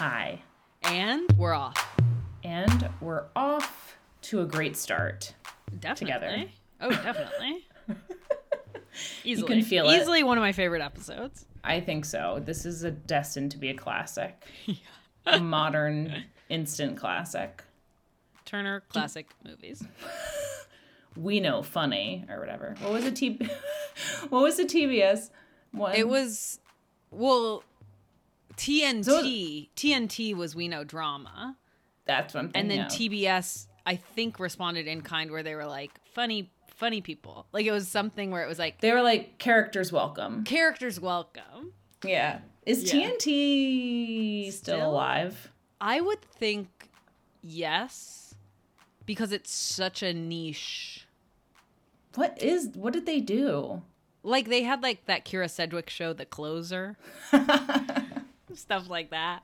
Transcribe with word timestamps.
Hi. 0.00 0.40
And 0.84 1.30
we're 1.36 1.52
off. 1.52 2.00
And 2.42 2.88
we're 3.02 3.24
off 3.36 3.98
to 4.22 4.40
a 4.40 4.46
great 4.46 4.74
start. 4.74 5.34
Definitely. 5.78 6.06
Together. 6.06 6.46
Oh, 6.80 6.90
definitely. 6.90 7.66
Easily. 9.24 9.46
can 9.46 9.62
feel 9.62 9.90
it. 9.90 10.00
Easily 10.00 10.22
one 10.22 10.38
of 10.38 10.42
my 10.42 10.52
favorite 10.52 10.80
episodes. 10.80 11.44
I 11.62 11.80
think 11.80 12.06
so. 12.06 12.40
This 12.42 12.64
is 12.64 12.82
a 12.82 12.90
destined 12.90 13.50
to 13.50 13.58
be 13.58 13.68
a 13.68 13.74
classic. 13.74 14.42
a 15.26 15.38
modern 15.38 16.24
instant 16.48 16.96
classic. 16.96 17.62
Turner 18.46 18.80
classic 18.88 19.26
movies. 19.44 19.84
We 21.16 21.40
know 21.40 21.62
funny 21.62 22.24
or 22.30 22.38
whatever. 22.38 22.76
What 22.80 22.92
was 22.92 23.04
the 23.04 23.10
T 23.10 23.38
What 24.28 24.42
was 24.44 24.56
the 24.56 24.64
TBS 24.64 25.28
one? 25.72 25.96
It 25.96 26.08
was 26.08 26.60
well 27.10 27.64
TNT 28.60 29.68
TNT 29.76 30.34
was 30.36 30.54
We 30.54 30.68
Know 30.68 30.84
Drama. 30.84 31.56
That's 32.06 32.34
what 32.34 32.40
I'm 32.40 32.50
thinking. 32.50 32.70
And 32.72 32.80
then. 32.82 32.86
TBS 32.90 33.66
I 33.86 33.96
think 33.96 34.38
responded 34.38 34.86
in 34.86 35.00
kind 35.02 35.30
where 35.30 35.42
they 35.42 35.54
were 35.54 35.66
like 35.66 35.90
funny 36.12 36.50
funny 36.76 37.00
people. 37.00 37.46
Like 37.52 37.66
it 37.66 37.72
was 37.72 37.88
something 37.88 38.30
where 38.30 38.44
it 38.44 38.48
was 38.48 38.58
like 38.58 38.80
They 38.80 38.92
were 38.92 39.02
like 39.02 39.38
characters 39.38 39.90
welcome. 39.92 40.44
characters 40.44 41.00
welcome. 41.00 41.72
Yeah. 42.04 42.40
Is 42.66 42.92
Yeah. 42.92 43.10
TNT 43.10 44.52
still, 44.52 44.76
Still? 44.76 44.90
alive? 44.90 45.50
I 45.80 46.00
would 46.00 46.20
think 46.22 46.68
yes 47.42 48.34
because 49.06 49.32
it's 49.32 49.50
such 49.52 50.02
a 50.02 50.12
niche. 50.12 51.06
What 52.14 52.40
is 52.42 52.68
what 52.74 52.92
did 52.92 53.06
they 53.06 53.20
do? 53.20 53.82
Like 54.22 54.48
they 54.50 54.62
had 54.64 54.82
like 54.82 55.06
that 55.06 55.24
Kyra 55.24 55.48
Sedgwick 55.48 55.88
show, 55.88 56.12
The 56.12 56.26
Closer, 56.26 56.98
stuff 58.58 58.88
like 58.88 59.10
that. 59.10 59.42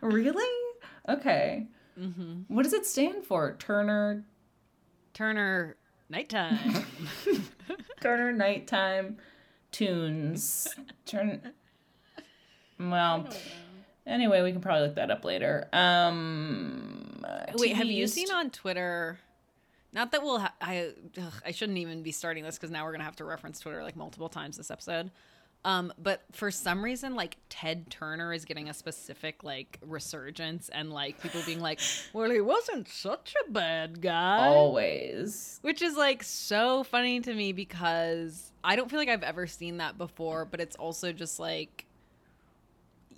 Really? 0.00 0.74
Okay. 1.08 1.66
Mm-hmm. 1.98 2.42
What 2.54 2.62
does 2.62 2.72
it 2.72 2.86
stand 2.86 3.24
for? 3.24 3.56
Turner 3.58 4.24
Turner 5.14 5.76
Nighttime. 6.08 6.86
Turner 8.00 8.32
Nighttime 8.32 9.16
Tunes. 9.72 10.68
Turn. 11.06 11.52
Well, 12.78 13.28
anyway, 14.06 14.42
we 14.42 14.52
can 14.52 14.60
probably 14.60 14.86
look 14.86 14.94
that 14.94 15.10
up 15.10 15.24
later. 15.24 15.68
Um, 15.72 17.24
Wait, 17.54 17.74
have 17.74 17.86
you 17.86 18.06
seen 18.06 18.30
on 18.30 18.50
Twitter? 18.50 19.18
Not 19.92 20.12
that 20.12 20.22
we'll. 20.22 20.38
Ha- 20.38 20.54
I 20.60 20.92
ugh, 21.20 21.32
I 21.44 21.50
shouldn't 21.50 21.78
even 21.78 22.02
be 22.02 22.12
starting 22.12 22.44
this 22.44 22.56
because 22.56 22.70
now 22.70 22.84
we're 22.84 22.92
gonna 22.92 23.04
have 23.04 23.16
to 23.16 23.24
reference 23.24 23.58
Twitter 23.58 23.82
like 23.82 23.96
multiple 23.96 24.28
times 24.28 24.56
this 24.56 24.70
episode. 24.70 25.10
Um, 25.64 25.92
but 25.98 26.22
for 26.32 26.50
some 26.50 26.82
reason, 26.84 27.14
like 27.14 27.36
Ted 27.48 27.90
Turner 27.90 28.32
is 28.32 28.44
getting 28.44 28.68
a 28.68 28.74
specific 28.74 29.42
like 29.42 29.78
resurgence, 29.84 30.68
and 30.68 30.92
like 30.92 31.20
people 31.20 31.40
being 31.44 31.60
like, 31.60 31.80
"Well, 32.12 32.30
he 32.30 32.40
wasn't 32.40 32.88
such 32.88 33.34
a 33.46 33.50
bad 33.50 34.00
guy," 34.00 34.46
always? 34.46 35.58
which 35.62 35.82
is 35.82 35.96
like 35.96 36.22
so 36.22 36.84
funny 36.84 37.20
to 37.20 37.34
me 37.34 37.52
because 37.52 38.52
I 38.62 38.76
don't 38.76 38.88
feel 38.88 39.00
like 39.00 39.08
I've 39.08 39.24
ever 39.24 39.46
seen 39.46 39.78
that 39.78 39.98
before. 39.98 40.44
But 40.44 40.60
it's 40.60 40.76
also 40.76 41.12
just 41.12 41.38
like 41.40 41.84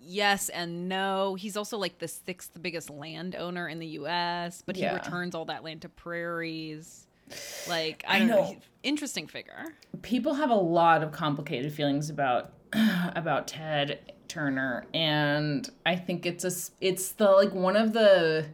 yes 0.02 0.48
and 0.48 0.88
no. 0.88 1.34
He's 1.34 1.56
also 1.58 1.76
like 1.76 1.98
the 1.98 2.08
sixth 2.08 2.60
biggest 2.60 2.88
landowner 2.90 3.68
in 3.68 3.78
the 3.78 3.86
U.S., 3.88 4.62
but 4.64 4.76
Yeah. 4.76 4.90
he 4.90 4.94
returns 4.96 5.34
all 5.34 5.44
that 5.44 5.62
land 5.62 5.82
to 5.82 5.88
prairies. 5.90 7.06
Like 7.68 8.04
I 8.06 8.18
I 8.18 8.24
know. 8.24 8.36
know. 8.36 8.56
Interesting 8.82 9.26
figure. 9.26 9.66
People 10.02 10.34
have 10.34 10.50
a 10.50 10.54
lot 10.54 11.02
of 11.02 11.12
complicated 11.12 11.72
feelings 11.72 12.08
about 12.10 12.52
about 12.72 13.46
Ted 13.48 14.12
Turner, 14.28 14.86
and 14.94 15.68
I 15.84 15.96
think 15.96 16.24
it's 16.24 16.44
a 16.44 16.52
it's 16.80 17.12
the 17.12 17.30
like 17.30 17.52
one 17.52 17.76
of 17.76 17.92
the 17.92 18.46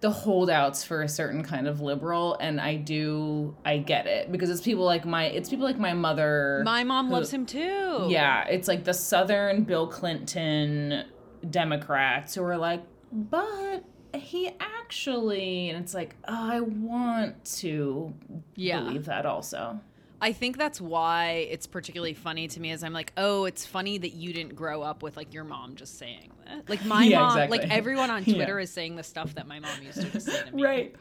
the 0.00 0.10
holdouts 0.10 0.82
for 0.84 1.02
a 1.02 1.08
certain 1.08 1.42
kind 1.44 1.66
of 1.68 1.80
liberal, 1.80 2.36
and 2.40 2.60
I 2.60 2.76
do 2.76 3.56
I 3.64 3.78
get 3.78 4.06
it 4.06 4.30
because 4.30 4.50
it's 4.50 4.60
people 4.60 4.84
like 4.84 5.04
my 5.04 5.24
it's 5.26 5.48
people 5.48 5.64
like 5.64 5.78
my 5.78 5.94
mother. 5.94 6.62
My 6.64 6.84
mom 6.84 7.06
who- 7.08 7.14
loves 7.14 7.30
him 7.32 7.46
too. 7.46 8.06
Yeah, 8.08 8.44
it's 8.46 8.68
like 8.68 8.84
the 8.84 8.94
Southern 8.94 9.64
Bill 9.64 9.86
Clinton 9.88 11.04
Democrats 11.48 12.34
who 12.34 12.42
are 12.44 12.56
like, 12.56 12.82
but 13.12 13.84
he 14.32 14.50
actually, 14.60 15.68
and 15.68 15.82
it's 15.84 15.92
like, 15.92 16.16
oh, 16.26 16.50
I 16.52 16.60
want 16.60 17.44
to 17.56 18.14
Yeah. 18.56 18.80
believe 18.80 19.04
that 19.04 19.26
also. 19.26 19.78
I 20.22 20.32
think 20.32 20.56
that's 20.56 20.80
why 20.80 21.48
it's 21.50 21.66
particularly 21.66 22.14
funny 22.14 22.48
to 22.48 22.60
me. 22.60 22.70
Is 22.70 22.82
I'm 22.82 22.94
like, 22.94 23.12
oh, 23.18 23.44
it's 23.44 23.66
funny 23.66 23.98
that 23.98 24.12
you 24.14 24.32
didn't 24.32 24.54
grow 24.54 24.80
up 24.80 25.02
with 25.02 25.16
like 25.18 25.34
your 25.34 25.44
mom 25.44 25.74
just 25.74 25.98
saying 25.98 26.32
that. 26.46 26.66
Like 26.68 26.82
my 26.84 27.04
Yeah, 27.08 27.18
mom, 27.18 27.38
exactly. 27.38 27.58
like 27.58 27.70
everyone 27.70 28.10
on 28.10 28.22
Yeah. 28.26 28.34
Twitter 28.36 28.58
is 28.58 28.70
saying 28.72 28.96
the 28.96 29.02
stuff 29.02 29.34
that 29.34 29.46
my 29.46 29.58
mom 29.60 29.82
used 29.82 30.00
to 30.00 30.08
just 30.10 30.26
say 30.26 30.42
to 30.48 30.56
me. 30.56 30.62
Right. 30.62 30.94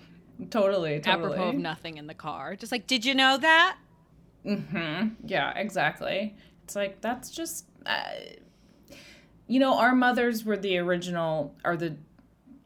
Totally. 0.49 0.99
Totally. 0.99 1.33
Apropos 1.33 1.49
of 1.49 1.55
nothing 1.55 1.97
in 1.99 2.07
the 2.07 2.13
car, 2.15 2.55
just 2.57 2.71
like, 2.71 2.85
did 2.87 3.05
you 3.05 3.15
know 3.15 3.37
that? 3.37 3.77
hmm 4.43 5.09
Yeah, 5.23 5.51
exactly. 5.55 6.35
It's 6.63 6.75
like 6.75 6.99
that's 6.99 7.29
just, 7.29 7.65
uh, 7.85 8.01
you 9.47 9.59
know, 9.59 9.77
our 9.77 9.93
mothers 9.95 10.43
were 10.43 10.57
the 10.57 10.77
original, 10.79 11.53
are 11.63 11.77
the 11.77 11.95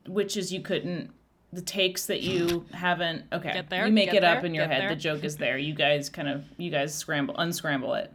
witches 0.08 0.52
you 0.54 0.62
couldn't, 0.62 1.12
the 1.54 1.62
takes 1.62 2.06
that 2.08 2.22
you 2.22 2.66
haven't. 2.74 3.24
Okay, 3.32 3.54
Get 3.54 3.70
there, 3.70 3.88
you 3.88 3.94
make 3.94 4.14
it 4.14 4.24
up 4.24 4.44
in 4.44 4.54
your 4.54 4.68
head. 4.68 4.82
there. 4.82 4.90
The 4.90 4.96
joke 4.96 5.24
is 5.24 5.38
there. 5.38 5.58
You 5.58 5.74
guys 5.74 6.10
kind 6.10 6.28
of, 6.28 6.46
you 6.58 6.70
guys 6.72 6.94
scramble, 6.94 7.36
unscramble 7.38 7.94
it. 7.96 8.12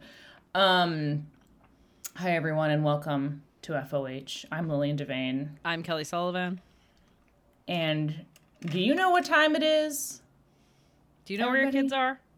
Um, 0.53 1.27
hi 2.15 2.35
everyone, 2.35 2.71
and 2.71 2.83
welcome 2.83 3.43
to 3.63 3.73
FOH. 3.73 4.45
I'm 4.51 4.67
Lillian 4.69 4.97
Devane, 4.97 5.49
I'm 5.63 5.83
Kelly 5.83 6.03
Sullivan. 6.03 6.61
and 7.67 8.25
do 8.65 8.79
you 8.79 8.93
know 8.93 9.09
what 9.09 9.25
time 9.25 9.55
it 9.55 9.63
is? 9.63 10.21
Do 11.25 11.33
you 11.33 11.39
know 11.39 11.47
where 11.49 11.61
your 11.63 11.71
kids 11.71 11.93
are? 11.93 12.19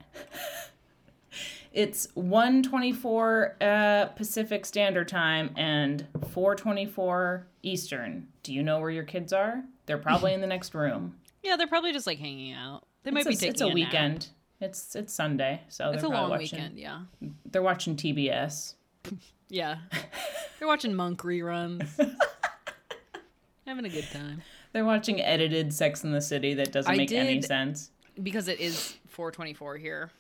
It's 1.74 2.08
124 2.14 3.56
uh, 3.60 4.06
Pacific 4.16 4.64
Standard 4.64 5.08
Time 5.08 5.50
and 5.58 6.06
424 6.30 7.48
Eastern. 7.64 8.28
Do 8.44 8.54
you 8.54 8.62
know 8.64 8.80
where 8.80 8.90
your 8.90 9.04
kids 9.06 9.32
are? 9.34 9.64
They're 9.86 9.98
probably 9.98 10.34
in 10.34 10.42
the 10.42 10.48
next 10.48 10.74
room. 10.74 11.16
Yeah, 11.46 11.58
they're 11.58 11.68
probably 11.68 11.92
just 11.92 12.08
like 12.08 12.20
hanging 12.20 12.54
out. 12.54 12.86
They 13.04 13.12
might 13.12 13.28
it's 13.28 13.28
be 13.28 13.34
a, 13.34 13.38
taking 13.38 13.52
it's 13.52 13.62
a, 13.62 13.66
nap. 13.66 13.74
weekend. 13.74 14.30
It's 14.62 14.96
it's 14.96 15.14
Sunday, 15.14 15.60
so 15.68 15.90
It's 15.92 16.02
they're 16.02 16.10
a 16.10 16.14
long 16.14 16.30
watching. 16.30 16.58
weekend. 16.58 16.80
Yeah, 16.80 17.02
They're 17.46 17.62
watching 17.62 17.98
TBS. 17.98 18.76
yeah. 19.50 19.80
they're 20.58 20.68
watching 20.70 20.96
Monk 20.96 21.20
reruns, 21.20 21.86
having 23.68 23.84
a 23.84 23.90
good 23.90 24.08
time. 24.14 24.42
They're 24.72 24.86
watching 24.86 25.20
edited 25.22 25.74
Sex 25.74 26.06
in 26.06 26.14
the 26.14 26.22
City 26.22 26.54
that 26.54 26.72
doesn't 26.72 26.90
I 26.90 26.96
make 26.96 27.12
any 27.12 27.42
sense. 27.42 27.92
because 28.22 28.48
it 28.48 28.62
is 28.62 28.96
424 29.10 29.78
here 29.78 30.12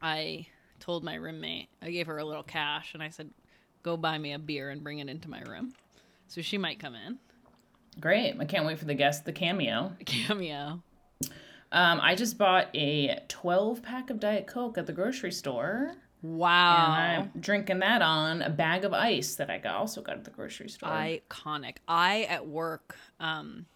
i 0.00 0.46
told 0.80 1.04
my 1.04 1.14
roommate 1.14 1.68
i 1.82 1.90
gave 1.90 2.06
her 2.06 2.16
a 2.18 2.24
little 2.24 2.42
cash 2.42 2.94
and 2.94 3.02
i 3.02 3.08
said 3.08 3.30
go 3.82 3.96
buy 3.96 4.16
me 4.18 4.32
a 4.32 4.38
beer 4.38 4.70
and 4.70 4.82
bring 4.82 4.98
it 4.98 5.08
into 5.08 5.28
my 5.30 5.40
room 5.42 5.72
so 6.32 6.40
she 6.42 6.58
might 6.58 6.78
come 6.78 6.94
in 6.94 7.18
Great! 8.00 8.36
I 8.40 8.46
can't 8.46 8.64
wait 8.64 8.78
for 8.78 8.86
the 8.86 8.94
guest, 8.94 9.24
the 9.26 9.32
cameo. 9.32 9.92
cameo 10.06 10.82
Um, 11.70 12.00
I 12.02 12.14
just 12.14 12.38
bought 12.38 12.68
a 12.74 13.18
12 13.28 13.82
pack 13.82 14.08
of 14.10 14.18
Diet 14.18 14.46
Coke 14.46 14.78
at 14.78 14.86
the 14.86 14.92
grocery 14.92 15.32
store. 15.32 15.92
wow 16.22 16.94
And 16.94 17.22
I'm 17.34 17.40
drinking 17.40 17.80
that 17.80 18.00
on 18.00 18.42
a 18.42 18.50
bag 18.50 18.84
of 18.84 18.94
ice 18.94 19.34
that 19.36 19.50
I 19.50 19.58
got, 19.58 19.74
also 19.74 20.00
got 20.00 20.16
at 20.16 20.24
the 20.24 20.30
grocery 20.30 20.68
store. 20.68 20.88
iconic 20.88 21.78
i 21.88 22.22
at 22.30 22.46
work 22.46 22.96
um 23.20 23.66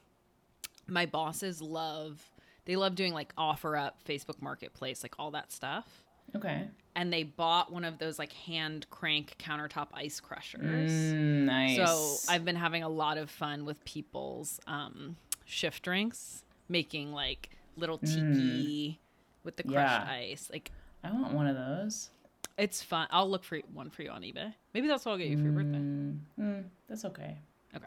my 0.86 1.04
bosses 1.06 1.60
love 1.60 2.30
they 2.64 2.76
love 2.76 2.94
doing 2.94 3.12
like 3.12 3.32
offer 3.36 3.76
up 3.76 3.98
facebook 4.04 4.40
marketplace 4.40 5.02
like 5.02 5.14
all 5.18 5.32
that 5.32 5.50
stuff 5.52 6.05
okay. 6.34 6.69
and 6.94 7.12
they 7.12 7.22
bought 7.22 7.70
one 7.72 7.84
of 7.84 7.98
those 7.98 8.19
like 8.19 8.32
hand 8.32 8.86
crank 8.91 9.36
countertop 9.39 9.89
ice 9.95 10.18
crushers 10.21 10.60
Mm, 10.62 11.45
nice. 11.45 11.77
So 11.77 12.33
I've 12.33 12.45
been 12.45 12.56
having 12.56 12.83
a 12.83 12.89
lot 12.89 13.18
of 13.18 13.30
fun 13.30 13.65
with 13.65 13.84
people's 13.84 14.60
um, 14.66 15.16
shift 15.45 15.83
drinks, 15.83 16.42
making 16.68 17.12
like 17.12 17.50
little 17.77 17.98
tiki 17.98 18.98
with 19.45 19.56
the 19.56 19.62
crushed 19.62 19.77
Mm. 20.03 20.06
Yeah. 20.06 20.12
ice. 20.33 20.48
Like 20.53 20.71
I 21.04 21.12
want 21.12 21.33
one 21.34 21.47
of 21.47 21.56
those. 21.56 22.10
it's 22.59 22.83
fun. 22.83 23.06
I'll 23.10 23.28
look 23.30 23.45
for 23.45 23.59
one 23.72 23.91
for 23.91 24.03
you 24.03 24.10
on 24.10 24.22
eBay. 24.22 24.54
Maybe 24.74 24.89
that's 24.89 25.04
what 25.04 25.12
I'll 25.12 25.18
get 25.18 25.28
you 25.28 25.36
for 25.36 25.45
your 25.45 25.53
birthday. 25.53 25.78
Mm, 25.78 26.65
that's 26.89 27.04
okay. 27.04 27.36
Okay. 27.74 27.84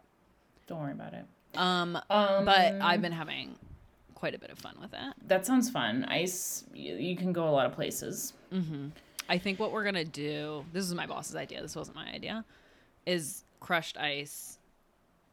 Don't 0.67 0.79
worry 0.79 0.91
about 0.93 1.13
it. 1.13 1.25
Um, 1.55 1.95
Um, 2.11 2.45
but 2.45 2.75
I've 2.81 3.01
been 3.01 3.11
having 3.11 3.57
quite 4.19 4.35
a 4.35 4.37
bit 4.39 4.49
of 4.49 4.59
fun 4.59 4.75
with 4.81 4.93
it. 4.93 5.13
that 5.27 5.45
sounds 5.45 5.69
fun. 5.69 6.03
Ice, 6.09 6.65
you, 6.73 6.95
you 6.95 7.15
can 7.15 7.31
go 7.31 7.47
a 7.47 7.51
lot 7.51 7.65
of 7.65 7.71
places. 7.73 8.33
I 9.29 9.37
think 9.37 9.59
what 9.59 9.71
we're 9.71 9.83
gonna 9.85 10.03
do. 10.03 10.65
This 10.73 10.83
is 10.85 10.93
my 10.93 11.05
boss's 11.05 11.35
idea. 11.35 11.61
This 11.61 11.75
wasn't 11.75 11.95
my 11.95 12.09
idea. 12.11 12.43
Is 13.05 13.43
crushed 13.61 13.97
ice, 13.97 14.57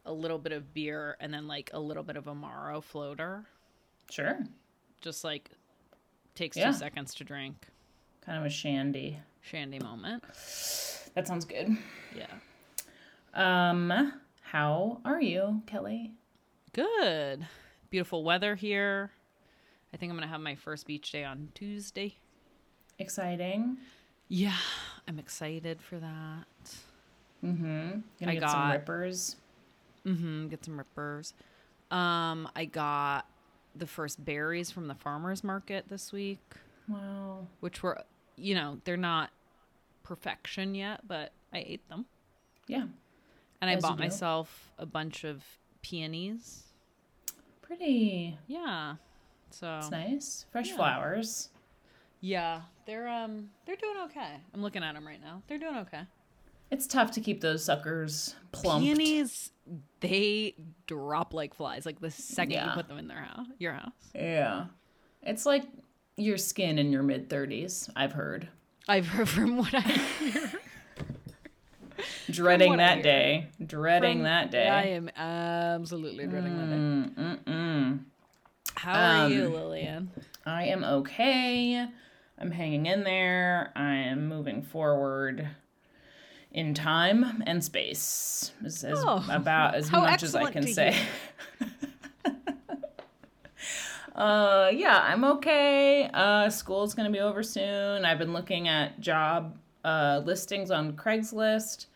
a 0.05 0.13
little 0.13 0.37
bit 0.37 0.53
of 0.53 0.73
beer, 0.73 1.17
and 1.19 1.33
then 1.33 1.47
like 1.47 1.69
a 1.73 1.79
little 1.79 2.03
bit 2.03 2.15
of 2.15 2.27
a 2.27 2.31
Amaro 2.33 2.81
floater. 2.81 3.43
Sure. 4.09 4.39
Just 5.01 5.23
like 5.25 5.49
takes 6.33 6.55
Yeah. 6.55 6.71
two 6.71 6.77
seconds 6.77 7.13
to 7.15 7.23
drink. 7.25 7.67
Kind 8.21 8.37
of 8.39 8.45
a 8.45 8.49
shandy. 8.49 9.17
Shandy 9.41 9.79
moment. 9.79 10.23
That 11.13 11.27
sounds 11.27 11.43
good. 11.45 11.75
Yeah. 12.15 12.27
Um, 13.33 14.13
How 14.41 15.01
are 15.03 15.21
you, 15.21 15.61
Kelly? 15.65 16.11
Good. 16.73 17.45
Beautiful 17.89 18.23
weather 18.23 18.55
here. 18.55 19.11
I 19.93 19.97
think 19.97 20.09
I'm 20.11 20.17
going 20.17 20.27
to 20.27 20.31
have 20.31 20.41
my 20.41 20.55
first 20.55 20.85
beach 20.85 21.11
day 21.11 21.23
on 21.23 21.49
Tuesday. 21.55 22.15
Exciting. 22.99 23.77
Yeah, 24.27 24.55
I'm 25.07 25.19
excited 25.19 25.81
for 25.81 25.97
that. 25.99 26.75
Mm-hmm. 27.43 27.89
Gonna 28.19 28.31
I 28.31 28.33
get 28.35 28.41
some 28.49 28.59
got- 28.59 28.71
rippers. 28.73 29.35
Mm-hmm. 30.05 30.47
Get 30.47 30.65
some 30.65 30.77
rippers. 30.77 31.33
Um, 31.91 32.49
I 32.55 32.65
got 32.65 33.25
the 33.75 33.87
first 33.87 34.23
berries 34.23 34.71
from 34.71 34.87
the 34.87 34.95
farmers 34.95 35.43
market 35.43 35.85
this 35.87 36.11
week, 36.11 36.39
Wow. 36.89 37.47
which 37.61 37.81
were, 37.83 38.01
you 38.35 38.55
know, 38.55 38.79
they're 38.83 38.97
not 38.97 39.29
perfection 40.03 40.75
yet, 40.75 41.07
but 41.07 41.31
I 41.53 41.59
ate 41.59 41.87
them. 41.87 42.05
Yeah. 42.67 42.85
And 43.61 43.69
I 43.69 43.73
As 43.73 43.77
you 43.77 43.81
bought 43.89 43.99
myself 43.99 44.71
a 44.77 44.85
bunch 44.85 45.23
of 45.23 45.43
peonies. 45.81 46.63
Pretty. 47.67 48.37
Yeah. 48.47 48.95
So 49.51 49.77
It's 49.79 49.91
nice. 49.91 50.45
Fresh 50.51 50.69
Yeah. 50.69 50.75
flowers. 50.77 51.49
yeah, 52.21 52.61
they're 52.85 53.07
um 53.07 53.49
they're 53.65 53.75
doing 53.75 53.97
okay. 54.05 54.37
I'm 54.53 54.61
looking 54.61 54.83
at 54.83 54.95
them 54.95 55.05
right 55.05 55.21
now. 55.21 55.41
They're 55.47 55.59
doing 55.59 55.77
okay. 55.77 56.01
It's 56.71 56.87
tough 56.87 57.11
to 57.11 57.21
keep 57.21 57.41
those 57.41 57.63
suckers 57.63 58.35
plumped. 58.51 58.83
Peonies, 58.85 59.51
they 60.01 60.55
drop 60.85 61.33
like 61.33 61.53
flies. 61.53 61.85
Like 61.85 61.99
the 62.01 62.11
second 62.11 62.51
you 62.65 62.71
put 62.73 62.87
them 62.87 62.97
in 62.97 63.07
their 63.07 63.21
house, 63.21 63.45
your 63.59 63.73
house. 63.73 63.91
Yeah. 64.15 64.65
It's 65.23 65.45
like 65.45 65.63
your 66.17 66.37
skin 66.37 66.77
in 66.79 66.91
your 66.91 67.03
mid 67.03 67.29
30s, 67.29 67.89
I've 67.95 68.11
heard. 68.13 68.49
I've 68.87 69.07
heard 69.07 69.29
from 69.29 69.57
what 69.57 69.73
I 69.73 69.79
hear. 69.81 70.51
Dreading 72.29 72.77
that 72.77 73.01
day. 73.01 73.47
Dreading 73.65 74.17
From- 74.19 74.23
that 74.23 74.51
day. 74.51 74.67
I 74.67 74.83
am 74.87 75.09
absolutely 75.15 76.27
dreading 76.27 76.57
that 76.57 76.65
day. 76.69 76.75
Mm, 76.75 77.13
mm, 77.15 77.43
mm. 77.43 77.56
How 78.77 79.23
are 79.25 79.29
you, 79.29 79.47
Um, 79.47 79.53
Lillian? 79.53 80.11
I 80.45 80.65
am 80.65 80.83
okay. 80.83 81.87
I'm 82.39 82.51
hanging 82.51 82.85
in 82.85 83.03
there. 83.03 83.71
I 83.75 83.95
am 83.95 84.27
moving 84.27 84.61
forward 84.61 85.47
in 86.51 86.73
time 86.73 87.43
and 87.47 87.63
space. 87.63 88.51
Is, 88.63 88.83
is 88.83 88.99
Oh, 89.03 89.25
about 89.29 89.75
as 89.75 89.91
much 89.91 90.23
as 90.23 90.35
I 90.35 90.51
can 90.51 90.67
say. 90.67 90.95
uh 94.15 94.69
yeah, 94.73 94.99
I'm 95.03 95.23
okay. 95.23 96.09
Uh 96.13 96.49
school's 96.49 96.93
going 96.93 97.05
to 97.07 97.11
be 97.11 97.19
over 97.19 97.43
soon. 97.43 98.05
I've 98.05 98.17
been 98.19 98.33
looking 98.33 98.67
at 98.67 98.99
job 98.99 99.57
uh 99.83 100.21
listings 100.25 100.71
on 100.71 100.93
Craigslist. 100.93 101.87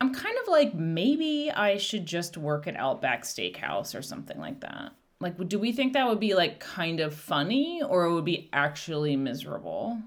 I'm 0.00 0.12
kind 0.12 0.36
of 0.42 0.48
like 0.48 0.74
maybe 0.74 1.50
I 1.54 1.76
should 1.76 2.06
just 2.06 2.36
work 2.36 2.66
at 2.66 2.76
Outback 2.76 3.22
Steakhouse 3.22 3.96
or 3.96 4.02
something 4.02 4.38
like 4.38 4.60
that. 4.60 4.92
Like 5.22 5.48
do 5.48 5.58
we 5.58 5.72
think 5.72 5.92
that 5.94 6.06
would 6.08 6.20
be 6.20 6.34
like 6.34 6.60
kind 6.60 7.00
of 7.00 7.14
funny 7.14 7.80
or 7.82 8.04
it 8.04 8.12
would 8.14 8.24
be 8.24 8.50
actually 8.52 9.16
miserable? 9.16 9.98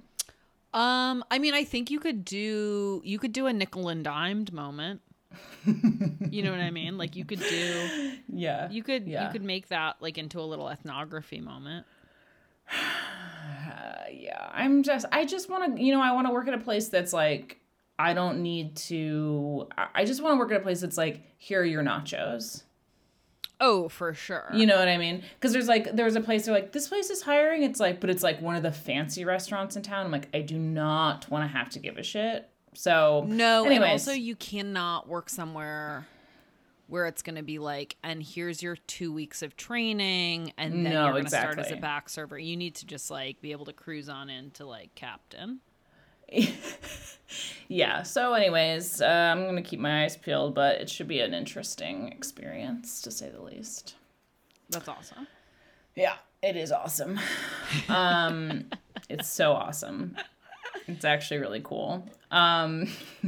Um, 0.74 1.24
I 1.32 1.40
mean, 1.40 1.54
I 1.54 1.64
think 1.64 1.90
you 1.90 2.00
could 2.00 2.26
do 2.26 3.02
you 3.06 3.18
could 3.18 3.32
do 3.32 3.48
a 3.48 3.54
nickel 3.54 3.88
and 3.90 4.04
dimed 4.04 4.52
moment. 4.54 5.02
you 6.30 6.44
know 6.44 6.52
what 6.52 6.60
I 6.62 6.70
mean? 6.72 6.98
Like 6.98 7.16
you 7.16 7.26
could 7.26 7.40
do 7.40 8.12
Yeah. 8.28 8.70
you 8.70 8.84
could 8.84 9.08
Yeah. 9.08 9.26
you 9.26 9.32
could 9.32 9.44
make 9.44 9.70
that 9.70 9.96
like 10.02 10.18
into 10.18 10.40
a 10.40 10.44
little 10.44 10.70
ethnography 10.70 11.40
moment. 11.42 11.86
Uh, 12.72 12.76
yeah, 14.12 14.50
I'm 14.54 14.84
just 14.84 15.06
I 15.12 15.26
just 15.26 15.50
want 15.50 15.78
to 15.78 15.84
you 15.84 15.94
know 15.94 16.02
I 16.02 16.12
want 16.12 16.28
to 16.28 16.34
work 16.34 16.48
at 16.48 16.54
a 16.54 16.58
place 16.60 16.90
that's 16.90 17.14
like 17.14 17.60
I 17.98 18.14
don't 18.14 18.42
need 18.44 18.76
to 18.90 19.68
I- 19.78 19.88
I 19.96 20.06
just 20.06 20.22
want 20.22 20.34
to 20.36 20.38
work 20.40 20.52
at 20.52 20.58
a 20.58 20.64
place 20.64 20.82
that's 20.82 20.98
like 20.98 21.22
here 21.38 21.62
are 21.62 21.66
your 21.66 21.84
nachos. 21.84 22.64
Oh, 23.60 23.88
for 23.90 24.14
sure. 24.14 24.50
You 24.54 24.66
know 24.66 24.78
what 24.78 24.88
I 24.88 24.98
mean? 24.98 25.24
Because 25.36 25.54
there's 25.54 25.68
like 25.68 25.96
there's 25.96 26.16
a 26.16 26.22
place 26.22 26.46
they're 26.46 26.54
like 26.54 26.72
this 26.72 26.88
place 26.88 27.10
is 27.10 27.22
hiring. 27.22 27.64
It's 27.64 27.80
like 27.80 28.00
but 28.00 28.10
it's 28.10 28.24
like 28.24 28.42
one 28.42 28.56
of 28.56 28.64
the 28.64 28.72
fancy 28.72 29.26
restaurants 29.26 29.76
in 29.76 29.82
town. 29.82 30.06
I'm 30.06 30.12
like 30.12 30.30
I 30.34 30.42
do 30.42 30.58
not 30.58 31.30
want 31.30 31.44
to 31.50 31.58
have 31.58 31.70
to 31.72 31.80
give 31.80 31.98
a 31.98 32.04
shit. 32.04 32.50
So 32.74 33.26
No, 33.28 33.64
and 33.64 33.72
anyways, 33.72 33.92
also 33.92 34.12
you 34.12 34.36
cannot 34.36 35.08
work 35.08 35.30
somewhere 35.30 36.08
where 36.88 37.08
it's 37.08 37.24
going 37.24 37.36
to 37.36 37.42
be 37.44 37.58
like, 37.58 37.96
and 38.04 38.22
here's 38.22 38.62
your 38.62 38.76
two 38.76 39.12
weeks 39.12 39.42
of 39.42 39.58
training, 39.58 40.54
and 40.58 40.86
then 40.86 40.94
No, 40.94 41.06
you're 41.06 41.14
going 41.14 41.24
to 41.24 41.30
start 41.30 41.58
as 41.58 41.72
a 41.72 41.78
back 41.78 42.10
server. 42.10 42.38
You 42.38 42.56
need 42.56 42.76
to 42.76 42.86
just 42.86 43.10
like 43.10 43.42
be 43.42 43.54
able 43.54 43.66
to 43.66 43.74
cruise 43.74 44.08
on 44.10 44.30
into 44.30 44.66
like 44.66 44.94
captain. 44.94 45.62
yeah. 47.68 48.04
So 48.04 48.34
anyways, 48.34 49.02
uh, 49.02 49.06
I'm 49.06 49.46
gonna 49.46 49.62
keep 49.62 49.80
my 49.80 50.04
eyes 50.04 50.18
peeled, 50.18 50.56
but 50.56 50.82
it 50.82 50.90
should 50.90 51.08
be 51.08 51.20
an 51.20 51.34
interesting 51.34 52.10
experience 52.10 53.02
to 53.02 53.12
say 53.12 53.30
the 53.30 53.42
least. 53.42 53.96
That's 54.70 54.88
awesome. 54.88 55.28
Yeah, 55.96 56.16
it 56.42 56.56
is 56.56 56.72
awesome. 56.72 57.20
Um, 57.90 58.66
it's 59.10 59.30
so 59.30 59.54
awesome. 59.54 60.16
It's 60.88 61.06
actually 61.06 61.40
really 61.40 61.62
cool. 61.64 62.08
Um, 62.32 62.88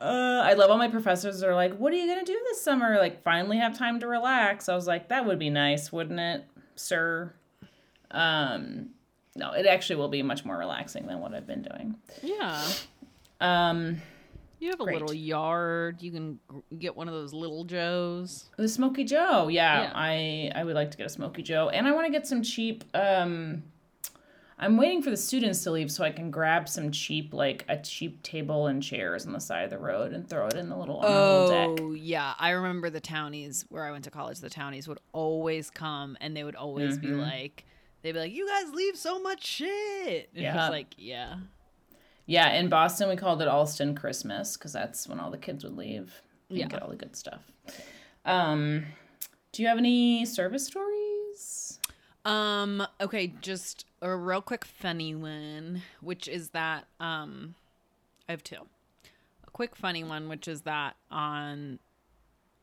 uh, 0.00 0.42
I 0.44 0.52
love 0.54 0.70
all 0.70 0.78
my 0.78 0.88
professors 0.88 1.42
are 1.42 1.54
like, 1.54 1.76
"What 1.76 1.92
are 1.92 1.96
you 1.96 2.06
gonna 2.06 2.24
do 2.24 2.40
this 2.48 2.62
summer? 2.62 2.98
Like, 2.98 3.22
finally 3.22 3.58
have 3.58 3.76
time 3.76 4.00
to 4.00 4.06
relax." 4.06 4.68
I 4.68 4.74
was 4.74 4.86
like, 4.86 5.08
"That 5.08 5.26
would 5.26 5.38
be 5.38 5.50
nice, 5.50 5.90
wouldn't 5.90 6.20
it, 6.20 6.44
sir?" 6.74 7.32
Um, 8.10 8.90
no, 9.36 9.52
it 9.52 9.66
actually 9.66 9.96
will 9.96 10.08
be 10.08 10.22
much 10.22 10.44
more 10.44 10.56
relaxing 10.56 11.06
than 11.06 11.20
what 11.20 11.34
I've 11.34 11.46
been 11.46 11.62
doing. 11.62 11.96
Yeah. 12.22 12.62
Um, 13.40 14.00
You 14.58 14.70
have 14.70 14.80
a 14.80 14.84
Great. 14.84 14.94
little 15.00 15.14
yard. 15.14 16.00
You 16.02 16.10
can 16.10 16.40
get 16.78 16.96
one 16.96 17.08
of 17.08 17.14
those 17.14 17.34
little 17.34 17.64
Joes. 17.64 18.46
The 18.56 18.68
Smoky 18.68 19.04
Joe, 19.04 19.48
yeah, 19.48 19.82
Yeah. 19.82 19.92
I 19.94 20.50
I 20.54 20.64
would 20.64 20.74
like 20.74 20.90
to 20.92 20.96
get 20.96 21.06
a 21.06 21.10
Smoky 21.10 21.42
Joe, 21.42 21.68
and 21.68 21.86
I 21.86 21.92
want 21.92 22.06
to 22.06 22.12
get 22.12 22.26
some 22.26 22.42
cheap. 22.42 22.82
Um, 22.94 23.64
I'm 24.58 24.78
waiting 24.78 25.02
for 25.02 25.10
the 25.10 25.18
students 25.18 25.62
to 25.64 25.70
leave 25.70 25.90
so 25.92 26.02
I 26.02 26.10
can 26.10 26.30
grab 26.30 26.66
some 26.66 26.90
cheap, 26.90 27.34
like 27.34 27.66
a 27.68 27.76
cheap 27.76 28.22
table 28.22 28.68
and 28.68 28.82
chairs 28.82 29.26
on 29.26 29.34
the 29.34 29.38
side 29.40 29.64
of 29.64 29.70
the 29.70 29.76
road 29.78 30.14
and 30.14 30.26
throw 30.26 30.46
it 30.46 30.54
in 30.54 30.70
the 30.70 30.76
little, 30.78 30.96
on 31.00 31.02
the 31.04 31.10
little 31.10 31.48
deck. 31.76 31.84
Oh, 31.84 31.92
yeah. 31.92 32.32
I 32.38 32.50
remember 32.52 32.88
the 32.88 32.98
townies 33.00 33.66
where 33.68 33.84
I 33.84 33.90
went 33.90 34.04
to 34.04 34.10
college. 34.10 34.38
The 34.40 34.48
townies 34.48 34.88
would 34.88 35.00
always 35.12 35.68
come 35.68 36.16
and 36.22 36.34
they 36.34 36.42
would 36.42 36.56
always 36.56 36.96
be 36.96 37.08
Mhm. 37.08 37.20
like, 37.20 37.66
they'd 38.06 38.12
be 38.12 38.18
like, 38.20 38.32
you 38.32 38.46
guys 38.46 38.72
leave 38.72 38.96
so 38.96 39.20
much 39.20 39.44
shit. 39.44 40.30
And 40.34 40.42
Yeah. 40.42 40.68
like, 40.68 40.94
yeah. 40.96 41.38
Yeah, 42.26 42.52
in 42.52 42.68
Boston 42.68 43.08
we 43.08 43.16
called 43.16 43.42
it 43.42 43.48
Allston 43.48 43.94
Christmas 43.96 44.56
because 44.56 44.72
that's 44.72 45.08
when 45.08 45.18
all 45.20 45.30
the 45.30 45.38
kids 45.38 45.64
would 45.64 45.76
leave. 45.76 46.22
You 46.48 46.58
Yeah. 46.58 46.66
get 46.68 46.82
all 46.82 46.88
the 46.88 46.96
good 46.96 47.16
stuff. 47.16 47.42
Um, 48.24 48.86
do 49.52 49.62
you 49.62 49.68
have 49.68 49.78
any 49.78 50.24
service 50.24 50.66
stories? 50.66 51.80
Um, 52.24 52.86
okay, 53.00 53.28
just 53.40 53.86
a 54.02 54.14
real 54.16 54.40
quick 54.42 54.64
funny 54.64 55.14
one, 55.14 55.82
which 56.00 56.26
is 56.28 56.50
that 56.50 56.86
um 57.00 57.54
I 58.28 58.32
have 58.32 58.42
two. 58.44 58.66
A 59.46 59.50
quick 59.50 59.74
funny 59.76 60.02
one, 60.04 60.28
which 60.28 60.46
is 60.48 60.62
that 60.62 60.96
on 61.10 61.78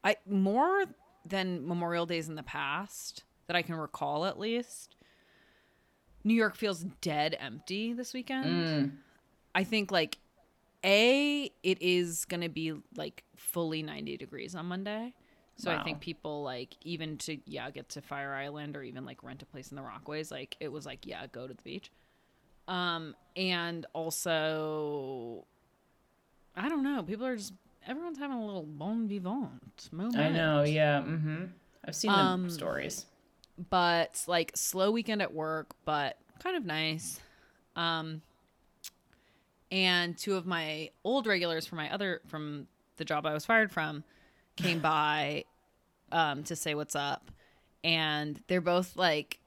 I 0.04 0.18
more 0.26 0.86
than 1.26 1.66
Memorial 1.66 2.06
Days 2.06 2.28
in 2.28 2.36
the 2.36 2.44
past 2.44 3.24
that 3.48 3.56
I 3.56 3.62
can 3.62 3.76
recall 3.76 4.26
at 4.26 4.38
least, 4.40 4.96
New 6.24 6.34
York 6.34 6.56
feels 6.56 6.84
dead 7.01 7.36
empty 7.39 7.94
this 7.94 8.13
weekend. 8.13 8.46
Mm. 8.46 8.92
I 9.56 9.63
think 9.63 9.92
like 9.92 10.18
a 10.84 11.50
it 11.63 11.82
is 11.82 12.25
gonna 12.25 12.50
be 12.50 12.74
like 12.96 13.24
fully 13.36 13.84
90 13.84 14.18
degrees 14.18 14.56
on 14.56 14.65
Monday. 14.68 15.13
So 15.56 15.72
I 15.72 15.84
think 15.84 16.00
people 16.00 16.42
like 16.44 16.75
even 16.82 17.18
to 17.20 17.38
yeah 17.46 17.70
get 17.70 17.89
to 17.89 18.01
Fire 18.01 18.34
Island 18.34 18.75
or 18.75 18.82
even 18.84 19.06
like 19.06 19.24
rent 19.24 19.42
a 19.44 19.46
place 19.46 19.70
in 19.72 19.75
the 19.77 19.84
Rockaways 19.84 20.32
like 20.32 20.58
it 20.60 20.72
was 20.72 20.86
like 20.86 21.06
yeah 21.06 21.27
go 21.27 21.48
to 21.48 21.53
the 21.53 21.62
beach. 21.62 21.92
Um 22.68 23.15
and 23.36 23.86
also 23.94 25.46
I 26.56 26.70
don't 26.70 26.84
know 26.84 27.03
people 27.03 27.25
are 27.25 27.36
just 27.36 27.53
everyone's 27.88 28.18
having 28.18 28.38
a 28.38 28.46
little 28.46 28.63
bon 28.63 29.08
vivant 29.08 29.89
moment. 29.92 30.18
I 30.18 30.30
know, 30.30 30.63
yeah. 30.63 31.01
Mm-hmm. 31.01 31.46
I've 31.86 31.96
seen 31.96 32.12
the 32.12 32.18
Um, 32.18 32.50
stories. 32.50 33.06
But 33.70 34.24
like 34.28 34.52
slow 34.56 34.92
weekend 34.92 35.22
at 35.22 35.34
work, 35.34 35.74
but 35.86 36.18
kind 36.40 36.58
of 36.58 36.66
nice. 36.66 37.20
Um, 37.76 38.22
and 39.72 40.18
two 40.18 40.36
of 40.36 40.46
my 40.46 40.90
old 41.04 41.26
regulars 41.28 41.66
from 41.66 41.78
my 41.78 41.92
other 41.92 42.22
from 42.28 42.68
the 42.98 43.06
job 43.06 43.26
I 43.26 43.34
was 43.34 43.46
fired 43.46 43.72
from 43.72 44.04
came 44.56 44.80
by 44.82 45.46
um, 46.12 46.44
to 46.44 46.56
say 46.56 46.76
what's 46.76 46.96
up, 46.96 47.32
and 47.84 48.40
they're 48.48 48.62
both 48.62 48.96
like 48.96 49.40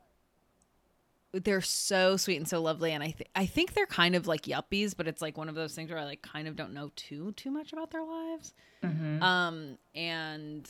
they're 1.33 1.61
so 1.61 2.17
sweet 2.17 2.39
and 2.39 2.49
so 2.49 2.63
lovely 2.63 2.93
and 2.93 3.03
I 3.03 3.11
th- 3.11 3.29
I 3.35 3.45
think 3.45 3.75
they're 3.75 3.85
kind 3.85 4.15
of 4.15 4.27
like 4.27 4.43
yuppies 4.45 4.97
but 4.97 5.07
it's 5.07 5.21
like 5.21 5.37
one 5.37 5.51
of 5.51 5.55
those 5.55 5.75
things 5.75 5.91
where 5.91 5.99
I 5.99 6.05
like 6.05 6.23
kind 6.23 6.49
of 6.49 6.57
don't 6.57 6.73
know 6.73 6.91
too 6.97 7.33
too 7.33 7.51
much 7.51 7.73
about 7.75 7.91
their 7.91 8.05
lives 8.05 8.55
Mm-hmm. 8.83 9.23
um 9.23 9.77
and 9.95 10.67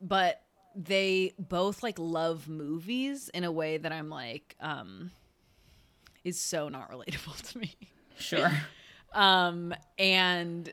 but 0.00 0.40
they 0.76 1.32
both 1.38 1.82
like 1.82 1.98
love 1.98 2.48
movies 2.48 3.30
in 3.32 3.44
a 3.44 3.50
way 3.50 3.78
that 3.78 3.92
I'm 3.92 4.10
like 4.10 4.54
um 4.60 5.10
is 6.22 6.38
so 6.38 6.68
not 6.68 6.90
relatable 6.90 7.40
to 7.52 7.58
me. 7.58 7.74
Sure. 8.18 8.50
Um, 9.12 9.72
and 9.98 10.70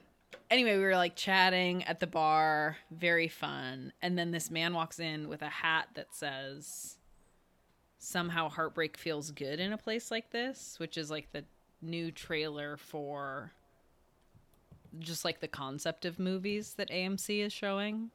anyway, 0.52 0.76
we 0.76 0.84
were 0.84 0.98
like 0.98 1.16
chatting 1.16 1.84
at 1.86 2.02
the 2.02 2.08
bar, 2.08 2.78
very 2.92 3.30
fun. 3.30 3.94
And 4.02 4.18
then 4.18 4.32
this 4.32 4.52
man 4.52 4.74
walks 4.74 5.00
in 5.00 5.30
with 5.30 5.42
a 5.42 5.48
hat 5.48 5.88
that 5.96 6.14
says, 6.14 6.98
Somehow 8.00 8.50
heartbreak 8.50 8.98
feels 8.98 9.32
good 9.32 9.62
in 9.62 9.72
a 9.72 9.78
place 9.78 10.12
like 10.12 10.32
this, 10.32 10.76
which 10.78 10.98
is 10.98 11.10
like 11.10 11.32
the 11.32 11.46
new 11.82 12.12
trailer 12.12 12.76
for 12.76 13.54
just 15.00 15.24
like 15.24 15.40
the 15.40 15.48
concept 15.48 16.04
of 16.04 16.20
movies 16.20 16.74
that 16.74 16.90
AMC 16.90 17.46
is 17.46 17.54
showing. 17.54 18.12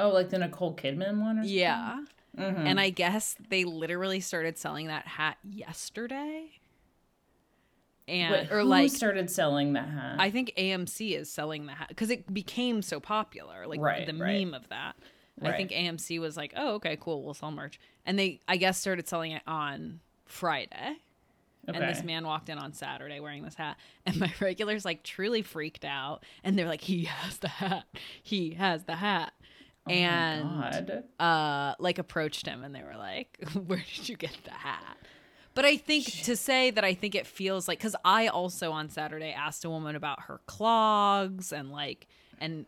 Oh, 0.00 0.10
like 0.10 0.30
the 0.30 0.38
Nicole 0.38 0.74
Kidman 0.74 1.20
one? 1.20 1.38
Or 1.38 1.42
something? 1.42 1.58
Yeah. 1.58 2.04
And 2.36 2.56
mm-hmm. 2.56 2.78
I 2.78 2.90
guess 2.90 3.36
they 3.48 3.64
literally 3.64 4.20
started 4.20 4.56
selling 4.56 4.86
that 4.86 5.06
hat 5.06 5.36
yesterday. 5.44 6.60
And 8.06 8.32
Wait, 8.32 8.52
or 8.52 8.60
who 8.60 8.66
like 8.66 8.90
started 8.90 9.30
selling 9.30 9.74
that 9.74 9.88
hat? 9.88 10.16
I 10.18 10.30
think 10.30 10.52
AMC 10.56 11.16
is 11.16 11.30
selling 11.30 11.66
the 11.66 11.72
hat 11.72 11.88
because 11.88 12.10
it 12.10 12.32
became 12.32 12.82
so 12.82 12.98
popular, 12.98 13.66
like 13.66 13.80
Right, 13.80 14.06
the 14.06 14.14
right. 14.14 14.44
meme 14.44 14.54
of 14.54 14.68
that. 14.68 14.96
I 15.42 15.56
think 15.56 15.70
AMC 15.70 16.20
was 16.20 16.36
like, 16.36 16.52
"Oh, 16.54 16.74
okay, 16.74 16.98
cool, 17.00 17.24
we'll 17.24 17.34
sell 17.34 17.50
merch," 17.50 17.80
and 18.04 18.18
they, 18.18 18.40
I 18.46 18.58
guess, 18.58 18.78
started 18.78 19.08
selling 19.08 19.32
it 19.32 19.42
on 19.46 20.00
Friday. 20.26 20.96
And 21.66 21.76
this 21.76 22.02
man 22.02 22.26
walked 22.26 22.48
in 22.48 22.58
on 22.58 22.72
Saturday 22.72 23.20
wearing 23.20 23.42
this 23.44 23.54
hat, 23.54 23.76
and 24.04 24.18
my 24.18 24.32
regulars 24.40 24.84
like 24.84 25.02
truly 25.02 25.42
freaked 25.42 25.84
out, 25.84 26.24
and 26.42 26.58
they're 26.58 26.68
like, 26.68 26.82
"He 26.82 27.04
has 27.04 27.38
the 27.38 27.48
hat, 27.48 27.86
he 28.22 28.54
has 28.54 28.84
the 28.84 28.96
hat," 28.96 29.32
Oh 29.90 30.62
and 30.62 31.02
uh, 31.18 31.74
like 31.78 31.98
approached 31.98 32.46
him, 32.46 32.62
and 32.64 32.74
they 32.74 32.82
were 32.82 32.96
like, 32.96 33.38
"Where 33.66 33.84
did 33.96 34.08
you 34.08 34.16
get 34.16 34.36
the 34.44 34.50
hat?" 34.52 34.96
But 35.54 35.64
I 35.64 35.76
think 35.76 36.06
to 36.24 36.36
say 36.36 36.70
that 36.70 36.84
I 36.84 36.94
think 36.94 37.14
it 37.14 37.26
feels 37.26 37.66
like 37.68 37.78
because 37.78 37.96
I 38.04 38.28
also 38.28 38.70
on 38.72 38.88
Saturday 38.88 39.32
asked 39.32 39.64
a 39.64 39.70
woman 39.70 39.96
about 39.96 40.22
her 40.22 40.40
clogs 40.46 41.52
and 41.52 41.70
like 41.70 42.06
and 42.40 42.66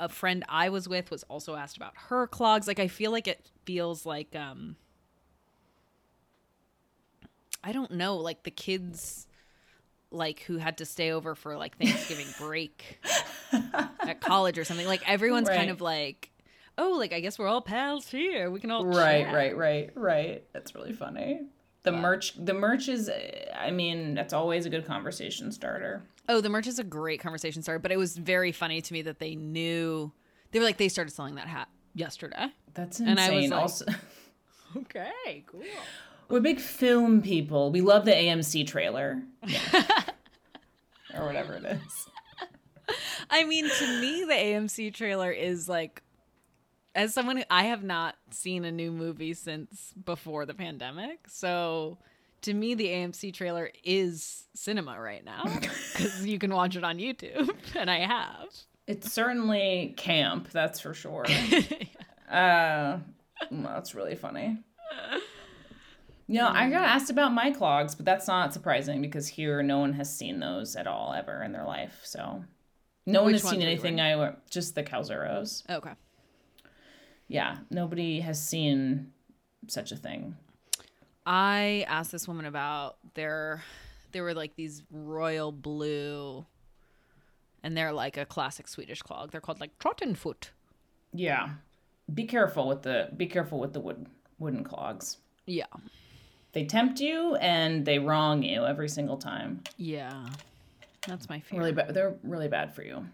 a 0.00 0.08
friend 0.08 0.44
I 0.48 0.68
was 0.70 0.88
with 0.88 1.10
was 1.10 1.22
also 1.24 1.54
asked 1.54 1.76
about 1.76 1.92
her 2.08 2.26
clogs. 2.26 2.66
Like 2.66 2.80
I 2.80 2.88
feel 2.88 3.12
like 3.12 3.28
it 3.28 3.50
feels 3.64 4.04
like 4.04 4.34
um 4.34 4.76
I 7.62 7.72
don't 7.72 7.92
know, 7.92 8.16
like 8.16 8.42
the 8.44 8.50
kids 8.50 9.26
like 10.10 10.40
who 10.40 10.56
had 10.58 10.78
to 10.78 10.84
stay 10.86 11.10
over 11.10 11.34
for 11.34 11.56
like 11.56 11.76
Thanksgiving 11.78 12.28
break 12.38 13.00
at 14.00 14.20
college 14.20 14.58
or 14.58 14.64
something. 14.64 14.86
Like 14.86 15.08
everyone's 15.08 15.48
Right. 15.48 15.56
kind 15.56 15.70
of 15.70 15.80
like, 15.80 16.30
oh, 16.78 16.96
like 16.98 17.12
I 17.12 17.20
guess 17.20 17.38
we're 17.38 17.46
all 17.48 17.60
pals 17.62 18.08
here. 18.08 18.50
We 18.50 18.60
can 18.60 18.70
all 18.70 18.84
Right, 18.86 19.24
chat." 19.24 19.34
right, 19.34 19.56
right, 19.56 19.90
right. 19.94 20.44
That's 20.52 20.74
really 20.74 20.92
funny. 20.92 21.40
The 21.82 21.92
merch, 21.92 22.32
the 22.36 22.52
merch 22.54 22.88
is. 22.88 23.08
I 23.56 23.70
mean, 23.70 24.14
that's 24.14 24.32
always 24.32 24.66
a 24.66 24.70
good 24.70 24.86
conversation 24.86 25.52
starter. 25.52 26.02
Oh, 26.28 26.40
the 26.40 26.48
merch 26.48 26.66
is 26.66 26.80
a 26.80 26.84
great 26.84 27.20
conversation 27.20 27.62
starter, 27.62 27.78
but 27.78 27.92
it 27.92 27.96
was 27.96 28.16
very 28.16 28.50
funny 28.50 28.80
to 28.80 28.92
me 28.92 29.02
that 29.02 29.20
they 29.20 29.36
knew 29.36 30.10
they 30.50 30.58
were 30.58 30.64
like 30.64 30.78
they 30.78 30.88
started 30.88 31.12
selling 31.12 31.36
that 31.36 31.46
hat 31.46 31.68
yesterday. 31.94 32.48
That's 32.74 32.98
insane. 32.98 33.10
And 33.16 33.20
I 33.20 33.30
was 33.36 33.50
like- 33.50 33.60
also, 33.60 33.84
Okay, 34.78 35.44
cool. 35.46 35.62
we're 36.28 36.40
big 36.40 36.58
film 36.60 37.22
people. 37.22 37.70
We 37.70 37.80
love 37.82 38.04
the 38.04 38.10
AMC 38.12 38.66
trailer, 38.66 39.22
or 41.16 41.24
whatever 41.26 41.54
it 41.54 41.64
is. 41.64 42.08
I 43.30 43.44
mean, 43.44 43.68
to 43.68 44.00
me, 44.00 44.24
the 44.24 44.32
AMC 44.34 44.92
trailer 44.94 45.30
is 45.30 45.68
like, 45.68 46.02
as 46.96 47.12
someone 47.12 47.36
who 47.36 47.42
I 47.50 47.64
have 47.64 47.84
not 47.84 48.16
seen 48.30 48.64
a 48.64 48.72
new 48.72 48.90
movie 48.90 49.34
since 49.34 49.92
before 50.04 50.46
the 50.46 50.54
pandemic, 50.54 51.28
so 51.28 51.98
to 52.42 52.54
me, 52.54 52.74
the 52.74 52.86
AMC 52.86 53.34
trailer 53.34 53.70
is 53.84 54.44
cinema 54.54 54.98
right 54.98 55.24
now 55.24 55.44
because 55.60 56.26
you 56.26 56.38
can 56.38 56.52
watch 56.52 56.74
it 56.74 56.82
on 56.82 56.96
YouTube, 56.96 57.54
and 57.76 57.90
I 57.90 57.98
have. 57.98 58.48
It's 58.86 59.12
certainly 59.12 59.94
camp, 59.96 60.50
that's 60.50 60.80
for 60.80 60.94
sure. 60.94 61.26
uh, 62.30 62.98
that's 63.50 63.94
really 63.94 64.14
funny. 64.14 64.58
You 66.28 66.40
know, 66.40 66.48
I 66.48 66.70
got 66.70 66.84
asked 66.84 67.10
about 67.10 67.32
my 67.32 67.50
clogs, 67.50 67.94
but 67.94 68.04
that's 68.06 68.26
not 68.26 68.52
surprising 68.52 69.02
because 69.02 69.28
here 69.28 69.62
no 69.62 69.78
one 69.78 69.92
has 69.92 70.16
seen 70.16 70.40
those 70.40 70.76
at 70.76 70.86
all 70.86 71.12
ever 71.12 71.42
in 71.42 71.52
their 71.52 71.64
life. 71.64 72.00
So 72.04 72.44
no 73.06 73.22
one 73.22 73.32
has 73.32 73.42
seen 73.42 73.50
ones 73.50 73.58
are 73.58 73.60
you 73.60 73.66
anything 73.66 74.00
I 74.00 74.32
just 74.50 74.74
the 74.74 74.82
Calzeros. 74.82 75.68
Okay. 75.68 75.92
Yeah, 77.28 77.58
nobody 77.70 78.20
has 78.20 78.40
seen 78.40 79.12
such 79.66 79.92
a 79.92 79.96
thing. 79.96 80.36
I 81.24 81.84
asked 81.88 82.12
this 82.12 82.28
woman 82.28 82.46
about 82.46 82.98
their 83.14 83.62
there 84.12 84.22
were 84.22 84.34
like 84.34 84.54
these 84.54 84.82
royal 84.90 85.50
blue 85.50 86.46
and 87.62 87.76
they're 87.76 87.92
like 87.92 88.16
a 88.16 88.24
classic 88.24 88.68
Swedish 88.68 89.02
clog. 89.02 89.32
They're 89.32 89.40
called 89.40 89.60
like 89.60 89.76
Trottenfoot. 89.78 90.50
Yeah. 91.12 91.50
Be 92.12 92.24
careful 92.24 92.68
with 92.68 92.82
the 92.82 93.10
be 93.16 93.26
careful 93.26 93.58
with 93.58 93.72
the 93.72 93.80
wood 93.80 94.06
wooden 94.38 94.62
clogs. 94.62 95.16
Yeah. 95.46 95.64
They 96.52 96.64
tempt 96.64 97.00
you 97.00 97.34
and 97.36 97.84
they 97.84 97.98
wrong 97.98 98.42
you 98.42 98.64
every 98.64 98.88
single 98.88 99.16
time. 99.16 99.62
Yeah. 99.76 100.28
That's 101.06 101.28
my 101.28 101.40
favorite. 101.40 101.58
Really 101.58 101.72
bad. 101.72 101.94
They're 101.94 102.14
really 102.22 102.48
bad 102.48 102.74
for 102.74 102.82
you. 102.82 103.06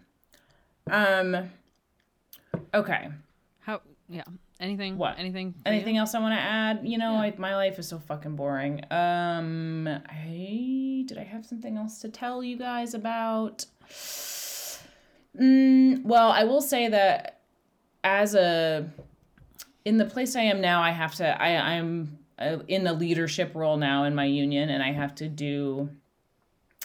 Um. 0.89 1.49
Okay. 2.73 3.09
Yeah. 4.13 4.23
Anything 4.59 4.97
What? 4.97 5.17
anything 5.17 5.53
for 5.53 5.57
you? 5.57 5.75
Anything 5.75 5.97
else 5.97 6.13
I 6.13 6.19
want 6.19 6.35
to 6.35 6.39
add? 6.41 6.81
You 6.83 6.97
know, 6.97 7.15
like 7.15 7.39
my 7.39 7.55
life 7.55 7.79
is 7.79 7.87
so 7.87 7.99
fucking 7.99 8.35
boring. 8.35 8.81
Um. 8.91 9.87
I 9.87 11.03
did 11.07 11.17
I 11.17 11.23
have 11.23 11.45
something 11.45 11.77
else 11.77 11.99
to 11.99 12.09
tell 12.09 12.43
you 12.43 12.57
guys 12.57 12.93
about? 12.93 13.65
Mm, 15.39 16.03
well, 16.03 16.31
I 16.31 16.43
will 16.43 16.61
say 16.61 16.87
that 16.89 17.41
as 18.03 18.35
a 18.35 18.89
in 19.85 19.97
the 19.97 20.05
place 20.05 20.35
I 20.35 20.41
am 20.41 20.61
now, 20.61 20.81
I 20.81 20.91
have 20.91 21.15
to. 21.15 21.41
I 21.41 21.77
I'm 21.77 22.19
uh, 22.39 22.59
in 22.67 22.87
a 22.87 22.93
leadership 22.93 23.51
role 23.55 23.77
now 23.77 24.03
in 24.03 24.15
my 24.15 24.25
union, 24.25 24.69
and 24.69 24.81
I 24.83 24.91
have 24.91 25.15
to 25.15 25.27
do. 25.27 25.89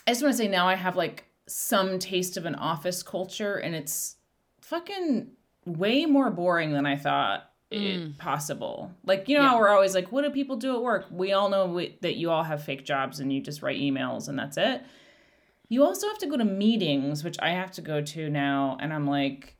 I 0.06 0.12
just 0.12 0.22
want 0.22 0.32
to 0.32 0.38
say 0.38 0.48
now 0.48 0.66
I 0.66 0.74
have 0.74 0.96
like 0.96 1.26
some 1.46 1.98
taste 1.98 2.36
of 2.36 2.46
an 2.46 2.54
office 2.54 3.02
culture, 3.02 3.56
and 3.56 3.74
it's 3.74 4.16
fucking 4.62 5.32
way 5.76 6.06
more 6.06 6.30
boring 6.30 6.72
than 6.72 6.86
I 6.86 6.96
thought 6.96 7.50
it 7.70 8.00
mm. 8.00 8.18
possible. 8.18 8.90
Like 9.04 9.28
you 9.28 9.36
know 9.36 9.42
how 9.42 9.54
Yeah. 9.54 9.60
we're 9.60 9.68
always 9.68 9.94
like, 9.94 10.10
what 10.10 10.22
do 10.24 10.30
people 10.30 10.56
do 10.56 10.74
at 10.74 10.82
work? 10.82 11.06
We 11.10 11.32
all 11.32 11.48
know 11.50 11.66
we, 11.66 11.98
that 12.00 12.16
you 12.16 12.30
all 12.30 12.42
have 12.42 12.62
fake 12.64 12.84
jobs 12.84 13.20
and 13.20 13.32
you 13.32 13.40
just 13.40 13.62
write 13.62 13.78
emails 13.78 14.28
and 14.28 14.38
that's 14.38 14.56
it. 14.56 14.82
You 15.68 15.84
also 15.84 16.08
have 16.08 16.18
to 16.18 16.26
go 16.26 16.38
to 16.38 16.44
meetings, 16.46 17.22
which 17.22 17.36
I 17.40 17.50
have 17.50 17.70
to 17.72 17.82
go 17.82 18.00
to 18.00 18.30
now, 18.30 18.78
and 18.80 18.92
I'm 18.92 19.06
like, 19.06 19.54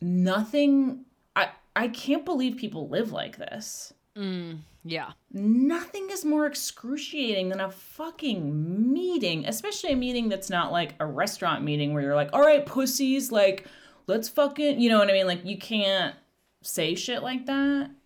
nothing. 0.00 1.06
I 1.34 1.48
I 1.74 1.88
can't 1.88 2.24
believe 2.24 2.58
people 2.58 2.88
live 2.88 3.12
like 3.12 3.38
this. 3.38 3.94
Mm, 4.14 4.58
yeah. 4.84 5.12
Nothing 5.32 6.10
is 6.10 6.24
more 6.24 6.46
excruciating 6.46 7.48
than 7.48 7.60
a 7.60 7.70
fucking 7.70 8.92
meeting, 8.92 9.46
especially 9.46 9.92
a 9.92 9.96
meeting 9.96 10.28
that's 10.28 10.50
not 10.50 10.70
like 10.70 10.94
a 11.00 11.06
restaurant 11.06 11.64
meeting 11.64 11.94
where 11.94 12.02
you're 12.02 12.14
like, 12.14 12.30
all 12.32 12.42
right, 12.42 12.64
pussies, 12.64 13.32
like, 13.32 13.66
let's 14.06 14.28
fucking, 14.28 14.80
you 14.80 14.88
know 14.90 14.98
what 14.98 15.08
I 15.10 15.12
mean? 15.12 15.26
Like, 15.26 15.44
you 15.44 15.58
can't 15.58 16.14
say 16.62 16.94
shit 16.94 17.22
like 17.22 17.46
that. 17.46 17.90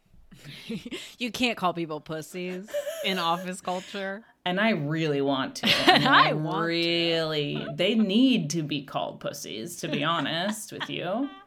You 1.19 1.33
can't 1.33 1.57
call 1.59 1.75
people 1.75 2.01
pussies 2.01 2.69
in 3.05 3.19
office 3.19 3.61
culture. 3.61 4.23
And 4.45 4.61
I 4.61 4.71
really 4.71 5.21
want 5.21 5.57
to. 5.57 5.67
And 5.91 6.07
I 6.07 6.29
I 6.29 6.31
really, 6.31 7.67
they 7.75 7.97
need 7.97 8.51
to 8.51 8.63
be 8.63 8.83
called 8.85 9.19
pussies, 9.21 9.77
to 9.81 9.89
be 9.89 10.05
honest 10.05 10.73
with 10.73 10.89
you. 10.89 11.29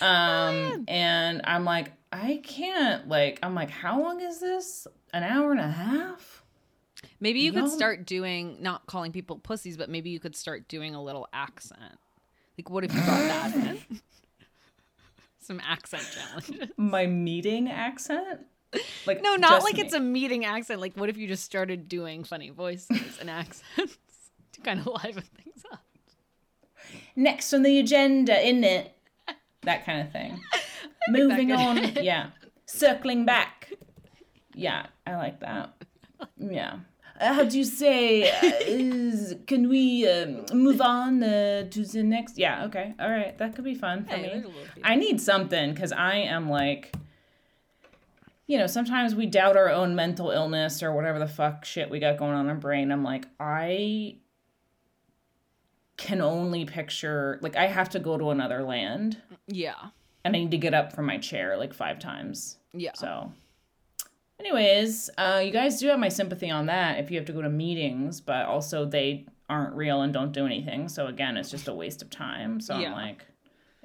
Um, 0.00 0.84
and 0.88 1.42
I'm 1.44 1.64
like, 1.64 1.92
I 2.10 2.40
can't, 2.42 3.06
like, 3.08 3.38
I'm 3.42 3.54
like, 3.54 3.70
how 3.70 4.02
long 4.02 4.20
is 4.20 4.40
this? 4.40 4.86
An 5.14 5.22
hour 5.22 5.52
and 5.52 5.60
a 5.60 5.70
half? 5.70 6.42
Maybe 7.20 7.40
you 7.40 7.52
could 7.52 7.60
Y'all- 7.62 7.68
start 7.70 8.04
doing 8.04 8.56
not 8.60 8.86
calling 8.86 9.12
people 9.12 9.38
pussies, 9.38 9.76
but 9.76 9.88
maybe 9.88 10.10
you 10.10 10.18
could 10.18 10.34
start 10.34 10.66
doing 10.68 10.94
a 10.96 11.02
little 11.02 11.28
accent. 11.32 11.98
Like 12.58 12.70
what 12.70 12.84
if 12.84 12.94
you 12.94 13.00
brought 13.00 13.18
that 13.18 13.54
in? 13.54 13.78
Some 15.40 15.60
accent 15.66 16.04
challenges. 16.14 16.68
My 16.76 17.06
meeting 17.06 17.68
accent? 17.68 18.40
Like, 19.06 19.22
No, 19.22 19.34
not 19.34 19.62
like 19.64 19.74
me. 19.74 19.80
it's 19.82 19.92
a 19.92 20.00
meeting 20.00 20.44
accent. 20.44 20.80
Like, 20.80 20.96
what 20.96 21.08
if 21.10 21.16
you 21.16 21.26
just 21.28 21.44
started 21.44 21.88
doing 21.88 22.24
funny 22.24 22.50
voices 22.50 23.18
and 23.20 23.28
accents 23.40 23.98
to 24.52 24.60
kind 24.62 24.80
of 24.80 24.86
liven 24.86 25.24
things 25.42 25.62
up? 25.72 25.82
next 27.16 27.52
on 27.52 27.62
the 27.62 27.78
agenda, 27.78 28.48
in 28.48 28.62
it? 28.64 28.94
That 29.62 29.84
kind 29.84 30.00
of 30.06 30.12
thing. 30.12 30.40
Moving 31.08 31.52
on, 31.52 31.78
yeah. 32.02 32.30
Circling 32.66 33.24
back. 33.26 33.70
Yeah, 34.54 34.86
I 35.06 35.16
like 35.16 35.40
that. 35.40 35.74
Yeah. 36.38 36.76
How 37.22 37.44
do 37.44 37.56
you 37.56 37.64
say? 37.64 38.28
Uh, 38.30 38.52
is, 38.66 39.34
can 39.46 39.68
we 39.68 40.08
um, 40.08 40.44
move 40.52 40.80
on 40.80 41.22
uh, 41.22 41.68
to 41.70 41.84
the 41.84 42.02
next? 42.02 42.36
Yeah. 42.38 42.64
Okay. 42.66 42.94
All 42.98 43.08
right. 43.10 43.36
That 43.38 43.54
could 43.54 43.64
be 43.64 43.74
fun 43.74 44.04
for 44.04 44.10
Hey, 44.14 44.22
me. 44.22 44.28
there's 44.28 44.44
a 44.44 44.48
little 44.48 44.62
bit. 44.74 44.82
I 44.84 44.96
need 44.96 45.20
something 45.20 45.72
because 45.72 45.92
I 45.92 46.16
am 46.16 46.50
like, 46.50 46.94
you 48.48 48.58
know, 48.58 48.66
sometimes 48.66 49.14
we 49.14 49.26
doubt 49.26 49.56
our 49.56 49.70
own 49.70 49.94
mental 49.94 50.30
illness 50.30 50.82
or 50.82 50.92
whatever 50.92 51.18
the 51.18 51.28
fuck 51.28 51.64
shit 51.64 51.88
we 51.90 52.00
got 52.00 52.16
going 52.18 52.32
on 52.32 52.46
in 52.46 52.50
our 52.50 52.56
brain. 52.56 52.90
I'm 52.90 53.04
like, 53.04 53.26
I 53.38 54.16
can 55.96 56.20
only 56.20 56.64
picture 56.64 57.38
like 57.42 57.56
I 57.56 57.66
have 57.66 57.90
to 57.90 58.00
go 58.00 58.18
to 58.18 58.30
another 58.30 58.62
land 58.64 59.18
Yeah. 59.46 59.74
and 60.24 60.34
I 60.34 60.38
need 60.40 60.50
to 60.50 60.58
get 60.58 60.74
up 60.74 60.92
from 60.92 61.06
my 61.06 61.18
chair 61.18 61.56
like 61.56 61.72
five 61.72 61.98
times. 62.00 62.56
Yeah. 62.72 62.92
So, 62.94 63.32
anyways, 64.44 65.10
uh, 65.18 65.40
you 65.44 65.50
guys 65.52 65.78
do 65.78 65.88
have 65.88 65.98
my 65.98 66.08
sympathy 66.08 66.50
on 66.50 66.66
that 66.66 66.98
if 66.98 67.10
you 67.10 67.16
have 67.16 67.26
to 67.26 67.32
go 67.32 67.42
to 67.42 67.48
meetings, 67.48 68.20
but 68.20 68.46
also 68.46 68.84
they 68.84 69.26
aren't 69.48 69.74
real 69.74 70.02
and 70.02 70.12
don't 70.12 70.32
do 70.32 70.46
anything. 70.46 70.88
So 70.88 71.06
again, 71.06 71.36
it's 71.36 71.50
just 71.50 71.68
a 71.68 71.74
waste 71.74 72.02
of 72.02 72.10
time. 72.10 72.60
So 72.60 72.78
Yeah. 72.78 72.88
I'm 72.88 72.92
like, 72.92 73.26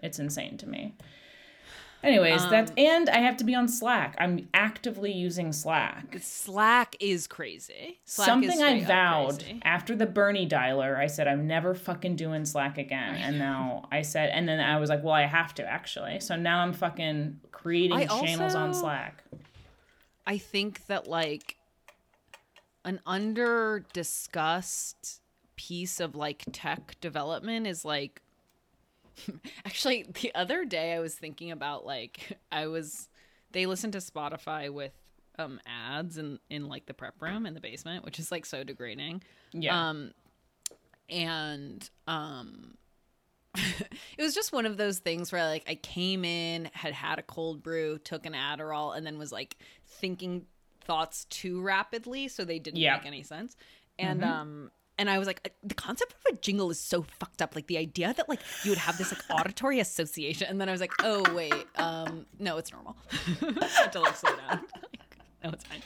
it's 0.01 0.19
insane 0.19 0.57
to 0.57 0.67
me. 0.67 0.95
Anyways, 2.03 2.47
that's 2.47 2.71
and 2.77 3.09
I 3.09 3.17
have 3.17 3.37
to 3.37 3.43
be 3.43 3.55
on 3.55 3.67
Slack. 3.67 4.15
I'm 4.19 4.47
actively 4.53 5.11
using 5.11 5.51
Slack. 5.51 6.17
Slack 6.21 6.95
is 6.99 7.25
crazy. 7.25 7.99
Slack 8.05 8.43
is 8.43 8.53
Something 8.53 8.61
I 8.61 8.83
vowed 8.83 9.43
after 9.63 9.95
the 9.95 10.05
Bernie 10.05 10.47
dialer. 10.47 10.95
I 10.95 11.07
said 11.07 11.27
I'm 11.27 11.47
never 11.47 11.73
fucking 11.73 12.15
doing 12.15 12.45
Slack 12.45 12.77
again, 12.77 13.15
and 13.15 13.39
now 13.47 13.87
I 13.91 14.03
said, 14.03 14.29
and 14.29 14.47
then 14.47 14.59
I 14.59 14.79
was 14.79 14.91
like, 14.91 15.03
well, 15.03 15.15
I 15.15 15.23
have 15.23 15.55
to 15.55 15.65
actually. 15.65 16.19
So 16.19 16.35
now 16.35 16.59
I'm 16.59 16.71
fucking 16.71 17.39
creating 17.51 17.97
I 17.97 18.05
channels 18.05 18.53
on 18.53 18.75
Slack. 18.75 19.23
I 20.27 20.37
think 20.37 20.85
that 20.87 21.07
like 21.07 21.55
an 22.83 22.99
under 23.05 23.85
discussed 23.93 25.21
piece 25.55 25.99
of 25.99 26.15
like 26.15 26.43
tech 26.51 26.99
development 27.01 27.65
is 27.65 27.83
like 27.85 28.21
actually 29.65 30.05
the 30.21 30.35
other 30.35 30.65
day 30.65 30.93
I 30.93 30.99
was 30.99 31.15
thinking 31.15 31.51
about 31.51 31.85
like 31.85 32.37
I 32.51 32.67
was 32.67 33.07
they 33.53 33.65
listen 33.65 33.91
to 33.91 33.99
Spotify 33.99 34.69
with 34.71 34.91
um 35.39 35.61
ads 35.65 36.17
in 36.17 36.39
in 36.49 36.67
like 36.67 36.85
the 36.87 36.93
prep 36.93 37.21
room 37.21 37.45
in 37.45 37.53
the 37.53 37.61
basement, 37.61 38.03
which 38.03 38.19
is 38.19 38.29
like 38.29 38.45
so 38.45 38.65
degrading. 38.65 39.23
Yeah. 39.53 39.89
Um 39.89 40.11
and 41.09 41.89
um 42.05 42.75
it 44.17 44.21
was 44.21 44.33
just 44.35 44.51
one 44.53 44.65
of 44.65 44.77
those 44.77 44.99
things 44.99 45.31
where 45.31 45.45
like 45.45 45.63
I 45.67 45.75
came 45.75 46.23
in, 46.25 46.69
had 46.73 46.93
had 46.93 47.19
a 47.19 47.23
cold 47.23 47.63
brew, 47.63 47.97
took 47.99 48.25
an 48.25 48.33
Adderall, 48.33 48.95
and 48.95 49.05
then 49.05 49.17
was 49.17 49.31
like 49.31 49.57
thinking 49.85 50.45
thoughts 50.81 51.25
too 51.25 51.61
rapidly, 51.61 52.27
so 52.27 52.45
they 52.45 52.59
didn't 52.59 52.79
Yeah. 52.79 52.95
make 52.97 53.05
any 53.05 53.23
sense. 53.23 53.55
And 53.99 54.23
um 54.23 54.71
and 54.99 55.11
I 55.11 55.19
was 55.19 55.27
like, 55.27 55.53
the 55.63 55.75
concept 55.75 56.13
of 56.13 56.33
a 56.33 56.37
jingle 56.37 56.71
is 56.71 56.79
so 56.79 57.03
fucked 57.19 57.41
up. 57.43 57.53
Like 57.55 57.67
the 57.67 57.77
idea 57.77 58.13
that 58.17 58.27
like 58.27 58.39
you 58.63 58.71
would 58.71 58.79
have 58.79 58.97
this 58.97 59.11
like 59.11 59.21
auditory 59.29 59.79
association, 59.79 60.47
and 60.49 60.59
then 60.59 60.69
I 60.69 60.71
was 60.71 60.81
like, 60.81 60.93
oh 61.03 61.23
wait, 61.35 61.53
um, 61.75 62.25
no, 62.39 62.57
it's 62.57 62.71
normal. 62.71 62.95
I 63.41 63.65
had 63.67 63.91
to 63.93 63.99
like 63.99 64.15
slow 64.15 64.35
down. 64.35 64.61
No, 65.43 65.51
it's 65.51 65.65
fine. 65.65 65.83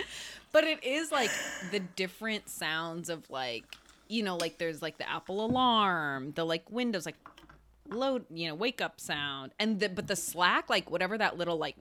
But 0.54 0.64
it 0.64 0.82
is 0.82 1.12
like 1.12 1.30
the 1.72 1.82
different 1.82 2.48
sounds 2.48 3.10
of 3.10 3.30
like 3.30 3.66
you 4.08 4.24
know, 4.24 4.38
like 4.38 4.58
there's 4.58 4.82
like 4.82 4.98
the 4.98 5.10
Apple 5.10 5.46
alarm, 5.46 6.32
the 6.36 6.46
like 6.46 6.70
Windows 6.72 7.06
like 7.06 7.18
load, 7.92 8.26
you 8.30 8.48
know, 8.48 8.56
wake 8.56 8.82
up 8.82 9.00
sound, 9.00 9.54
and 9.60 9.80
the 9.80 9.90
but 9.90 10.08
the 10.08 10.16
Slack 10.16 10.70
like 10.70 10.90
whatever 10.90 11.18
that 11.18 11.38
little 11.38 11.58
like 11.58 11.76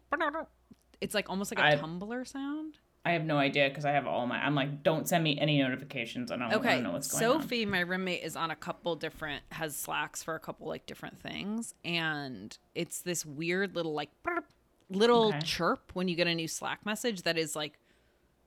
it's 1.01 1.15
like 1.15 1.31
almost 1.31 1.55
like 1.55 1.59
a 1.65 1.69
I- 1.73 1.77
tumbler 1.77 2.25
sound. 2.25 2.79
I 3.03 3.13
have 3.13 3.25
no 3.25 3.39
idea 3.39 3.71
because 3.71 3.87
I 3.87 3.93
have 3.93 4.07
all 4.07 4.27
my. 4.27 4.37
I'm 4.37 4.55
like, 4.55 4.83
don't 4.83 5.09
send 5.09 5.25
me 5.25 5.39
any 5.41 5.59
notifications. 5.63 6.31
I 6.31 6.37
don't, 6.37 6.53
I 6.53 6.55
Okay, 6.57 6.75
don't 6.75 6.83
know 6.83 6.91
what's 6.93 7.11
going 7.11 7.25
on. 7.25 7.41
Sophie, 7.41 7.65
my 7.65 7.81
roommate, 7.81 8.23
is 8.23 8.37
on 8.37 8.51
a 8.51 8.57
couple 8.57 8.95
different 8.95 9.43
has 9.53 9.75
slacks 9.75 10.23
for 10.23 10.35
a 10.35 10.39
couple 10.39 10.69
like 10.69 10.85
different 10.85 11.19
things, 11.19 11.75
and 11.83 12.59
it's 12.75 13.01
this 13.01 13.25
weird 13.25 13.75
little 13.75 13.95
like 13.95 14.11
little 14.91 15.29
Okay. 15.29 15.41
chirp 15.41 15.93
when 15.95 16.09
you 16.09 16.15
get 16.15 16.27
a 16.27 16.35
new 16.35 16.47
Slack 16.47 16.85
message 16.85 17.23
that 17.23 17.39
is 17.39 17.57
like 17.57 17.79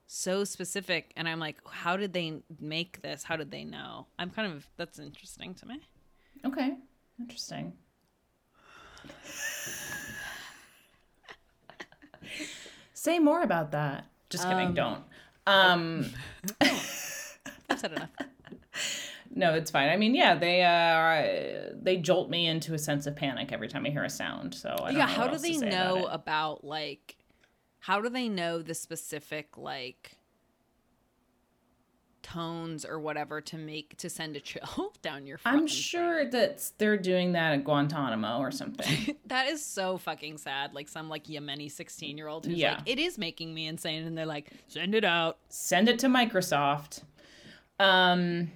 so 0.05 0.43
specific, 0.43 1.13
and 1.17 1.27
I'm 1.27 1.39
like, 1.39 1.57
how 1.67 1.97
did 1.97 2.13
they 2.13 2.43
make 2.59 3.01
this? 3.01 3.23
How 3.23 3.35
did 3.37 3.49
they 3.49 3.63
know? 3.63 4.05
I'm 4.19 4.29
kind 4.29 4.53
of 4.53 4.67
that's 4.77 4.99
interesting 4.99 5.55
to 5.55 5.65
me. 5.65 5.79
Okay, 6.45 6.75
interesting. 7.23 7.73
Say 12.93 13.19
more 13.19 13.41
about 13.41 13.71
that. 13.71 14.05
Just 14.29 14.47
kidding. 14.47 14.73
don't. 14.73 15.03
Um, 15.45 16.05
I've 16.61 17.79
said 17.79 17.93
enough. 17.93 18.09
no, 19.33 19.53
it's 19.53 19.71
fine. 19.71 19.89
I 19.89 19.97
mean, 19.97 20.15
yeah, 20.15 20.35
they 20.35 20.63
uh, 20.63 21.73
they 21.81 21.97
jolt 21.97 22.29
me 22.29 22.47
into 22.47 22.73
a 22.73 22.77
sense 22.77 23.05
of 23.05 23.15
panic 23.15 23.51
every 23.51 23.67
time 23.67 23.85
I 23.85 23.89
hear 23.89 24.03
a 24.03 24.09
sound. 24.09 24.53
So 24.53 24.69
I 24.69 24.91
don't 24.91 24.97
yeah, 24.97 25.05
know 25.05 25.11
how 25.11 25.27
do 25.27 25.37
they 25.37 25.53
say 25.53 25.67
about 25.67 25.71
know 25.71 26.05
about 26.07 26.63
like 26.63 27.17
how 27.79 28.01
do 28.01 28.09
they 28.09 28.27
know 28.29 28.61
the 28.61 28.73
specific 28.73 29.57
like 29.57 30.17
tones 32.23 32.85
or 32.85 32.99
whatever 32.99 33.39
to 33.41 33.57
make 33.57 33.95
to 33.97 34.09
send 34.09 34.35
a 34.35 34.39
chill 34.39 34.93
down 35.03 35.27
your 35.27 35.39
I'm 35.45 35.67
sure 35.67 36.27
that 36.31 36.71
they're 36.79 36.97
doing 36.97 37.33
that 37.33 37.53
at 37.53 37.63
Guantanamo 37.63 38.39
or 38.39 38.49
something. 38.51 39.15
That 39.27 39.47
is 39.47 39.63
so 39.65 39.97
fucking 39.97 40.37
sad. 40.37 40.73
Like 40.73 40.87
some 40.87 41.09
like 41.09 41.25
Yemeni 41.25 41.71
sixteen 41.71 42.17
year 42.17 42.27
old 42.27 42.45
who's 42.45 42.55
Yeah. 42.57 42.75
like, 42.75 42.83
it 42.89 42.99
is 42.99 43.17
making 43.17 43.53
me 43.53 43.67
insane, 43.67 44.03
and 44.05 44.17
they're 44.17 44.25
like, 44.25 44.51
send 44.67 44.95
it 44.95 45.03
out. 45.03 45.37
Send 45.49 45.89
it 45.89 45.99
to 45.99 46.07
Microsoft. 46.07 47.03
Um. 47.79 48.51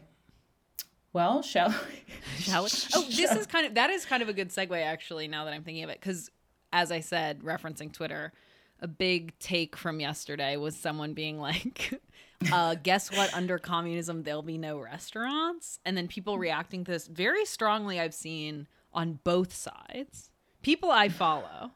Well, 1.14 1.42
shall 1.42 1.70
we? 1.70 2.14
Shall 2.44 2.64
we? 2.66 2.70
Oh, 2.94 3.02
this 3.10 3.32
is 3.32 3.48
kind 3.48 3.66
of 3.66 3.74
that 3.76 3.90
is 3.90 4.06
kind 4.06 4.22
of 4.22 4.30
a 4.30 4.34
good 4.34 4.50
segue 4.50 4.80
actually. 4.84 5.28
Now 5.28 5.46
that 5.46 5.54
I'm 5.54 5.64
thinking 5.64 5.84
of 5.84 5.90
it, 5.90 6.00
because 6.00 6.30
as 6.72 6.92
I 6.92 7.00
said, 7.00 7.40
referencing 7.42 7.92
Twitter, 7.92 8.34
a 8.82 8.88
big 8.88 9.38
take 9.40 9.76
from 9.76 10.00
yesterday 10.00 10.58
was 10.58 10.76
someone 10.76 11.14
being 11.14 11.40
like, 11.40 12.02
uh, 12.52 12.76
"Guess 12.76 13.16
what? 13.16 13.34
Under 13.34 13.58
communism, 13.58 14.24
there'll 14.24 14.42
be 14.42 14.58
no 14.58 14.78
restaurants," 14.80 15.80
and 15.86 15.98
then 15.98 16.08
people 16.08 16.36
hmm. 16.36 16.42
reacting 16.42 16.84
to 16.86 16.92
this 16.92 17.08
very 17.08 17.46
strongly. 17.46 18.00
I've 18.00 18.14
seen 18.14 18.68
on 18.94 19.20
both 19.24 19.54
sides. 19.54 20.30
People 20.62 20.92
I 20.92 21.10
follow, 21.10 21.72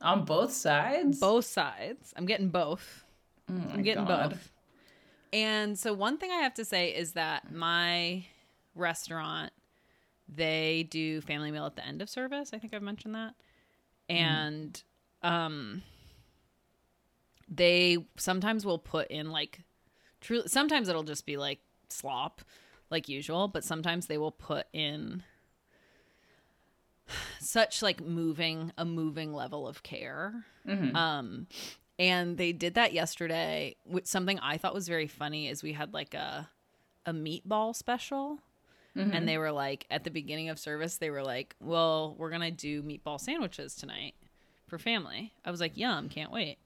on 0.00 0.24
both 0.24 0.52
sides. 0.52 1.18
both 1.18 1.44
sides. 1.44 2.12
I'm 2.16 2.26
getting 2.26 2.48
both. 2.48 3.04
Hmm, 3.48 3.62
I'm 3.72 3.82
getting 3.82 4.04
God. 4.04 4.30
both. 4.30 4.52
And 5.32 5.78
so 5.78 5.92
one 5.92 6.18
thing 6.18 6.30
I 6.30 6.42
have 6.42 6.54
to 6.54 6.64
say 6.64 6.88
is 6.88 7.12
that 7.12 7.52
my 7.52 8.24
restaurant 8.74 9.52
they 10.32 10.86
do 10.90 11.20
family 11.20 11.50
meal 11.50 11.66
at 11.66 11.76
the 11.76 11.84
end 11.84 12.02
of 12.02 12.08
service. 12.08 12.50
I 12.52 12.58
think 12.58 12.72
I've 12.72 12.82
mentioned 12.82 13.14
that. 13.14 13.34
Hmm. 14.08 14.16
And 14.16 14.82
um 15.22 15.82
they 17.48 17.98
sometimes 18.16 18.64
will 18.64 18.78
put 18.78 19.08
in 19.08 19.30
like 19.30 19.60
true 20.20 20.42
sometimes 20.46 20.88
it'll 20.88 21.02
just 21.02 21.26
be 21.26 21.36
like 21.36 21.60
slop 21.88 22.42
like 22.90 23.08
usual, 23.08 23.46
but 23.48 23.62
sometimes 23.64 24.06
they 24.06 24.18
will 24.18 24.32
put 24.32 24.66
in 24.72 25.22
such 27.40 27.82
like 27.82 28.00
moving 28.00 28.72
a 28.78 28.84
moving 28.84 29.32
level 29.32 29.66
of 29.66 29.82
care. 29.82 30.44
Um 30.96 31.46
and 31.98 32.38
they 32.38 32.52
did 32.52 32.74
that 32.74 32.92
yesterday. 32.92 33.76
Which 33.84 34.06
something 34.06 34.38
I 34.38 34.56
thought 34.56 34.74
was 34.74 34.88
very 34.88 35.06
funny 35.06 35.48
is 35.48 35.62
we 35.62 35.72
had 35.72 35.92
like 35.94 36.14
a 36.14 36.48
a 37.06 37.12
meatball 37.12 37.74
special. 37.74 38.38
And 39.14 39.28
they 39.28 39.38
were 39.38 39.52
like 39.52 39.86
at 39.90 40.02
the 40.04 40.10
beginning 40.10 40.48
of 40.48 40.58
service, 40.58 40.96
they 40.96 41.10
were 41.10 41.22
like, 41.22 41.54
"Well, 41.60 42.16
we're 42.18 42.30
gonna 42.30 42.50
do 42.50 42.82
meatball 42.82 43.20
sandwiches 43.20 43.76
tonight 43.76 44.14
for 44.70 44.78
family." 44.78 45.32
I 45.44 45.50
was 45.50 45.60
like, 45.60 45.76
"Yum, 45.76 46.08
can't 46.08 46.32
wait." 46.32 46.58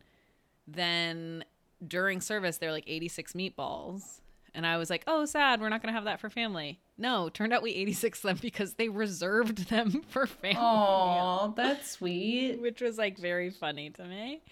Then 0.67 1.45
during 1.87 2.21
service, 2.21 2.59
they're 2.59 2.73
like 2.73 2.85
86 2.87 3.33
meatballs, 3.35 4.21
and 4.55 4.67
I 4.67 4.77
was 4.79 4.88
like, 4.90 5.05
"Oh, 5.07 5.25
sad, 5.25 5.61
we're 5.61 5.69
not 5.69 5.83
gonna 5.83 5.93
have 5.93 6.05
that 6.05 6.21
for 6.21 6.31
family." 6.31 6.81
No, 6.97 7.29
turned 7.29 7.53
out 7.53 7.62
we 7.62 7.73
86 7.73 8.21
them 8.21 8.38
because 8.40 8.75
they 8.75 8.88
reserved 8.88 9.69
them 9.69 10.03
for 10.09 10.27
family 10.27 10.59
Oh, 10.61 11.53
that's 11.57 11.90
sweet. 11.90 12.61
which 12.61 12.81
was 12.81 12.97
like 12.99 13.19
very 13.19 13.51
funny 13.51 13.90
to 13.90 14.05
me. 14.05 14.43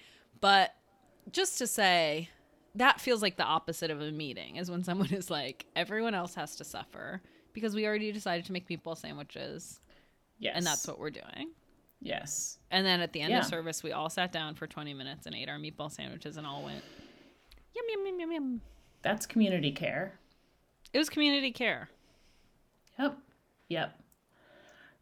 But 0.41 0.75
just 1.31 1.59
to 1.59 1.69
say, 1.69 2.31
that 2.75 3.01
feels 3.01 3.23
like 3.23 3.37
the 3.37 3.45
opposite 3.45 3.93
of 3.93 4.01
a 4.01 4.11
meeting 4.11 4.57
is 4.57 4.71
when 4.71 4.83
someone 4.83 5.11
is 5.15 5.31
like, 5.31 5.67
everyone 5.77 6.15
else 6.15 6.35
has 6.35 6.57
to 6.57 6.65
suffer 6.65 7.23
because 7.53 7.77
we 7.77 7.87
already 7.87 8.11
decided 8.11 8.45
to 8.47 8.53
make 8.53 8.69
meatball 8.69 8.97
sandwiches 8.99 9.79
Yes, 10.41 10.55
and 10.57 10.67
that's 10.67 10.88
what 10.88 10.99
we're 10.99 11.11
doing. 11.11 11.51
Yes. 12.03 12.59
And 12.71 12.85
then 12.85 13.01
at 13.01 13.12
the 13.12 13.21
end 13.21 13.31
Yeah. 13.31 13.38
of 13.41 13.45
service, 13.47 13.83
we 13.83 13.93
all 13.93 14.11
sat 14.11 14.33
down 14.33 14.55
for 14.57 14.67
20 14.67 14.93
minutes 14.93 15.27
and 15.27 15.35
ate 15.35 15.49
our 15.49 15.59
meatball 15.59 15.91
sandwiches 15.91 16.37
and 16.37 16.47
all 16.47 16.62
went, 16.65 16.83
yum, 17.75 17.85
yum, 17.88 18.07
yum, 18.07 18.21
yum, 18.21 18.33
yum. 18.33 18.61
That's 19.03 19.25
community 19.27 19.71
care. 19.73 20.19
It 20.93 20.99
was 20.99 21.09
community 21.09 21.53
care. 21.53 21.88
Yep. 22.99 23.17
Yep. 23.69 24.01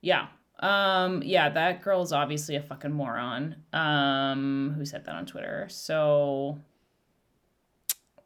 Yeah. 0.02 0.26
Um, 0.60 1.22
yeah, 1.22 1.48
that 1.48 1.82
girl 1.82 2.02
is 2.02 2.12
obviously 2.12 2.54
a 2.56 2.62
fucking 2.62 2.92
moron. 2.92 3.56
Um, 3.72 4.74
who 4.76 4.84
said 4.84 5.04
that 5.06 5.14
on 5.14 5.24
Twitter? 5.26 5.66
So 5.70 6.58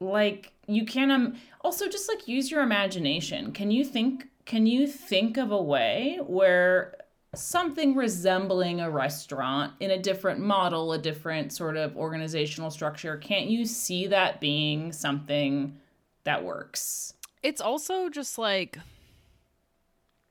like 0.01 0.53
you 0.67 0.85
can 0.85 1.11
um 1.11 1.37
also 1.61 1.89
just 1.89 2.09
like 2.09 2.27
use 2.29 2.51
your 2.51 2.63
imagination. 2.63 3.53
Can 3.53 3.71
you 3.71 3.85
think 3.85 4.27
can 4.45 4.67
you 4.67 4.87
think 4.87 5.37
of 5.37 5.51
a 5.51 5.63
way 5.63 6.19
where 6.27 6.95
something 7.37 7.95
resembling 7.95 8.81
a 8.81 8.91
restaurant 8.91 9.73
in 9.81 9.91
a 9.91 9.99
different 9.99 10.41
model, 10.41 10.93
a 10.93 10.99
different 10.99 11.53
sort 11.53 11.77
of 11.77 11.97
organizational 11.97 12.71
structure, 12.71 13.17
can't 13.17 13.47
you 13.47 13.65
see 13.65 14.07
that 14.09 14.41
being 14.41 14.93
something 14.93 15.77
that 16.25 16.45
works? 16.45 17.15
It's 17.43 17.61
also 17.61 18.09
just 18.09 18.39
like 18.39 18.79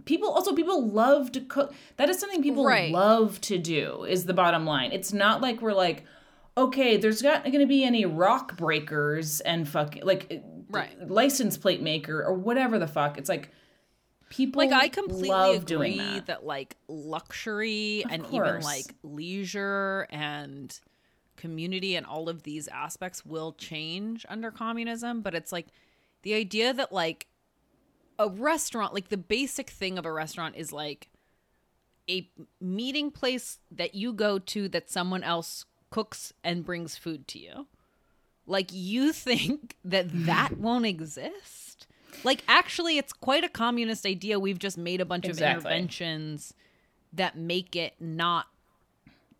people 0.05 0.29
also 0.29 0.53
people 0.53 0.85
love 0.87 1.31
to 1.33 1.41
cook. 1.41 1.73
That 1.97 2.09
is 2.09 2.19
something 2.19 2.41
people 2.43 2.65
Right. 2.65 2.91
love 2.91 3.39
to 3.41 3.57
do. 3.57 4.03
Is 4.03 4.25
the 4.25 4.33
bottom 4.33 4.65
line. 4.65 4.91
It's 4.91 5.13
not 5.13 5.41
like 5.41 5.61
we're 5.61 5.73
like, 5.73 6.03
okay, 6.57 6.97
there's 6.97 7.23
not 7.23 7.43
going 7.43 7.59
to 7.59 7.65
be 7.65 7.83
any 7.83 8.05
rock 8.05 8.57
breakers 8.57 9.41
and 9.41 9.67
fucking 9.67 10.03
like 10.03 10.43
Right. 10.69 11.09
license 11.09 11.57
plate 11.57 11.81
maker 11.81 12.23
or 12.23 12.33
whatever 12.33 12.79
the 12.79 12.87
fuck. 12.87 13.17
It's 13.17 13.29
like 13.29 13.49
people 14.33 14.63
like 14.63 14.71
I 14.71 14.87
completely 14.89 15.55
agree 15.55 15.97
that. 15.97 16.25
that. 16.25 16.45
like 16.45 16.75
luxury 16.87 18.03
and 18.09 18.25
even 18.31 18.61
like 18.61 18.95
leisure 19.03 20.07
and 20.09 20.77
community 21.37 21.95
and 21.95 22.05
all 22.05 22.29
of 22.29 22.41
these 22.41 22.67
aspects 22.67 23.23
will 23.23 23.53
change 23.53 24.25
under 24.27 24.49
communism, 24.49 25.21
but 25.21 25.35
it's 25.35 25.51
like 25.51 25.67
the 26.23 26.33
idea 26.33 26.73
that 26.73 26.91
like 26.91 27.27
a 28.17 28.27
restaurant, 28.27 28.93
like 28.93 29.09
the 29.09 29.17
basic 29.17 29.69
thing 29.69 29.99
of 29.99 30.05
a 30.05 30.11
restaurant 30.11 30.55
is 30.55 30.73
like 30.73 31.09
a 32.09 32.27
meeting 32.59 33.11
place 33.11 33.59
that 33.71 33.93
you 33.93 34.13
go 34.13 34.39
to 34.39 34.67
that 34.69 34.89
someone 34.89 35.23
else 35.23 35.65
cooks 35.91 36.33
and 36.43 36.65
brings 36.65 36.97
food 36.97 37.27
to 37.27 37.39
you. 37.39 37.67
Like 38.47 38.69
you 38.71 39.13
think 39.13 39.75
that 39.85 40.07
that 40.25 40.57
won't 40.57 40.87
exist? 40.87 41.72
Like 42.23 42.43
actually 42.47 42.97
it's 42.97 43.13
quite 43.13 43.43
a 43.43 43.49
communist 43.49 44.05
idea. 44.05 44.39
We've 44.39 44.59
just 44.59 44.77
made 44.77 45.01
a 45.01 45.05
bunch 45.05 45.25
Exactly. 45.25 45.57
of 45.57 45.65
interventions 45.65 46.53
that 47.13 47.37
make 47.37 47.75
it 47.75 47.93
not 47.99 48.47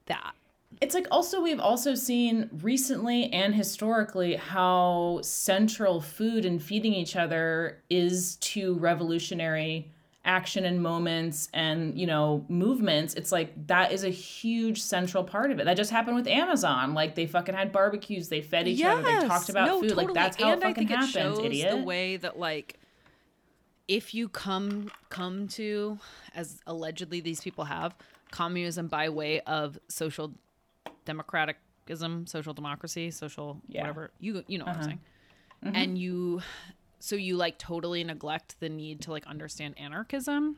that. 0.05 0.33
It's 0.81 0.95
like 0.95 1.07
also 1.11 1.41
we've 1.41 1.59
also 1.59 1.95
seen 1.95 2.49
recently 2.61 3.31
and 3.31 3.55
historically 3.55 4.35
how 4.35 5.19
central 5.23 6.01
food 6.01 6.45
and 6.45 6.61
feeding 6.61 6.93
each 6.93 7.15
other 7.15 7.81
is 7.89 8.35
to 8.37 8.73
revolutionary 8.75 9.91
action 10.25 10.63
and 10.63 10.81
moments 10.81 11.49
and 11.53 11.99
you 11.99 12.07
know 12.07 12.45
movements 12.47 13.13
it's 13.13 13.29
like 13.29 13.51
that 13.67 13.91
is 13.91 14.05
a 14.05 14.09
huge 14.09 14.81
central 14.81 15.21
part 15.23 15.51
of 15.51 15.59
it. 15.59 15.65
That 15.65 15.75
just 15.75 15.91
happened 15.91 16.15
with 16.15 16.27
amazon. 16.27 16.93
Like 16.93 17.15
they 17.15 17.25
fucking 17.27 17.53
had 17.55 17.71
barbecues. 17.73 18.29
They 18.29 18.41
fed 18.41 18.67
each 18.69 18.81
other. 18.83 19.01
They 19.03 19.27
talked 19.27 19.49
about 19.49 19.67
no, 19.67 19.81
food. 19.81 19.91
Like 19.91 20.07
totally. 20.07 20.13
that's 20.13 20.37
how 20.41 20.51
and 20.53 20.61
it 20.61 20.65
I 20.65 20.69
fucking 20.69 20.87
think 20.87 20.91
it 20.91 20.95
happens 20.95 21.11
shows 21.11 21.39
idiot. 21.39 21.71
the 21.71 21.83
way 21.83 22.15
that 22.17 22.39
like 22.39 22.79
if 23.89 24.13
you 24.13 24.29
come 24.29 24.89
come 25.09 25.47
to 25.49 25.99
as 26.33 26.61
allegedly 26.67 27.19
these 27.19 27.41
people 27.41 27.65
have 27.65 27.93
communism 28.31 28.87
by 28.87 29.09
way 29.09 29.41
of 29.41 29.77
social 29.89 30.33
democraticism 31.05 32.25
social 32.27 32.53
democracy, 32.53 33.11
social 33.11 33.61
Yeah. 33.67 33.81
whatever 33.81 34.11
you 34.19 34.43
you 34.47 34.57
know 34.57 34.63
what 34.65 34.75
I'm 34.75 34.79
Uh-huh. 34.79 34.87
saying, 35.63 35.75
and 35.75 35.97
you 35.97 36.41
so 37.03 37.17
you 37.17 37.35
like 37.35 37.57
totally 37.57 38.01
neglect 38.01 38.57
the 38.61 38.69
need 38.69 39.01
to 39.01 39.11
like 39.11 39.27
understand 39.27 39.77
anarchism 39.77 40.55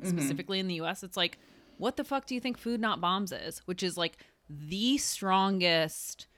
mm-hmm. 0.00 0.08
specifically 0.08 0.60
in 0.60 0.68
the 0.68 0.80
US. 0.82 1.02
It's 1.02 1.16
like 1.16 1.36
what 1.78 1.96
the 1.96 2.04
fuck 2.04 2.26
do 2.26 2.36
you 2.36 2.40
think 2.40 2.56
food 2.56 2.80
not 2.80 3.00
bombs 3.00 3.32
is, 3.32 3.58
which 3.64 3.82
is 3.82 3.96
like 3.96 4.18
the 4.48 4.98
strongest 4.98 6.28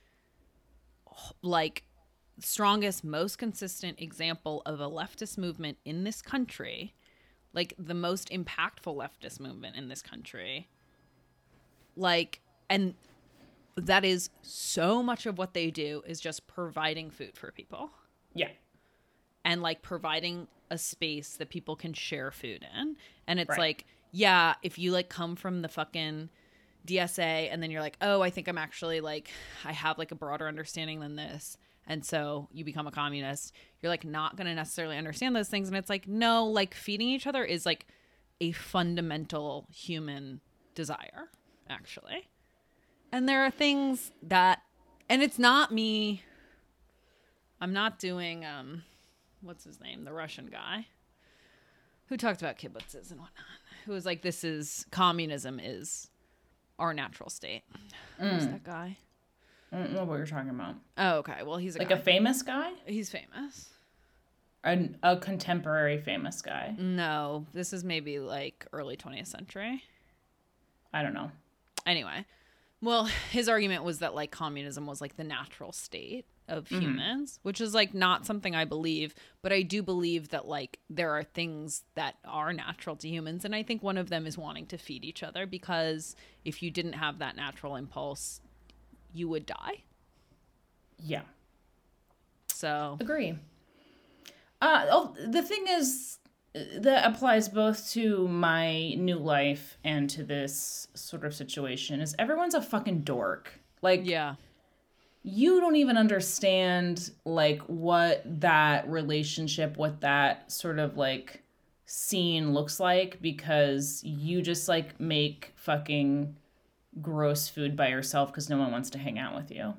like 1.42 1.84
strongest 2.38 3.04
most 3.04 3.36
consistent 3.36 4.00
example 4.00 4.62
of 4.64 4.80
a 4.80 4.88
leftist 4.88 5.36
movement 5.36 5.76
in 5.84 6.04
this 6.04 6.22
country 6.22 6.94
like 7.52 7.74
the 7.78 7.92
most 7.92 8.30
impactful 8.30 8.96
leftist 8.96 9.38
movement 9.38 9.76
in 9.76 9.88
this 9.88 10.00
country. 10.00 10.70
Like 11.94 12.40
and 12.70 12.94
that 13.76 14.02
is 14.02 14.30
so 14.40 15.02
much 15.02 15.26
of 15.26 15.36
what 15.36 15.52
they 15.52 15.70
do 15.70 16.02
is 16.06 16.20
just 16.20 16.46
providing 16.46 17.10
food 17.10 17.36
for 17.36 17.52
people. 17.52 17.90
Yeah 18.32 18.48
and 19.44 19.62
like 19.62 19.82
providing 19.82 20.48
a 20.70 20.78
space 20.78 21.36
that 21.36 21.50
people 21.50 21.76
can 21.76 21.92
share 21.92 22.30
food 22.30 22.64
in. 22.78 22.96
And 23.26 23.40
it's 23.40 23.50
Right. 23.50 23.58
like, 23.58 23.84
yeah, 24.12 24.54
if 24.62 24.78
you 24.78 24.92
like 24.92 25.08
come 25.08 25.36
from 25.36 25.62
the 25.62 25.68
fucking 25.68 26.28
DSA 26.86 27.48
and 27.52 27.62
then 27.62 27.70
you're 27.70 27.80
like, 27.80 27.96
oh, 28.00 28.20
I 28.22 28.30
think 28.30 28.48
I'm 28.48 28.58
actually 28.58 29.00
like, 29.00 29.30
I 29.64 29.72
have 29.72 29.98
like 29.98 30.12
a 30.12 30.14
broader 30.14 30.46
understanding 30.48 31.00
than 31.00 31.16
this. 31.16 31.56
And 31.86 32.04
so 32.04 32.48
you 32.52 32.64
become 32.64 32.86
a 32.86 32.90
communist, 32.92 33.52
you're 33.82 33.90
like 33.90 34.04
not 34.04 34.36
going 34.36 34.46
to 34.46 34.54
necessarily 34.54 34.96
understand 34.96 35.34
those 35.34 35.48
things. 35.48 35.68
And 35.68 35.76
it's 35.76 35.90
like, 35.90 36.06
no, 36.06 36.46
like 36.46 36.74
feeding 36.74 37.08
each 37.08 37.26
other 37.26 37.44
is 37.44 37.66
like 37.66 37.86
a 38.40 38.52
fundamental 38.52 39.66
human 39.72 40.40
desire, 40.74 41.30
actually. 41.68 42.28
And 43.12 43.28
there 43.28 43.44
are 43.44 43.50
things 43.50 44.12
that, 44.22 44.62
and 45.08 45.20
it's 45.22 45.38
not 45.38 45.72
me. 45.72 46.22
I'm 47.60 47.72
not 47.72 47.98
doing, 47.98 48.44
um, 48.44 48.84
what's 49.42 49.64
his 49.64 49.80
name, 49.80 50.04
the 50.04 50.12
Russian 50.12 50.46
guy 50.46 50.86
who 52.06 52.16
talked 52.16 52.40
about 52.42 52.58
kibbutzes 52.58 53.10
and 53.10 53.20
whatnot, 53.20 53.44
who 53.86 53.92
was 53.92 54.04
like, 54.06 54.22
"This 54.22 54.44
is 54.44 54.86
communism 54.90 55.60
is 55.60 56.08
our 56.78 56.92
natural 56.94 57.30
state." 57.30 57.62
Who's 58.18 58.44
mm. 58.44 58.50
that 58.52 58.64
guy? 58.64 58.96
i 59.72 59.76
don't 59.76 59.92
know 59.92 60.04
what 60.04 60.16
you're 60.16 60.26
talking 60.26 60.50
about 60.50 60.74
Oh, 60.98 61.18
okay. 61.18 61.44
Well, 61.44 61.56
he's 61.56 61.76
a 61.76 61.78
like 61.78 61.90
guy. 61.90 61.94
a 61.96 62.00
famous 62.02 62.42
guy 62.42 62.72
he's 62.86 63.08
famous. 63.08 63.68
a, 64.64 64.88
a 65.04 65.16
contemporary 65.16 65.98
famous 65.98 66.42
guy 66.42 66.74
No, 66.76 67.46
this 67.54 67.72
is 67.72 67.84
maybe 67.84 68.18
like 68.18 68.66
early 68.72 68.96
20th 68.96 69.28
century. 69.28 69.84
i 70.92 71.02
don't 71.02 71.14
know 71.14 71.30
Anyway, 71.86 72.26
well, 72.82 73.04
his 73.30 73.48
argument 73.48 73.84
was 73.84 74.00
that 74.00 74.14
like 74.14 74.30
communism 74.30 74.86
was 74.86 75.00
like 75.00 75.16
the 75.16 75.24
natural 75.24 75.72
state 75.72 76.26
of 76.50 76.68
humans, 76.68 77.38
which 77.42 77.60
is 77.60 77.72
like 77.74 77.94
not 77.94 78.26
something 78.26 78.54
I 78.54 78.64
believe, 78.64 79.14
but 79.40 79.52
I 79.52 79.62
do 79.62 79.82
believe 79.82 80.28
that 80.30 80.46
like 80.46 80.80
there 80.90 81.12
are 81.12 81.22
things 81.22 81.84
that 81.94 82.16
are 82.24 82.52
natural 82.52 82.96
to 82.96 83.08
humans 83.08 83.44
and 83.44 83.54
I 83.54 83.62
think 83.62 83.82
one 83.82 83.96
of 83.96 84.10
them 84.10 84.26
is 84.26 84.36
wanting 84.36 84.66
to 84.66 84.76
feed 84.78 85.04
each 85.04 85.22
other 85.22 85.46
because 85.46 86.16
if 86.44 86.62
you 86.62 86.70
didn't 86.70 86.94
have 86.94 87.20
that 87.20 87.36
natural 87.36 87.76
impulse, 87.76 88.40
you 89.14 89.28
would 89.28 89.46
die. 89.46 89.82
yeah 90.98 91.22
So, 92.48 92.98
Agree. 93.00 93.38
Uh, 94.60 94.86
oh, 94.90 95.16
the 95.26 95.42
thing 95.42 95.64
is, 95.68 96.18
uh, 96.54 96.60
that 96.80 97.06
applies 97.06 97.48
both 97.48 97.90
to 97.92 98.28
my 98.28 98.90
new 98.94 99.16
life 99.16 99.78
and 99.84 100.10
to 100.10 100.22
this 100.24 100.88
sort 100.94 101.24
of 101.24 101.34
situation 101.34 102.00
is 102.00 102.14
everyone's 102.18 102.54
a 102.54 102.60
fucking 102.60 103.00
dork. 103.00 103.60
Like, 103.82 104.02
yeah. 104.04 104.34
You 105.22 105.60
don't 105.60 105.76
even 105.76 105.96
understand 105.96 107.10
like 107.24 107.60
what 107.62 108.22
that 108.40 108.88
relationship, 108.88 109.76
what 109.76 110.00
that 110.00 110.50
sort 110.50 110.78
of 110.78 110.96
like 110.96 111.42
scene 111.84 112.54
looks 112.54 112.80
like 112.80 113.20
because 113.20 114.02
you 114.04 114.40
just 114.40 114.68
like 114.68 114.98
make 115.00 115.52
fucking 115.56 116.36
gross 117.00 117.48
food 117.48 117.76
by 117.76 117.88
yourself 117.88 118.30
because 118.30 118.48
no 118.48 118.56
one 118.56 118.72
wants 118.72 118.90
to 118.90 118.98
hang 118.98 119.18
out 119.18 119.34
with 119.34 119.50
you. 119.50 119.74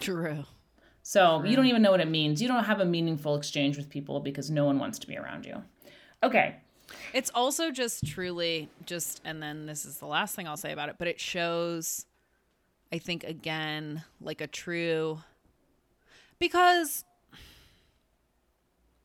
True. 0.00 0.44
So 1.02 1.42
you 1.44 1.56
don't 1.56 1.66
even 1.66 1.82
know 1.82 1.90
what 1.90 2.00
it 2.00 2.08
means. 2.08 2.40
You 2.40 2.48
don't 2.48 2.64
have 2.64 2.80
a 2.80 2.84
meaningful 2.84 3.34
exchange 3.34 3.76
with 3.76 3.88
people 3.88 4.20
because 4.20 4.50
no 4.50 4.64
one 4.64 4.78
wants 4.78 4.98
to 5.00 5.06
be 5.06 5.16
around 5.16 5.44
you. 5.44 5.62
Okay. 6.22 6.56
It's 7.12 7.30
also 7.34 7.70
just 7.70 8.06
truly 8.06 8.68
just, 8.86 9.20
and 9.24 9.42
then 9.42 9.66
this 9.66 9.84
is 9.84 9.98
the 9.98 10.06
last 10.06 10.36
thing 10.36 10.46
I'll 10.46 10.56
say 10.56 10.72
about 10.72 10.88
it, 10.88 10.96
but 10.98 11.08
it 11.08 11.18
shows, 11.18 12.06
I 12.92 12.98
think, 12.98 13.24
again, 13.24 14.04
like 14.20 14.42
a 14.42 14.46
true, 14.46 15.20
because 16.38 17.04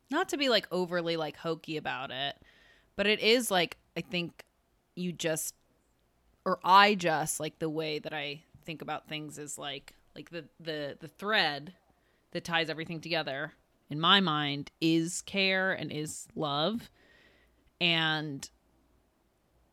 not 0.10 0.30
to 0.30 0.38
be 0.38 0.50
like 0.50 0.68
overly 0.72 1.16
like 1.16 1.38
hokey 1.38 1.78
about 1.78 2.12
it, 2.12 2.36
but 2.96 3.08
it 3.08 3.22
is 3.22 3.50
like, 3.50 3.78
I 3.96 4.02
think 4.02 4.44
you 4.96 5.12
just, 5.12 5.56
or 6.46 6.60
I 6.64 6.96
just 6.96 7.40
like 7.40 7.60
the 7.60 7.70
way 7.70 8.00
that 8.00 8.14
I 8.14 8.42
think 8.66 8.82
about 8.82 9.08
things 9.08 9.38
is 9.38 9.58
like, 9.58 9.94
like 10.16 10.32
the, 10.32 10.46
the, 10.60 10.98
the 11.00 11.08
thread 11.08 11.74
that 12.32 12.44
ties 12.44 12.70
everything 12.70 13.00
together 13.00 13.54
in 13.90 14.00
my 14.00 14.20
mind 14.20 14.72
is 14.82 15.22
care 15.22 15.72
and 15.72 15.92
is 15.92 16.28
love. 16.36 16.90
And 17.80 18.50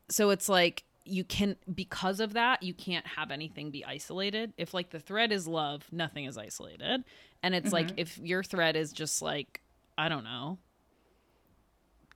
so 0.09 0.31
it's 0.31 0.48
like 0.48 0.85
you 1.05 1.25
can 1.25 1.57
because 1.73 2.21
of 2.21 2.33
that 2.33 2.62
you 2.62 2.73
can't 2.73 3.07
have 3.07 3.31
anything 3.31 3.71
be 3.71 3.85
isolated 3.85 4.53
if 4.57 4.73
like 4.73 4.90
the 4.90 5.01
thread 5.01 5.33
is 5.33 5.47
love 5.47 5.87
nothing 5.93 6.25
is 6.25 6.38
isolated 6.38 7.05
and 7.43 7.55
it's 7.55 7.73
like 7.73 7.88
mm-hmm. 7.88 7.99
if 7.99 8.19
your 8.19 8.43
thread 8.43 8.75
is 8.75 8.93
just 8.93 9.21
like 9.21 9.61
i 9.99 10.09
don't 10.09 10.25
know 10.25 10.59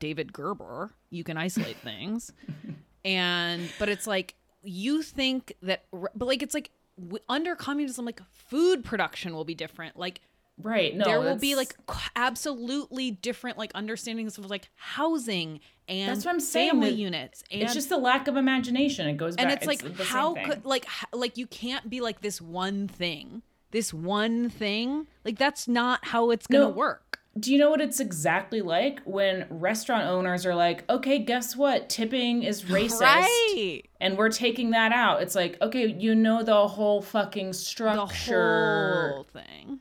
david 0.01 0.33
graeber 0.33 0.91
you 1.11 1.23
can 1.23 1.37
isolate 1.37 1.77
things 1.79 2.33
and 3.05 3.71
but 3.79 3.89
it's 3.89 4.07
like 4.07 4.35
you 4.63 5.03
think 5.03 5.53
that 5.63 5.85
but 5.93 6.27
like 6.27 6.43
it's 6.43 6.55
like 6.55 6.71
w- 6.99 7.23
under 7.29 7.55
communism 7.55 8.05
like 8.05 8.23
food 8.33 8.85
production 8.85 9.35
will 9.35 9.45
be 9.45 9.55
different 9.55 9.97
like 9.97 10.21
Right. 10.61 10.97
No. 10.97 11.05
there 11.05 11.21
will 11.21 11.37
be 11.37 11.55
like 11.55 11.77
absolutely 12.17 13.13
different 13.13 13.59
like 13.59 13.73
understandings 13.75 14.39
of 14.39 14.51
like 14.51 14.71
housing 14.75 15.61
and 15.89 16.11
That's 16.11 16.25
what 16.25 16.33
I'm 16.33 16.41
saying, 16.41 16.71
family 16.71 16.91
units 16.91 17.43
and 17.51 17.63
it's 17.63 17.75
just 17.75 17.89
the 17.89 17.99
lack 17.99 18.29
of 18.29 18.37
imagination. 18.37 19.09
It 19.09 19.17
goes 19.17 19.37
back. 19.37 19.45
and 19.45 19.53
it's 19.55 19.67
like 19.67 19.81
the 19.83 19.89
same 20.05 20.07
how 20.07 20.35
could 20.35 20.65
like 20.65 20.87
like 21.13 21.37
you 21.37 21.47
can't 21.47 21.89
be 21.89 22.01
like 22.01 22.21
this 22.21 22.41
one 22.41 22.89
thing 22.89 23.43
this 23.71 23.93
one 23.95 24.49
thing 24.51 25.07
like 25.25 25.39
that's 25.39 25.67
not 25.69 26.07
how 26.07 26.31
it's 26.31 26.47
gonna 26.47 26.65
No. 26.65 26.71
work 26.71 27.21
do 27.39 27.53
you 27.53 27.59
know 27.59 27.71
what 27.71 27.81
it's 27.81 28.01
exactly 28.01 28.63
like 28.63 29.01
when 29.05 29.47
restaurant 29.49 30.07
owners 30.09 30.45
are 30.45 30.57
like, 30.57 30.83
okay, 30.91 31.21
guess 31.21 31.55
what? 31.55 31.89
Tipping 31.89 32.43
is 32.43 32.65
racist. 32.65 33.01
Right. 33.01 33.83
And 34.01 34.19
we're 34.19 34.31
taking 34.31 34.71
that 34.71 34.91
out. 34.91 35.23
It's 35.23 35.37
like, 35.37 35.57
okay, 35.63 35.87
you 35.87 36.17
know 36.17 36.43
the 36.43 36.67
whole 36.67 37.01
fucking 37.01 37.53
structure. 37.53 39.09
The 39.09 39.15
whole 39.15 39.25
thing. 39.25 39.79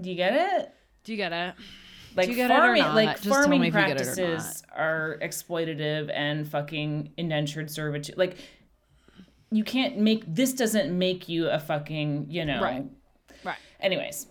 Do 0.00 0.08
you 0.08 0.16
get 0.16 0.32
it? 0.32 0.72
Do 1.04 1.12
you 1.12 1.18
get 1.18 1.32
it? 1.32 1.54
Like 2.16 2.28
you 2.28 2.34
get 2.34 2.50
it 2.50 2.54
or 2.54 2.56
farming, 2.58 2.82
not? 2.82 2.94
like 2.94 3.08
Just 3.20 3.24
tell 3.24 3.48
me 3.48 3.56
farming 3.56 3.60
if 3.64 3.74
you 3.74 3.80
get 3.80 4.00
it 4.00 4.08
or 4.08 4.14
practices 4.14 4.62
are 4.74 5.18
exploitative 5.22 6.10
and 6.14 6.46
fucking 6.48 7.12
indentured 7.16 7.70
servitude. 7.70 8.16
Like, 8.18 8.36
you 9.50 9.64
can't 9.64 9.98
make 9.98 10.24
this 10.26 10.52
doesn't 10.52 10.96
make 10.96 11.28
you 11.28 11.48
a 11.48 11.58
fucking 11.58 12.26
you 12.30 12.44
know. 12.44 12.60
Right. 12.62 12.84
Right. 13.44 13.56
Anyways, 13.80 14.26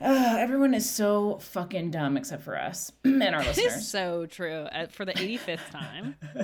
uh, 0.00 0.36
everyone 0.38 0.74
is 0.74 0.88
so 0.88 1.38
fucking 1.38 1.90
dumb 1.90 2.16
except 2.16 2.42
for 2.42 2.58
us 2.58 2.92
and 3.04 3.22
our 3.22 3.42
This 3.44 3.56
listeners. 3.56 3.76
is 3.82 3.88
so 3.88 4.26
true. 4.26 4.62
Uh, 4.72 4.86
For 4.88 5.04
the 5.04 5.12
85th 5.14 5.70
time, 5.70 6.16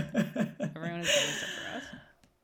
everyone 0.74 1.00
is 1.00 1.08
doing 1.08 1.28
except 1.28 1.52
for 1.52 1.76
us. 1.76 1.84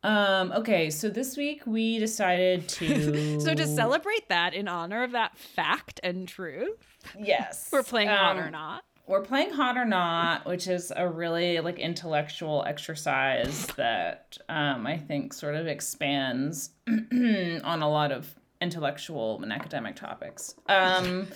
Um, 0.03 0.53
okay, 0.53 0.91
so 0.91 1.09
this 1.09 1.37
week 1.37 1.63
we 1.67 1.99
decided 1.99 2.69
to 2.69 3.41
So 3.41 3.55
to 3.55 3.67
celebrate 3.67 4.29
that 4.29 4.55
in 4.55 4.69
honor 4.69 5.03
of 5.03 5.13
that 5.13 5.37
fact 5.37 6.01
and 6.03 6.29
truth, 6.29 6.79
yes, 7.19 7.69
we're 7.73 7.83
playing 7.83 8.09
hot 8.09 8.37
or 8.37 8.45
um, 8.45 8.53
not. 8.53 8.85
We're 9.07 9.23
playing 9.23 9.51
hot 9.53 9.79
or 9.79 9.87
not, 9.87 10.45
which 10.45 10.69
is 10.69 10.93
a 10.95 11.09
really 11.09 11.61
like 11.61 11.79
intellectual 11.79 12.63
exercise 12.67 13.67
that 13.77 14.37
um, 14.51 14.87
I 14.87 14.99
think 14.99 15.33
sort 15.33 15.55
of 15.55 15.67
expands 15.67 16.71
on 16.89 17.83
a 17.83 17.89
lot 17.89 18.13
of 18.13 18.35
intellectual 18.61 19.41
and 19.43 19.53
academic 19.53 19.97
topics. 19.97 20.55
Um, 20.69 21.29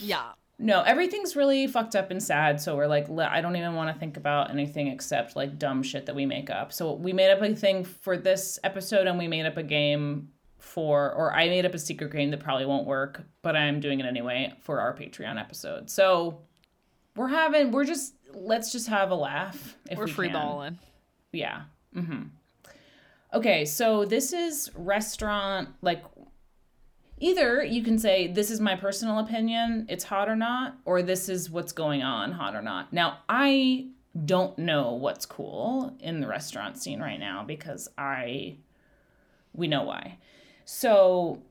Yeah. 0.00 0.32
No, 0.58 0.82
everything's 0.82 1.36
really 1.36 1.66
fucked 1.68 1.94
up 1.94 2.10
and 2.10 2.22
sad. 2.22 2.60
So 2.60 2.76
we're 2.76 2.88
like, 2.88 3.08
I 3.10 3.40
don't 3.40 3.54
even 3.54 3.74
want 3.74 3.94
to 3.94 3.98
think 3.98 4.16
about 4.16 4.50
anything 4.50 4.88
except 4.88 5.36
like 5.36 5.58
dumb 5.58 5.82
shit 5.82 6.06
that 6.06 6.16
we 6.16 6.26
make 6.26 6.50
up. 6.50 6.72
So 6.72 6.94
we 6.94 7.12
made 7.12 7.30
up 7.30 7.40
a 7.40 7.54
thing 7.54 7.84
for 7.84 8.16
this 8.16 8.58
episode, 8.64 9.06
and 9.06 9.18
we 9.18 9.28
made 9.28 9.46
up 9.46 9.56
a 9.56 9.62
game 9.62 10.30
for, 10.58 11.12
or 11.12 11.32
I 11.32 11.48
made 11.48 11.64
up 11.64 11.74
a 11.74 11.78
secret 11.78 12.10
game 12.12 12.30
that 12.32 12.40
probably 12.40 12.66
won't 12.66 12.86
work, 12.86 13.24
but 13.42 13.54
I'm 13.54 13.78
doing 13.78 14.00
it 14.00 14.06
anyway 14.06 14.52
for 14.60 14.80
our 14.80 14.94
Patreon 14.94 15.40
episode. 15.40 15.88
So 15.88 16.40
we're 17.14 17.28
having, 17.28 17.70
we're 17.70 17.84
just, 17.84 18.14
let's 18.34 18.72
just 18.72 18.88
have 18.88 19.12
a 19.12 19.14
laugh. 19.14 19.76
If 19.88 19.98
We're 19.98 20.06
we 20.06 20.10
free 20.10 20.28
can. 20.28 20.34
balling. 20.34 20.78
Yeah. 21.32 21.62
Mm-hmm. 21.94 22.22
Okay, 23.34 23.64
so 23.64 24.04
this 24.04 24.32
is 24.32 24.70
restaurant 24.74 25.68
like 25.82 26.02
either 27.20 27.62
you 27.64 27.82
can 27.82 27.98
say 27.98 28.26
this 28.28 28.50
is 28.50 28.60
my 28.60 28.74
personal 28.76 29.18
opinion, 29.18 29.86
it's 29.88 30.04
hot 30.04 30.28
or 30.28 30.36
not, 30.36 30.76
or 30.84 31.02
this 31.02 31.28
is 31.28 31.50
what's 31.50 31.72
going 31.72 32.02
on, 32.02 32.32
hot 32.32 32.54
or 32.54 32.62
not. 32.62 32.92
Now, 32.92 33.18
I 33.28 33.88
don't 34.24 34.58
know 34.58 34.92
what's 34.94 35.26
cool 35.26 35.94
in 36.00 36.20
the 36.20 36.26
restaurant 36.26 36.76
scene 36.78 37.00
right 37.00 37.20
now 37.20 37.44
because 37.44 37.88
I 37.96 38.56
we 39.54 39.66
know 39.68 39.82
why. 39.82 40.18
So 40.64 41.42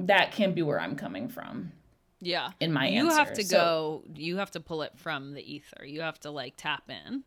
that 0.00 0.32
can 0.32 0.52
be 0.52 0.62
where 0.62 0.80
I'm 0.80 0.96
coming 0.96 1.28
from 1.28 1.72
Yeah. 2.20 2.50
in 2.60 2.72
my 2.72 2.88
you 2.88 3.06
answer. 3.06 3.16
have 3.18 3.32
to 3.34 3.44
So 3.44 3.56
go, 3.56 4.02
you 4.14 4.36
have 4.38 4.50
to 4.52 4.60
pull 4.60 4.82
it 4.82 4.92
from 4.96 5.32
the 5.34 5.42
ether. 5.54 5.84
You 5.84 6.00
have 6.02 6.18
to 6.20 6.30
like 6.30 6.54
tap 6.56 6.84
in. 6.88 7.24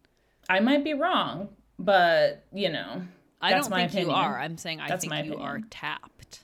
I 0.50 0.60
might 0.60 0.84
be 0.84 0.94
wrong, 0.94 1.50
but 1.78 2.46
you 2.54 2.70
know, 2.70 3.04
I 3.42 3.52
That's 3.52 3.68
don't 3.68 3.72
my 3.78 3.88
think 3.88 4.08
you 4.08 4.12
are. 4.14 4.38
I'm 4.40 4.58
saying 4.58 4.80
I 4.82 4.88
That's 4.90 5.02
think 5.02 5.12
my 5.12 5.24
you 5.24 5.38
are 5.38 5.62
tapped. 5.70 6.44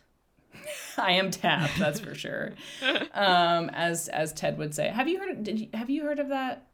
I 1.00 1.12
am 1.12 1.32
tapped, 1.32 1.78
that's 1.78 2.00
for 2.00 2.16
sure. 2.16 2.54
Um, 3.14 3.70
as 3.70 4.08
as 4.10 4.34
Ted 4.34 4.58
would 4.58 4.76
say. 4.76 4.90
Have 4.90 5.08
you 5.08 5.20
heard? 5.20 5.44
Did 5.44 5.60
you, 5.60 5.68
have 5.74 5.90
you 5.90 6.04
heard 6.04 6.20
of 6.20 6.30
that 6.30 6.68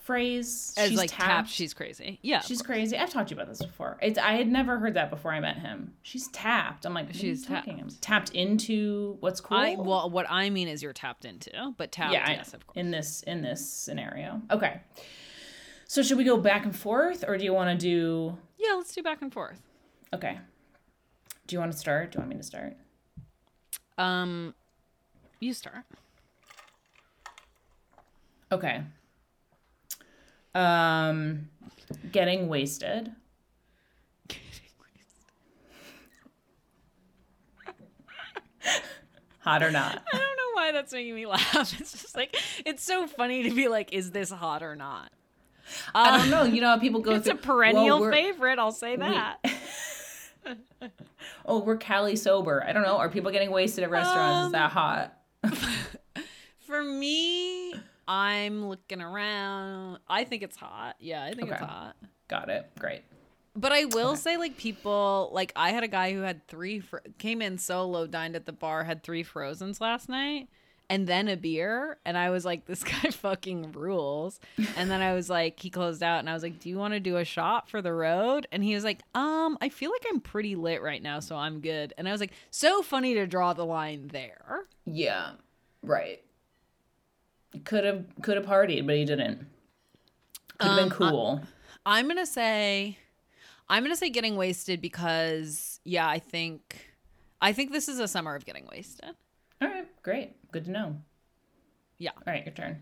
phrase? 0.00 0.74
As 0.78 0.88
she's 0.88 0.98
like 0.98 1.10
tapped. 1.12 1.48
she's 1.50 1.74
crazy. 1.74 2.18
Yeah. 2.22 2.40
she's 2.40 2.62
crazy. 2.62 2.96
I've 2.96 3.10
talked 3.10 3.28
to 3.28 3.34
you 3.34 3.40
about 3.40 3.50
this 3.50 3.64
before. 3.64 3.98
It's 4.00 4.18
I 4.18 4.34
had 4.34 4.48
never 4.48 4.78
heard 4.78 4.94
that 4.94 5.10
before 5.10 5.32
I 5.32 5.40
met 5.40 5.58
him. 5.58 5.92
She's 6.02 6.28
tapped. 6.28 6.86
I'm 6.86 6.94
like, 6.94 7.12
She's 7.12 7.46
are 7.46 7.50
you 7.50 7.56
talking 7.56 7.78
tapped. 7.78 8.02
Tapped 8.02 8.30
into 8.30 9.16
what's 9.20 9.40
cool. 9.40 9.58
I 9.58 9.74
well, 9.76 10.08
what 10.08 10.26
I 10.30 10.50
mean 10.50 10.68
is 10.68 10.82
you're 10.82 10.92
tapped 10.92 11.24
into, 11.24 11.74
but 11.76 11.92
tapped, 11.92 12.12
yeah, 12.12 12.30
yes, 12.30 12.54
of 12.54 12.66
course. 12.66 12.76
in 12.76 12.90
this 12.90 13.22
in 13.24 13.42
this 13.42 13.68
scenario. 13.68 14.40
Okay. 14.50 14.80
So 15.86 16.02
should 16.02 16.18
we 16.18 16.24
go 16.24 16.36
back 16.36 16.64
and 16.64 16.76
forth, 16.76 17.24
or 17.26 17.36
do 17.36 17.44
you 17.44 17.52
want 17.52 17.78
to 17.78 17.86
do? 17.86 18.36
Yeah, 18.58 18.74
let's 18.74 18.94
do 18.94 19.02
back 19.02 19.20
and 19.22 19.32
forth. 19.32 19.60
Okay. 20.14 20.38
Do 21.46 21.56
you 21.56 21.60
want 21.60 21.72
to 21.72 21.78
start? 21.78 22.12
Do 22.12 22.16
you 22.16 22.20
want 22.20 22.30
me 22.30 22.36
to 22.36 22.42
start? 22.42 22.76
Um, 23.98 24.54
you 25.40 25.52
start. 25.52 25.84
Okay. 28.50 28.82
Um, 30.54 31.48
getting 32.10 32.48
wasted. 32.48 33.12
Hot 39.40 39.62
or 39.62 39.70
not? 39.70 40.02
I 40.12 40.16
don't 40.16 40.20
know 40.20 40.52
why 40.54 40.72
that's 40.72 40.92
making 40.92 41.14
me 41.14 41.26
laugh. 41.26 41.74
It's 41.80 41.92
just 41.92 42.16
like 42.16 42.36
it's 42.64 42.82
so 42.82 43.06
funny 43.06 43.44
to 43.44 43.54
be 43.54 43.68
like, 43.68 43.92
is 43.92 44.10
this 44.10 44.30
hot 44.30 44.62
or 44.62 44.76
not? 44.76 45.10
I 45.94 46.18
don't 46.18 46.30
know. 46.30 46.44
You 46.44 46.60
know 46.60 46.68
how 46.68 46.78
people 46.78 47.00
go 47.00 47.12
It's 47.14 47.28
a 47.28 47.34
perennial 47.34 48.00
well, 48.00 48.10
favorite. 48.10 48.58
I'll 48.58 48.72
say 48.72 48.96
that. 48.96 49.38
Oh, 51.44 51.62
we're 51.62 51.76
Cali 51.76 52.16
sober. 52.16 52.64
I 52.66 52.72
don't 52.72 52.82
know. 52.82 52.96
Are 52.98 53.08
people 53.08 53.30
getting 53.30 53.50
wasted 53.50 53.84
at 53.84 53.90
restaurants? 53.90 54.40
Is 54.40 54.46
Um, 54.46 54.52
that 54.52 54.70
hot? 54.70 55.18
For 56.66 56.82
me, 56.82 57.74
I'm 58.06 58.68
looking 58.68 59.00
around. 59.00 59.98
I 60.08 60.24
think 60.24 60.42
it's 60.42 60.56
hot. 60.56 60.96
Yeah, 61.00 61.24
I 61.24 61.32
think 61.32 61.50
it's 61.50 61.60
hot. 61.60 61.96
Got 62.28 62.50
it. 62.50 62.70
Great. 62.78 63.02
But 63.56 63.72
I 63.72 63.86
will 63.86 64.14
say, 64.16 64.36
like 64.36 64.56
people, 64.56 65.30
like 65.32 65.52
I 65.56 65.70
had 65.70 65.82
a 65.82 65.88
guy 65.88 66.12
who 66.12 66.20
had 66.20 66.46
three, 66.46 66.80
fr- 66.80 66.98
came 67.18 67.42
in 67.42 67.58
solo, 67.58 68.06
dined 68.06 68.36
at 68.36 68.46
the 68.46 68.52
bar, 68.52 68.84
had 68.84 69.02
three 69.02 69.24
Frozens 69.24 69.80
last 69.80 70.08
night, 70.08 70.48
and 70.90 71.06
then 71.06 71.28
a 71.28 71.36
beer, 71.36 71.98
and 72.04 72.16
I 72.16 72.30
was 72.30 72.44
like, 72.44 72.64
this 72.66 72.82
guy 73.02 73.10
fucking 73.10 73.72
rules. 73.72 74.40
And 74.76 74.90
then 74.90 75.00
I 75.02 75.12
was 75.14 75.28
like, 75.28 75.60
he 75.60 75.68
closed 75.70 76.02
out, 76.02 76.20
and 76.20 76.30
I 76.30 76.34
was 76.34 76.42
like, 76.42 76.58
do 76.60 76.68
you 76.68 76.78
want 76.78 76.94
to 76.94 77.00
do 77.00 77.16
a 77.16 77.24
shot 77.24 77.68
for 77.68 77.82
the 77.82 77.92
road? 77.92 78.46
And 78.52 78.64
he 78.64 78.74
was 78.74 78.84
like, 78.84 79.00
um, 79.14 79.58
I 79.60 79.68
feel 79.68 79.90
like 79.90 80.04
I'm 80.08 80.20
pretty 80.20 80.56
lit 80.56 80.80
right 80.82 81.02
now, 81.02 81.20
so 81.20 81.36
I'm 81.36 81.60
good. 81.60 81.92
And 81.98 82.08
I 82.08 82.12
was 82.12 82.20
like, 82.20 82.32
so 82.50 82.82
funny 82.82 83.14
to 83.14 83.26
draw 83.26 83.52
the 83.52 83.66
line 83.66 84.08
there. 84.08 84.60
Yeah. 84.86 85.32
Right. 85.82 86.22
Could 87.64 87.84
have 87.84 88.04
could 88.22 88.36
have 88.36 88.44
partied, 88.46 88.86
but 88.86 88.96
he 88.96 89.04
didn't. 89.04 89.46
Could 90.58 90.68
have 90.68 90.76
been 90.76 90.84
Um, 90.84 90.90
cool. 90.90 91.40
I'm 91.86 92.06
gonna 92.08 92.26
say, 92.26 92.98
I'm 93.70 93.82
gonna 93.82 93.96
say 93.96 94.10
getting 94.10 94.36
wasted 94.36 94.80
because 94.82 95.80
yeah, 95.84 96.06
I 96.08 96.18
think, 96.18 96.90
I 97.40 97.52
think 97.54 97.72
this 97.72 97.88
is 97.88 98.00
a 98.00 98.08
summer 98.08 98.34
of 98.34 98.44
getting 98.44 98.66
wasted. 98.70 99.14
All 99.60 99.68
right. 99.68 99.86
Great. 100.02 100.36
Good 100.52 100.64
to 100.66 100.70
know. 100.70 100.96
Yeah. 101.98 102.10
All 102.16 102.32
right. 102.32 102.44
Your 102.44 102.54
turn. 102.54 102.80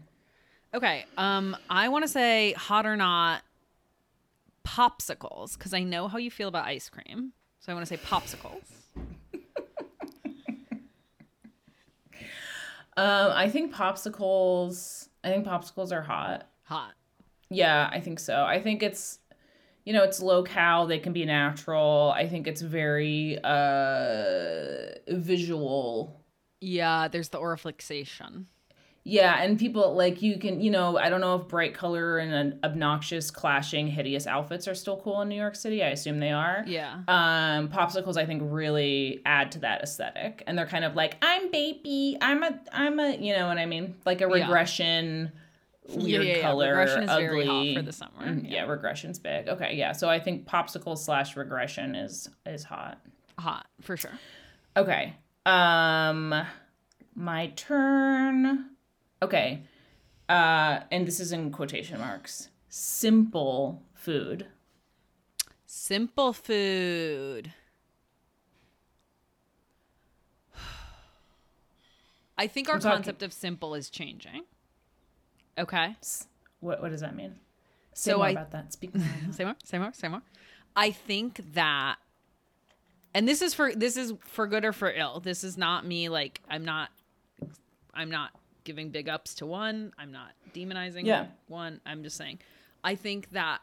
Okay. 0.75 1.05
Um, 1.17 1.57
I 1.71 1.89
want 1.89 2.05
to 2.05 2.09
say 2.09 2.53
hot 2.53 2.87
or 2.87 2.97
not 2.97 3.43
popsicles 4.65 5.57
because 5.57 5.73
I 5.73 5.83
know 5.83 6.09
how 6.09 6.19
you 6.19 6.31
feel 6.31 6.49
about 6.49 6.67
ice 6.67 6.89
cream. 6.89 7.33
So 7.61 7.73
I 7.73 7.75
want 7.75 7.87
to 7.87 7.97
say 7.97 8.03
popsicles. 8.03 8.63
Um, 12.99 13.33
I 13.33 13.51
think 13.51 13.75
popsicles. 13.75 15.09
I 15.23 15.29
think 15.29 15.47
popsicles 15.47 15.93
are 15.93 16.01
hot. 16.01 16.49
Hot. 16.63 16.95
Yeah, 17.51 17.91
I 17.93 18.01
think 18.01 18.19
so. 18.19 18.43
I 18.45 18.61
think 18.63 18.83
it's, 18.83 19.19
you 19.85 19.93
know, 19.93 20.03
it's 20.03 20.21
low 20.21 20.43
cal. 20.43 20.87
They 20.87 20.99
can 20.99 21.13
be 21.13 21.27
natural. 21.27 22.13
I 22.17 22.27
think 22.27 22.47
it's 22.47 22.63
very 22.63 23.39
uh 23.45 24.95
visual. 25.09 26.25
Yeah. 26.67 27.09
There's 27.09 27.29
the 27.29 27.39
orifixation. 27.39 28.47
Yeah, 29.09 29.41
and 29.41 29.57
people 29.57 29.95
like 29.95 30.21
you 30.21 30.37
can, 30.37 30.61
you 30.61 30.69
know, 30.69 30.99
I 30.99 31.09
don't 31.11 31.21
know 31.21 31.37
if 31.37 31.47
bright 31.47 31.75
color 31.75 32.19
and 32.19 32.35
an 32.35 32.59
obnoxious, 32.65 33.31
clashing, 33.31 33.87
hideous 33.87 34.27
outfits 34.27 34.67
are 34.67 34.75
still 34.75 34.97
cool 34.97 35.21
in 35.21 35.29
New 35.29 35.37
York 35.37 35.55
City. 35.55 35.81
I 35.85 35.91
assume 35.91 36.19
they 36.19 36.33
are. 36.33 36.65
Yeah. 36.67 36.95
um 37.07 37.69
popsicles 37.69 38.17
i 38.17 38.27
think 38.27 38.43
really 38.45 39.23
add 39.25 39.53
to 39.53 39.61
that 39.61 39.81
aesthetic 39.83 40.43
and 40.49 40.59
they're 40.59 40.67
kind 40.67 40.85
of 40.85 40.97
like 40.97 41.17
i'm 41.23 41.53
baby 41.53 42.19
i'm 42.21 42.43
a 42.43 42.59
i'm 42.73 42.99
a 42.99 43.15
you 43.17 43.33
know 43.37 43.47
what 43.47 43.59
i 43.59 43.67
mean 43.67 43.95
like 44.05 44.21
a 44.23 44.27
regression, 44.27 45.31
Yeah. 45.89 45.97
weird 46.03 46.25
yeah, 46.27 46.37
yeah. 46.39 46.43
color 46.43 46.71
Regression 46.77 47.03
is 47.05 47.11
ugly 47.11 47.27
very 47.27 47.47
hot 47.47 47.75
for 47.77 47.83
the 47.83 47.93
summer. 47.93 48.27
Mm, 48.27 48.51
yeah. 48.51 48.67
regression's 48.67 49.21
big 49.21 49.49
okay 49.49 49.75
yeah 49.77 49.93
so 49.93 50.09
i 50.09 50.19
think 50.19 50.47
popsicle 50.49 50.99
slash 50.99 51.37
regression 51.37 51.95
is 51.95 52.29
is 52.45 52.65
hot 52.65 52.99
Hot 53.39 53.67
for 53.83 53.97
sure. 53.97 54.19
okay 54.77 55.15
um 55.47 56.35
my 57.15 57.47
turn 57.57 58.71
okay 59.23 59.63
uh 60.29 60.81
and 60.91 61.07
this 61.07 61.21
is 61.21 61.31
in 61.33 61.51
quotation 61.51 61.99
marks 62.01 62.49
simple 62.69 63.83
food 63.95 64.47
Simple 65.69 66.33
food. 66.33 67.53
I 72.39 72.47
think 72.47 72.69
our 72.69 72.79
concept 72.81 73.23
of 73.23 73.33
simple 73.33 73.75
is 73.75 73.89
changing. 73.91 74.43
Okay. 75.59 75.97
What 76.61 76.83
what 76.83 76.91
does 76.91 77.01
that 77.01 77.15
mean? 77.15 77.37
Say 77.93 78.11
So 78.13 78.17
more 78.19 78.27
I- 78.27 78.31
about 78.31 78.51
that. 78.53 78.73
Speak 78.73 78.95
more. 78.95 79.07
say 79.33 79.45
more, 79.45 79.57
say 79.65 79.79
more, 79.79 79.93
say 79.93 80.09
more. 80.09 80.23
I 80.75 80.91
think 80.91 81.41
that 81.55 81.97
and 83.17 83.27
this 83.27 83.41
is 83.41 83.55
for 83.55 83.75
this 83.75 83.97
is 83.97 84.13
for 84.21 84.47
good 84.47 84.67
or 84.67 84.75
for 84.75 84.93
ill. 84.93 85.21
This 85.21 85.43
is 85.43 85.57
not 85.57 85.87
me 85.87 86.11
like 86.11 86.43
I'm 86.51 86.67
not 86.67 86.91
I'm 87.95 88.11
not 88.11 88.31
giving 88.65 88.91
big 88.91 89.09
ups 89.09 89.37
to 89.37 89.47
one. 89.47 89.95
I'm 89.99 90.13
not 90.13 90.33
demonizing 90.53 91.07
Yeah. 91.07 91.29
one. 91.49 91.81
I'm 91.87 92.03
just 92.03 92.19
saying 92.19 92.41
I 92.85 92.95
think 92.95 93.31
that 93.31 93.63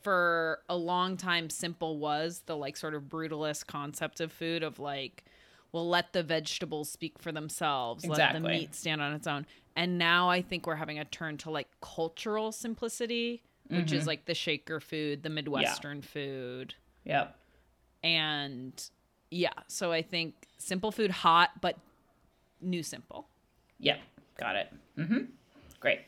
for 0.00 0.62
a 0.68 0.76
long 0.76 1.16
time 1.16 1.48
simple 1.48 1.98
was 1.98 2.42
the 2.46 2.56
like 2.56 2.76
sort 2.76 2.94
of 2.94 3.04
brutalist 3.04 3.68
concept 3.68 4.20
of 4.20 4.32
food 4.32 4.64
of 4.64 4.80
like 4.80 5.24
well 5.70 5.88
let 5.88 6.12
the 6.12 6.24
vegetables 6.24 6.90
speak 6.90 7.20
for 7.20 7.30
themselves 7.30 8.02
exactly. 8.02 8.40
let 8.40 8.42
the 8.42 8.58
meat 8.58 8.74
stand 8.74 9.00
on 9.00 9.12
its 9.12 9.28
own 9.28 9.46
and 9.76 9.96
now 9.96 10.28
i 10.28 10.42
think 10.42 10.66
we're 10.66 10.74
having 10.74 10.98
a 10.98 11.04
turn 11.04 11.36
to 11.38 11.50
like 11.50 11.68
cultural 11.80 12.50
simplicity 12.50 13.42
which 13.68 13.92
is 13.92 14.00
mm-hmm. 14.00 14.08
like 14.08 14.24
the 14.26 14.34
shaker 14.34 14.80
food 14.80 15.22
the 15.22 15.30
midwestern 15.30 16.02
food 16.02 16.74
Yep. 17.04 17.36
And 18.02 18.90
yeah 19.30 19.50
so 19.68 19.92
i 19.92 20.02
think 20.02 20.34
simple 20.58 20.90
food 20.92 21.10
hot 21.10 21.50
but 21.60 21.76
new 22.60 22.82
simple 22.82 23.28
Yep. 23.78 23.98
Got 24.38 24.56
it. 24.56 24.72
Mm-hmm. 24.98 25.18
Great. 25.80 26.00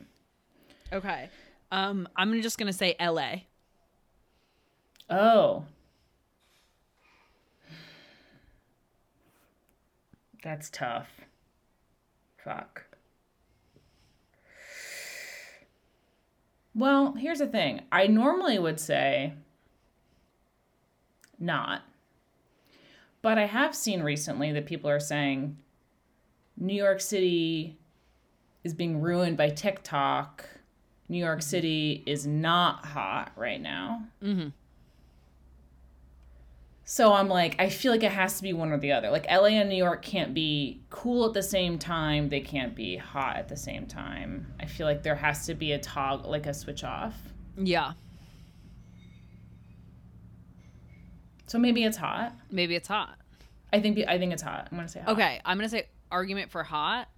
okay 0.92 1.28
um 1.70 2.08
i'm 2.16 2.40
just 2.42 2.58
gonna 2.58 2.72
say 2.72 2.94
la 3.00 3.30
Oh. 5.10 5.64
That's 10.42 10.70
tough. 10.70 11.08
Fuck. 12.44 12.84
Well, 16.74 17.14
here's 17.14 17.40
the 17.40 17.46
thing. 17.46 17.82
I 17.90 18.06
normally 18.06 18.58
would 18.58 18.78
say 18.78 19.32
not. 21.38 21.82
But 23.22 23.38
I 23.38 23.46
have 23.46 23.74
seen 23.74 24.02
recently 24.02 24.52
that 24.52 24.66
people 24.66 24.90
are 24.90 25.00
saying 25.00 25.56
New 26.56 26.74
York 26.74 27.00
City 27.00 27.78
is 28.64 28.74
being 28.74 29.00
ruined 29.00 29.36
by 29.36 29.50
TikTok. 29.50 30.44
New 31.08 31.18
York 31.18 31.40
mm-hmm. 31.40 31.48
City 31.48 32.02
is 32.06 32.26
not 32.26 32.84
hot 32.84 33.32
right 33.36 33.60
now. 33.60 34.04
Mm-hmm. 34.22 34.48
So 36.84 37.12
I'm 37.12 37.28
like, 37.28 37.56
I 37.58 37.68
feel 37.68 37.92
like 37.92 38.02
it 38.02 38.12
has 38.12 38.38
to 38.38 38.42
be 38.42 38.54
one 38.54 38.72
or 38.72 38.78
the 38.78 38.92
other. 38.92 39.10
Like 39.10 39.26
LA 39.30 39.48
and 39.48 39.68
New 39.68 39.76
York 39.76 40.02
can't 40.02 40.32
be 40.32 40.80
cool 40.88 41.26
at 41.26 41.34
the 41.34 41.42
same 41.42 41.78
time. 41.78 42.30
They 42.30 42.40
can't 42.40 42.74
be 42.74 42.96
hot 42.96 43.36
at 43.36 43.48
the 43.48 43.56
same 43.58 43.86
time. 43.86 44.54
I 44.58 44.64
feel 44.64 44.86
like 44.86 45.02
there 45.02 45.16
has 45.16 45.44
to 45.46 45.54
be 45.54 45.72
a 45.72 45.78
toggle, 45.78 46.30
like 46.30 46.46
a 46.46 46.54
switch 46.54 46.84
off. 46.84 47.14
yeah 47.56 47.92
So 51.48 51.58
maybe 51.58 51.84
it's 51.84 51.96
hot. 51.96 52.32
maybe 52.50 52.74
it's 52.74 52.88
hot 52.88 53.18
I 53.72 53.80
think 53.80 53.98
I 54.08 54.18
think 54.18 54.32
it's 54.32 54.42
hot. 54.42 54.68
I'm 54.70 54.78
gonna 54.78 54.88
say 54.88 55.00
hot. 55.00 55.12
Okay, 55.12 55.40
I'm 55.44 55.58
gonna 55.58 55.68
say 55.68 55.88
argument 56.10 56.50
for 56.50 56.62
hot. 56.62 57.08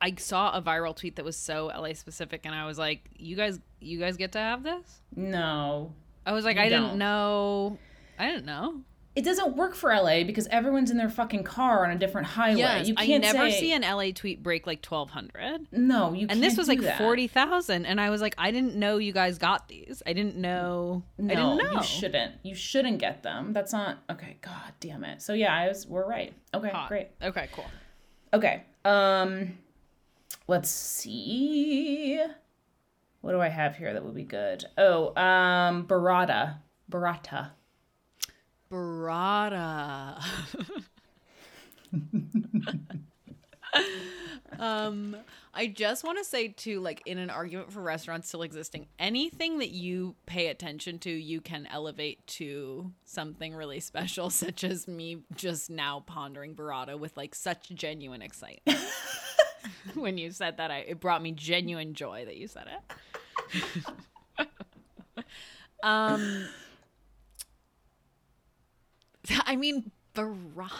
I 0.00 0.14
saw 0.16 0.52
a 0.52 0.62
viral 0.62 0.94
tweet 0.94 1.16
that 1.16 1.24
was 1.24 1.36
so 1.36 1.66
LA 1.66 1.94
specific, 1.94 2.42
and 2.44 2.54
I 2.54 2.66
was 2.66 2.78
like, 2.78 3.08
"You 3.16 3.34
guys, 3.34 3.58
you 3.80 3.98
guys 3.98 4.16
get 4.16 4.32
to 4.32 4.38
have 4.38 4.62
this." 4.62 5.02
No, 5.14 5.92
I 6.24 6.32
was 6.32 6.44
like, 6.44 6.58
"I 6.58 6.68
don't. 6.68 6.82
didn't 6.82 6.98
know. 6.98 7.78
I 8.18 8.26
didn't 8.30 8.46
know." 8.46 8.82
It 9.16 9.24
doesn't 9.24 9.56
work 9.56 9.74
for 9.74 9.88
LA 9.94 10.24
because 10.24 10.46
everyone's 10.48 10.90
in 10.90 10.98
their 10.98 11.08
fucking 11.08 11.42
car 11.42 11.84
on 11.86 11.90
a 11.90 11.96
different 11.98 12.26
highway. 12.26 12.58
Yes, 12.58 12.86
you 12.88 12.94
I 12.98 13.06
can't 13.06 13.22
never 13.22 13.50
say, 13.50 13.60
see 13.60 13.72
an 13.72 13.80
LA 13.80 14.10
tweet 14.14 14.42
break 14.42 14.66
like 14.66 14.84
1,200, 14.84 15.68
No, 15.72 16.12
you. 16.12 16.26
Can't. 16.26 16.32
And 16.32 16.42
this 16.42 16.58
was 16.58 16.68
like 16.68 16.82
that. 16.82 16.98
40,000, 16.98 17.86
and 17.86 17.98
I 17.98 18.10
was 18.10 18.20
like, 18.20 18.34
"I 18.36 18.50
didn't 18.50 18.76
know 18.76 18.98
you 18.98 19.14
guys 19.14 19.38
got 19.38 19.68
these. 19.68 20.02
I 20.06 20.12
didn't 20.12 20.36
know. 20.36 21.02
No, 21.16 21.32
I 21.32 21.36
didn't 21.36 21.56
know." 21.56 21.80
you 21.80 21.82
shouldn't. 21.82 22.34
You 22.42 22.54
shouldn't 22.54 22.98
get 22.98 23.22
them. 23.22 23.54
That's 23.54 23.72
not 23.72 23.98
okay. 24.10 24.36
God 24.42 24.74
damn 24.80 25.02
it. 25.02 25.22
So 25.22 25.32
yeah, 25.32 25.54
I 25.54 25.68
was. 25.68 25.86
We're 25.86 26.06
right. 26.06 26.34
Okay, 26.52 26.68
Hot. 26.68 26.88
great. 26.88 27.08
Okay, 27.22 27.48
cool. 27.54 27.64
Okay. 28.34 28.64
Um 28.84 29.56
let's 30.46 30.68
see. 30.68 32.22
What 33.22 33.32
do 33.32 33.40
I 33.40 33.48
have 33.48 33.76
here 33.76 33.94
that 33.94 34.04
would 34.04 34.14
be 34.14 34.24
good? 34.24 34.66
Oh, 34.76 35.08
um 35.20 35.86
burrata. 35.86 36.58
Burrata. 36.90 37.50
Burrata. 38.70 40.22
um, 44.58 45.16
I 45.54 45.66
just 45.68 46.04
want 46.04 46.18
to 46.18 46.24
say 46.24 46.48
too, 46.48 46.80
like 46.80 47.02
in 47.06 47.18
an 47.18 47.30
argument 47.30 47.72
for 47.72 47.80
restaurants 47.80 48.28
still 48.28 48.42
existing, 48.42 48.86
anything 48.98 49.58
that 49.58 49.70
you 49.70 50.16
pay 50.26 50.48
attention 50.48 50.98
to, 51.00 51.10
you 51.10 51.40
can 51.40 51.66
elevate 51.70 52.26
to 52.26 52.92
something 53.04 53.54
really 53.54 53.80
special, 53.80 54.30
such 54.30 54.64
as 54.64 54.86
me 54.86 55.22
just 55.34 55.70
now 55.70 56.04
pondering 56.06 56.54
burrata 56.54 56.98
with 56.98 57.16
like 57.16 57.34
such 57.34 57.70
genuine 57.70 58.22
excitement. 58.22 58.78
when 59.94 60.18
you 60.18 60.30
said 60.30 60.58
that, 60.58 60.70
I 60.70 60.78
it 60.78 61.00
brought 61.00 61.22
me 61.22 61.32
genuine 61.32 61.94
joy 61.94 62.24
that 62.24 62.36
you 62.36 62.48
said 62.48 62.66
it. 64.38 64.46
um. 65.82 66.46
I 69.46 69.56
mean, 69.56 69.90
burrata 70.14 70.70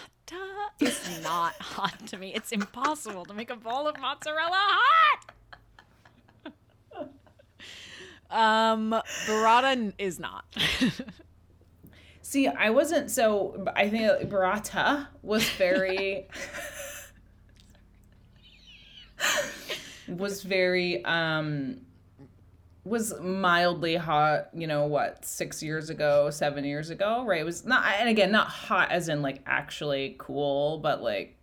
is 0.81 1.23
not 1.23 1.55
hot 1.61 2.07
to 2.09 2.19
me. 2.19 2.35
It's 2.35 2.53
impossible 2.53 3.25
to 3.27 3.35
make 3.35 3.51
a 3.51 3.57
bowl 3.57 3.87
of 3.89 3.99
mozzarella 4.01 4.51
hot. 4.53 5.33
um, 8.73 8.91
burrata 9.27 9.93
is 9.99 10.19
not. 10.19 10.45
See, 12.23 12.49
I 12.49 12.71
wasn't 12.71 13.11
so 13.11 13.65
I 13.77 13.89
think 13.89 14.29
burrata 14.29 15.07
was 15.23 15.49
very 15.51 16.27
was 20.09 20.43
very 20.43 21.05
um 21.05 21.86
was 22.87 23.19
mildly 23.21 23.97
hot, 23.97 24.49
you 24.55 24.67
know, 24.67 24.87
what, 24.87 25.25
6 25.25 25.63
years 25.63 25.91
ago, 25.91 26.31
7 26.31 26.65
years 26.65 26.91
ago, 26.91 27.25
right? 27.27 27.41
It 27.41 27.45
was 27.45 27.65
not 27.67 27.85
and 28.01 28.09
again, 28.09 28.31
not 28.31 28.47
hot 28.49 28.91
as 28.91 29.09
in 29.09 29.23
like 29.23 29.43
actually 29.47 30.15
cool, 30.19 30.79
but 30.79 31.03
like 31.03 31.37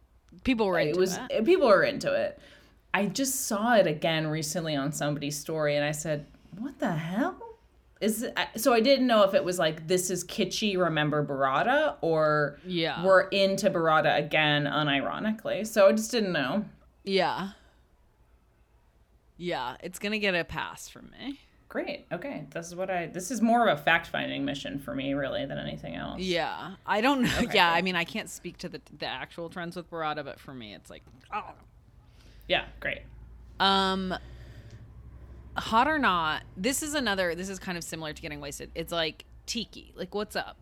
People 0.44 0.66
were 0.68 0.80
into 0.80 0.92
it 0.92 0.98
was 0.98 1.18
it. 1.18 1.22
Eh, 1.32 1.42
people 1.42 1.68
were 1.68 1.84
into 1.84 2.12
it. 2.14 2.40
I 2.94 3.08
just 3.08 3.46
saw 3.46 3.76
it 3.76 3.88
again 3.88 4.28
recently 4.28 4.76
on 4.76 4.92
somebody's 4.92 5.38
story, 5.38 5.76
and 5.76 5.86
I 5.86 5.92
said, 5.92 6.26
"What 6.58 6.80
the 6.80 6.92
hell?" 6.92 7.36
Is 8.02 8.24
it, 8.24 8.38
so 8.58 8.74
I 8.74 8.82
didn't 8.82 9.08
know 9.08 9.24
if 9.24 9.34
it 9.34 9.44
was 9.44 9.58
like 9.60 9.88
this 9.88 10.10
is 10.12 10.24
kitschy, 10.26 10.78
remember 10.78 11.26
burrata, 11.26 11.96
or 12.02 12.60
Yeah. 12.66 13.04
we're 13.06 13.28
into 13.30 13.70
burrata 13.70 14.18
again, 14.18 14.66
unironically. 14.66 15.66
So 15.66 15.88
I 15.88 15.92
just 15.94 16.12
didn't 16.12 16.34
know. 16.34 16.66
Yeah. 17.04 17.50
Yeah, 19.38 19.78
it's 19.82 20.00
gonna 20.00 20.20
get 20.20 20.36
a 20.36 20.44
pass 20.44 20.90
from 20.90 21.12
me. 21.12 21.40
Great. 21.70 22.06
Okay, 22.12 22.46
this 22.52 22.68
is 22.68 22.76
what 22.76 22.92
I. 22.92 23.08
This 23.08 23.32
is 23.32 23.42
more 23.42 23.68
of 23.68 23.80
a 23.80 23.82
fact 23.82 24.08
finding 24.08 24.46
mission 24.46 24.78
for 24.78 24.94
me, 24.94 25.14
really, 25.16 25.46
than 25.46 25.58
anything 25.58 25.96
else. 25.96 26.22
Yeah, 26.22 26.76
I 26.86 27.02
don't 27.02 27.24
know. 27.24 27.38
Okay, 27.38 27.48
yeah, 27.56 27.70
cool. 27.70 27.78
I 27.78 27.82
mean, 27.82 27.96
I 27.96 28.04
can't 28.04 28.30
speak 28.30 28.58
to 28.60 28.70
the 28.70 28.80
the 28.98 29.08
actual 29.08 29.50
trends 29.50 29.76
with 29.76 29.90
burrata, 29.90 30.24
but 30.24 30.40
for 30.40 30.54
me, 30.54 30.76
it's 30.76 30.90
like, 30.90 31.02
oh. 31.34 31.52
Yeah. 32.48 32.66
Great. 32.80 33.02
Um, 33.60 34.14
hot 35.56 35.88
or 35.88 35.98
not, 35.98 36.44
this 36.58 36.84
is 36.84 36.94
another. 36.94 37.36
This 37.36 37.50
is 37.50 37.60
kind 37.60 37.78
of 37.78 37.84
similar 37.84 38.14
to 38.14 38.22
getting 38.22 38.40
wasted. 38.40 38.72
It's 38.76 38.92
like 38.92 39.26
tiki. 39.46 39.94
Like, 39.96 40.14
what's 40.14 40.36
up? 40.36 40.58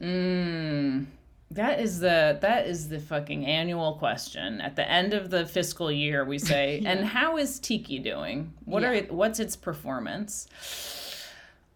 Mm, 0.00 1.06
that 1.54 1.80
is 1.80 2.00
the 2.00 2.38
that 2.40 2.66
is 2.66 2.88
the 2.88 3.00
fucking 3.00 3.46
annual 3.46 3.94
question. 3.94 4.60
At 4.60 4.76
the 4.76 4.88
end 4.90 5.14
of 5.14 5.30
the 5.30 5.46
fiscal 5.46 5.90
year, 5.90 6.24
we 6.24 6.38
say, 6.52 6.82
"And 6.84 7.04
how 7.04 7.36
is 7.36 7.58
Tiki 7.58 7.98
doing? 7.98 8.52
What 8.64 8.84
are 8.84 8.94
Yeah. 8.94 9.02
what's 9.10 9.40
its 9.40 9.56
performance?" 9.56 10.48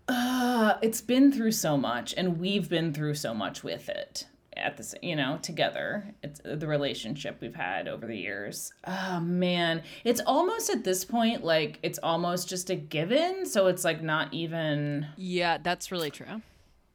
Uh, 0.08 0.74
it's 0.82 1.00
been 1.00 1.32
through 1.32 1.52
so 1.52 1.76
much, 1.76 2.14
and 2.16 2.38
we've 2.38 2.68
been 2.68 2.92
through 2.94 3.14
so 3.14 3.34
much 3.34 3.64
with 3.64 3.88
it. 3.88 4.26
At 4.56 4.78
this, 4.78 4.94
you 5.02 5.16
know, 5.16 5.38
together, 5.42 6.14
it's 6.22 6.40
the 6.42 6.66
relationship 6.66 7.38
we've 7.42 7.56
had 7.56 7.88
over 7.88 8.06
the 8.06 8.16
years. 8.16 8.72
Oh 8.86 9.20
man, 9.20 9.82
it's 10.02 10.22
almost 10.24 10.70
at 10.70 10.82
this 10.82 11.04
point 11.04 11.44
like 11.44 11.78
it's 11.82 11.98
almost 12.02 12.48
just 12.48 12.70
a 12.70 12.74
given. 12.74 13.44
So 13.44 13.66
it's 13.66 13.84
like 13.84 14.00
not 14.00 14.32
even 14.32 15.08
Yeah, 15.18 15.58
that's 15.62 15.92
really 15.92 16.10
true. 16.10 16.40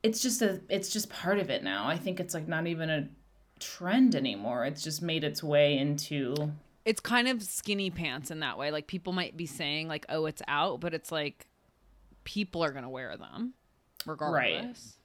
It's 0.03 0.21
just 0.21 0.41
a 0.41 0.61
it's 0.69 0.89
just 0.89 1.09
part 1.09 1.39
of 1.39 1.49
it 1.49 1.63
now. 1.63 1.87
I 1.87 1.97
think 1.97 2.19
it's 2.19 2.33
like 2.33 2.47
not 2.47 2.67
even 2.67 2.89
a 2.89 3.07
trend 3.59 4.15
anymore. 4.15 4.65
It's 4.65 4.81
just 4.83 5.01
made 5.01 5.23
its 5.23 5.43
way 5.43 5.77
into 5.77 6.51
It's 6.85 6.99
kind 6.99 7.27
of 7.27 7.43
skinny 7.43 7.89
pants 7.91 8.31
in 8.31 8.39
that 8.39 8.57
way. 8.57 8.71
Like 8.71 8.87
people 8.87 9.13
might 9.13 9.37
be 9.37 9.45
saying 9.45 9.87
like, 9.87 10.05
"Oh, 10.09 10.25
it's 10.25 10.41
out," 10.47 10.79
but 10.79 10.93
it's 10.93 11.11
like 11.11 11.47
people 12.23 12.63
are 12.63 12.71
gonna 12.71 12.89
wear 12.89 13.15
them 13.17 13.53
regardless. 14.05 14.97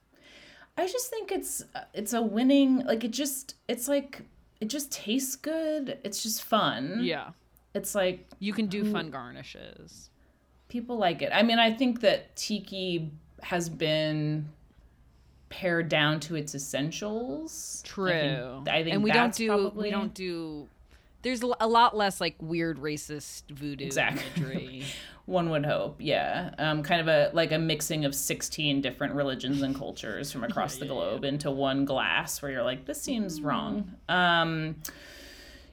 I 0.77 0.87
just 0.87 1.09
think 1.09 1.31
it's 1.31 1.63
it's 1.93 2.13
a 2.13 2.21
winning 2.21 2.79
like 2.85 3.03
it 3.03 3.11
just 3.11 3.55
it's 3.67 3.87
like 3.87 4.21
it 4.59 4.67
just 4.69 4.91
tastes 4.91 5.35
good. 5.35 5.99
It's 6.03 6.21
just 6.23 6.43
fun. 6.43 6.99
Yeah. 7.03 7.29
It's 7.75 7.93
like 7.93 8.27
You 8.39 8.53
can 8.53 8.65
do 8.67 8.91
fun 8.91 9.11
garnishes. 9.11 10.09
people 10.67 10.97
like 10.97 11.21
it. 11.21 11.29
I 11.31 11.43
mean, 11.43 11.59
I 11.59 11.71
think 11.71 12.01
that 12.01 12.35
tiki 12.35 13.11
has 13.43 13.69
been 13.69 14.49
pared 15.49 15.89
down 15.89 16.19
to 16.21 16.35
its 16.35 16.53
essentials. 16.55 17.81
True. 17.85 18.11
I 18.11 18.63
think, 18.63 18.69
I 18.69 18.83
think 18.83 18.93
and 18.95 19.03
we 19.03 19.11
don't 19.11 19.33
do 19.33 19.47
probably, 19.47 19.83
we 19.83 19.91
don't 19.91 20.13
do 20.13 20.67
there's 21.23 21.41
a 21.41 21.67
lot 21.67 21.95
less 21.95 22.21
like 22.21 22.35
weird 22.39 22.77
racist 22.77 23.43
voodoo 23.49 23.85
Exactly. 23.85 24.23
imagery. 24.37 24.83
One 25.25 25.49
would 25.49 25.65
hope, 25.65 25.97
yeah. 25.99 26.51
Um, 26.57 26.83
kind 26.83 27.01
of 27.01 27.09
a 27.09 27.31
like 27.33 27.51
a 27.51 27.57
mixing 27.57 28.05
of 28.05 28.15
sixteen 28.15 28.79
different 28.81 29.13
religions 29.13 29.61
and 29.61 29.75
cultures 29.75 30.31
from 30.31 30.43
across 30.45 30.77
the 30.77 30.85
globe 30.85 31.25
into 31.25 31.51
one 31.51 31.83
glass, 31.83 32.41
where 32.41 32.49
you're 32.49 32.63
like, 32.63 32.85
this 32.85 33.01
seems 33.01 33.41
wrong. 33.41 33.93
Um, 34.07 34.77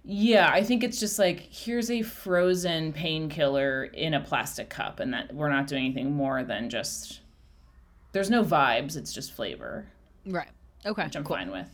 yeah, 0.05 0.51
I 0.53 0.65
think 0.65 0.83
it's 0.83 0.99
just 0.99 1.21
like 1.21 1.39
here's 1.39 1.89
a 1.89 2.03
frozen 2.03 2.93
painkiller 2.93 3.85
in 3.85 4.15
a 4.15 4.21
plastic 4.21 4.71
cup, 4.71 4.99
and 4.99 5.15
that 5.15 5.33
we're 5.33 5.51
not 5.51 5.69
doing 5.69 5.85
anything 5.85 6.13
more 6.13 6.43
than 6.43 6.69
just. 6.69 7.21
There's 8.15 8.31
no 8.31 8.45
vibes; 8.45 8.97
it's 8.97 9.13
just 9.13 9.33
flavor, 9.33 9.87
right. 10.25 10.49
Okay. 10.87 11.05
which 11.05 11.17
I'm 11.17 11.25
fine 11.25 11.51
with. 11.51 11.69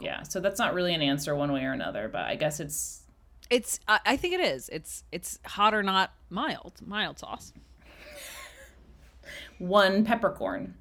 Yeah, 0.00 0.22
so 0.22 0.40
that's 0.40 0.58
not 0.58 0.72
really 0.72 0.94
an 0.94 1.02
answer 1.02 1.36
one 1.36 1.52
way 1.52 1.62
or 1.64 1.72
another, 1.72 2.08
but 2.08 2.22
I 2.22 2.36
guess 2.36 2.58
it's 2.58 3.02
It's 3.50 3.78
I 3.86 4.00
I 4.06 4.16
think 4.16 4.32
it 4.32 4.40
is. 4.40 4.70
It's 4.70 5.04
it's 5.12 5.38
hot 5.44 5.74
or 5.74 5.82
not 5.82 6.14
mild. 6.30 6.72
Mild 6.84 7.18
sauce. 7.18 7.52
one 9.58 10.04
peppercorn. 10.04 10.74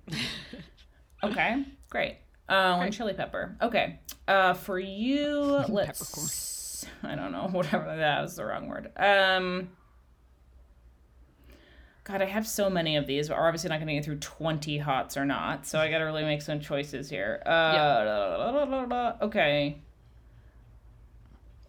okay, 1.24 1.66
great. 1.90 2.18
Uh, 2.48 2.78
one 2.78 2.92
chili 2.92 3.14
pepper. 3.14 3.58
Okay. 3.62 4.00
Uh, 4.28 4.54
for 4.54 4.80
you, 4.80 5.64
let's. 5.68 6.86
I 7.04 7.16
don't 7.16 7.34
know. 7.34 7.50
Whatever 7.52 7.94
that 7.98 8.22
was 8.22 8.38
the 8.38 8.46
wrong 8.46 8.70
word. 8.70 8.90
Um. 8.96 9.70
God, 12.06 12.22
I 12.22 12.26
have 12.26 12.46
so 12.46 12.70
many 12.70 12.98
of 12.98 13.08
these, 13.08 13.30
but 13.30 13.38
we're 13.38 13.48
obviously 13.48 13.70
not 13.70 13.78
going 13.78 13.88
to 13.88 13.94
get 13.94 14.04
through 14.04 14.18
20 14.18 14.78
hots 14.80 15.16
or 15.16 15.24
not. 15.26 15.66
So 15.66 15.80
I 15.80 15.90
got 15.90 16.00
to 16.00 16.04
really 16.04 16.24
make 16.26 16.42
some 16.42 16.60
choices 16.60 17.10
here. 17.10 17.42
Uh, 17.46 17.50
Okay. 19.22 19.78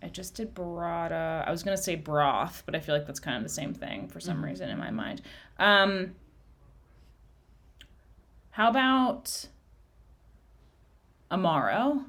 I 0.03 0.09
just 0.09 0.35
did 0.35 0.55
burrata. 0.55 1.47
I 1.47 1.51
was 1.51 1.63
going 1.63 1.77
to 1.77 1.83
say 1.83 1.95
broth, 1.95 2.63
but 2.67 2.75
I 2.75 2.81
feel 2.81 2.95
like 2.95 3.07
that's 3.07 3.21
kind 3.21 3.37
of 3.37 3.43
the 3.43 3.49
same 3.49 3.73
thing 3.73 4.09
for 4.09 4.21
some 4.21 4.45
reason 4.45 4.69
in 4.69 4.77
my 4.79 4.91
mind. 4.91 5.23
Um, 5.59 6.15
how 8.51 8.69
about 8.71 9.47
Amaro? 11.31 12.05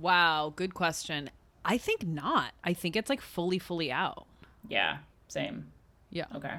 Wow, 0.00 0.52
good 0.54 0.74
question. 0.74 1.28
I 1.64 1.76
think 1.76 2.06
not. 2.06 2.52
I 2.64 2.72
think 2.72 2.96
it's 2.96 3.10
like 3.10 3.20
fully 3.20 3.58
fully 3.58 3.90
out. 3.92 4.26
Yeah, 4.68 4.98
same. 5.28 5.66
Yeah. 6.10 6.26
Okay. 6.34 6.54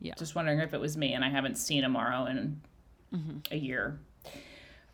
Yeah. 0.00 0.14
Just 0.18 0.34
wondering 0.34 0.58
if 0.60 0.74
it 0.74 0.80
was 0.80 0.96
me, 0.96 1.14
and 1.14 1.24
I 1.24 1.30
haven't 1.30 1.56
seen 1.56 1.82
Amaro 1.84 2.28
in 2.30 2.60
a 3.50 3.56
year. 3.56 3.98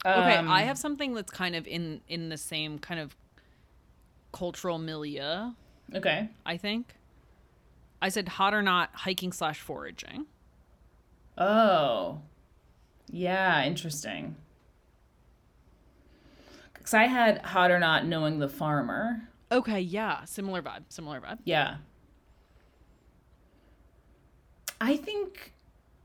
Okay, 0.05 0.37
Um, 0.37 0.51
I 0.51 0.63
have 0.63 0.79
something 0.79 1.15
that's 1.15 1.31
kind 1.31 1.55
of 1.57 1.67
in 1.67 2.01
in 2.09 2.29
the 2.29 2.37
same 2.37 2.79
kind 2.79 3.01
of 3.01 3.17
cultural 4.33 4.79
milieu. 4.79 5.51
Okay. 5.95 6.29
I 6.47 6.57
think. 6.57 6.95
I 8.01 8.09
said 8.09 8.29
hot 8.29 8.53
or 8.55 8.63
not 8.63 8.91
hiking 8.95 9.33
slash 9.33 9.61
foraging. 9.61 10.27
Oh. 11.39 12.21
Yeah, 13.11 13.65
interesting. 13.65 14.37
Because 16.73 16.95
I 16.95 17.05
had 17.05 17.39
hot 17.43 17.71
or 17.71 17.79
not 17.79 18.07
knowing 18.07 18.39
the 18.39 18.49
farmer. 18.49 19.29
Okay, 19.53 19.81
yeah, 19.81 20.25
similar 20.25 20.63
vibe, 20.63 20.85
similar 20.89 21.21
vibe. 21.21 21.39
Yeah. 21.45 21.77
I 24.85 24.97
think, 24.97 25.53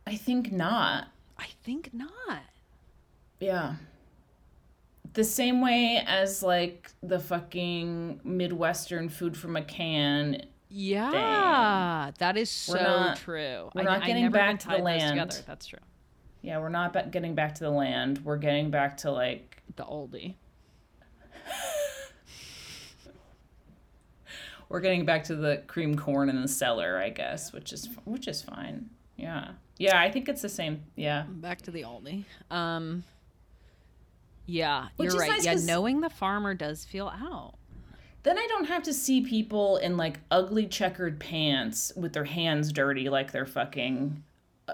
I 0.05 0.15
think 0.15 0.51
not. 0.51 1.07
I 1.37 1.47
think 1.63 1.91
not. 1.93 2.41
Yeah. 3.39 3.75
The 5.13 5.23
same 5.23 5.61
way 5.61 6.03
as 6.05 6.43
like 6.43 6.91
the 7.01 7.19
fucking 7.19 8.21
Midwestern 8.23 9.09
food 9.09 9.35
from 9.35 9.55
a 9.55 9.63
can. 9.63 10.43
Yeah, 10.69 12.11
that 12.19 12.37
is 12.37 12.49
so 12.49 12.73
We're 12.73 12.83
not- 12.83 13.17
true. 13.17 13.69
we're 13.73 13.83
not 13.83 14.03
I 14.03 14.07
getting 14.07 14.29
back 14.31 14.59
to 14.59 14.67
the 14.67 14.77
land. 14.77 15.17
Together. 15.31 15.43
That's 15.47 15.65
true. 15.65 15.79
Yeah, 16.41 16.59
we're 16.59 16.69
not 16.69 17.11
getting 17.11 17.35
back 17.35 17.55
to 17.55 17.63
the 17.63 17.69
land. 17.69 18.23
We're 18.23 18.37
getting 18.37 18.69
back 18.69 18.97
to 18.97 19.11
like 19.11 19.63
The 19.75 19.83
oldie. 19.85 20.35
We're 24.69 24.81
getting 24.81 25.05
back 25.05 25.23
to 25.25 25.35
the 25.35 25.63
cream 25.67 25.95
corn 25.97 26.29
in 26.29 26.41
the 26.41 26.47
cellar, 26.47 26.97
I 26.97 27.09
guess, 27.09 27.53
which 27.53 27.71
is 27.73 27.89
which 28.05 28.27
is 28.27 28.41
fine. 28.41 28.89
Yeah. 29.15 29.49
Yeah, 29.77 29.99
I 29.99 30.11
think 30.11 30.27
it's 30.27 30.41
the 30.41 30.49
same. 30.49 30.83
Yeah. 30.95 31.23
Back 31.27 31.61
to 31.63 31.71
the 31.71 31.83
oldie. 31.83 32.23
Um. 32.51 33.03
Yeah, 34.49 34.87
Which 34.95 35.11
you're 35.11 35.19
right. 35.19 35.29
nice 35.29 35.43
yeah, 35.45 35.55
knowing 35.55 35.99
the 35.99 36.09
farmer 36.09 36.53
does 36.53 36.85
feel 36.85 37.09
out. 37.09 37.55
Then 38.23 38.37
I 38.37 38.47
don't 38.47 38.65
have 38.65 38.81
to 38.83 38.93
see 38.93 39.19
people 39.21 39.75
in 39.77 39.97
like 39.97 40.19
ugly 40.31 40.67
checkered 40.67 41.19
pants 41.19 41.91
with 41.97 42.13
their 42.13 42.23
hands 42.23 42.71
dirty 42.71 43.09
like 43.09 43.33
they're 43.33 43.45
fucking 43.45 44.23
uh, 44.69 44.73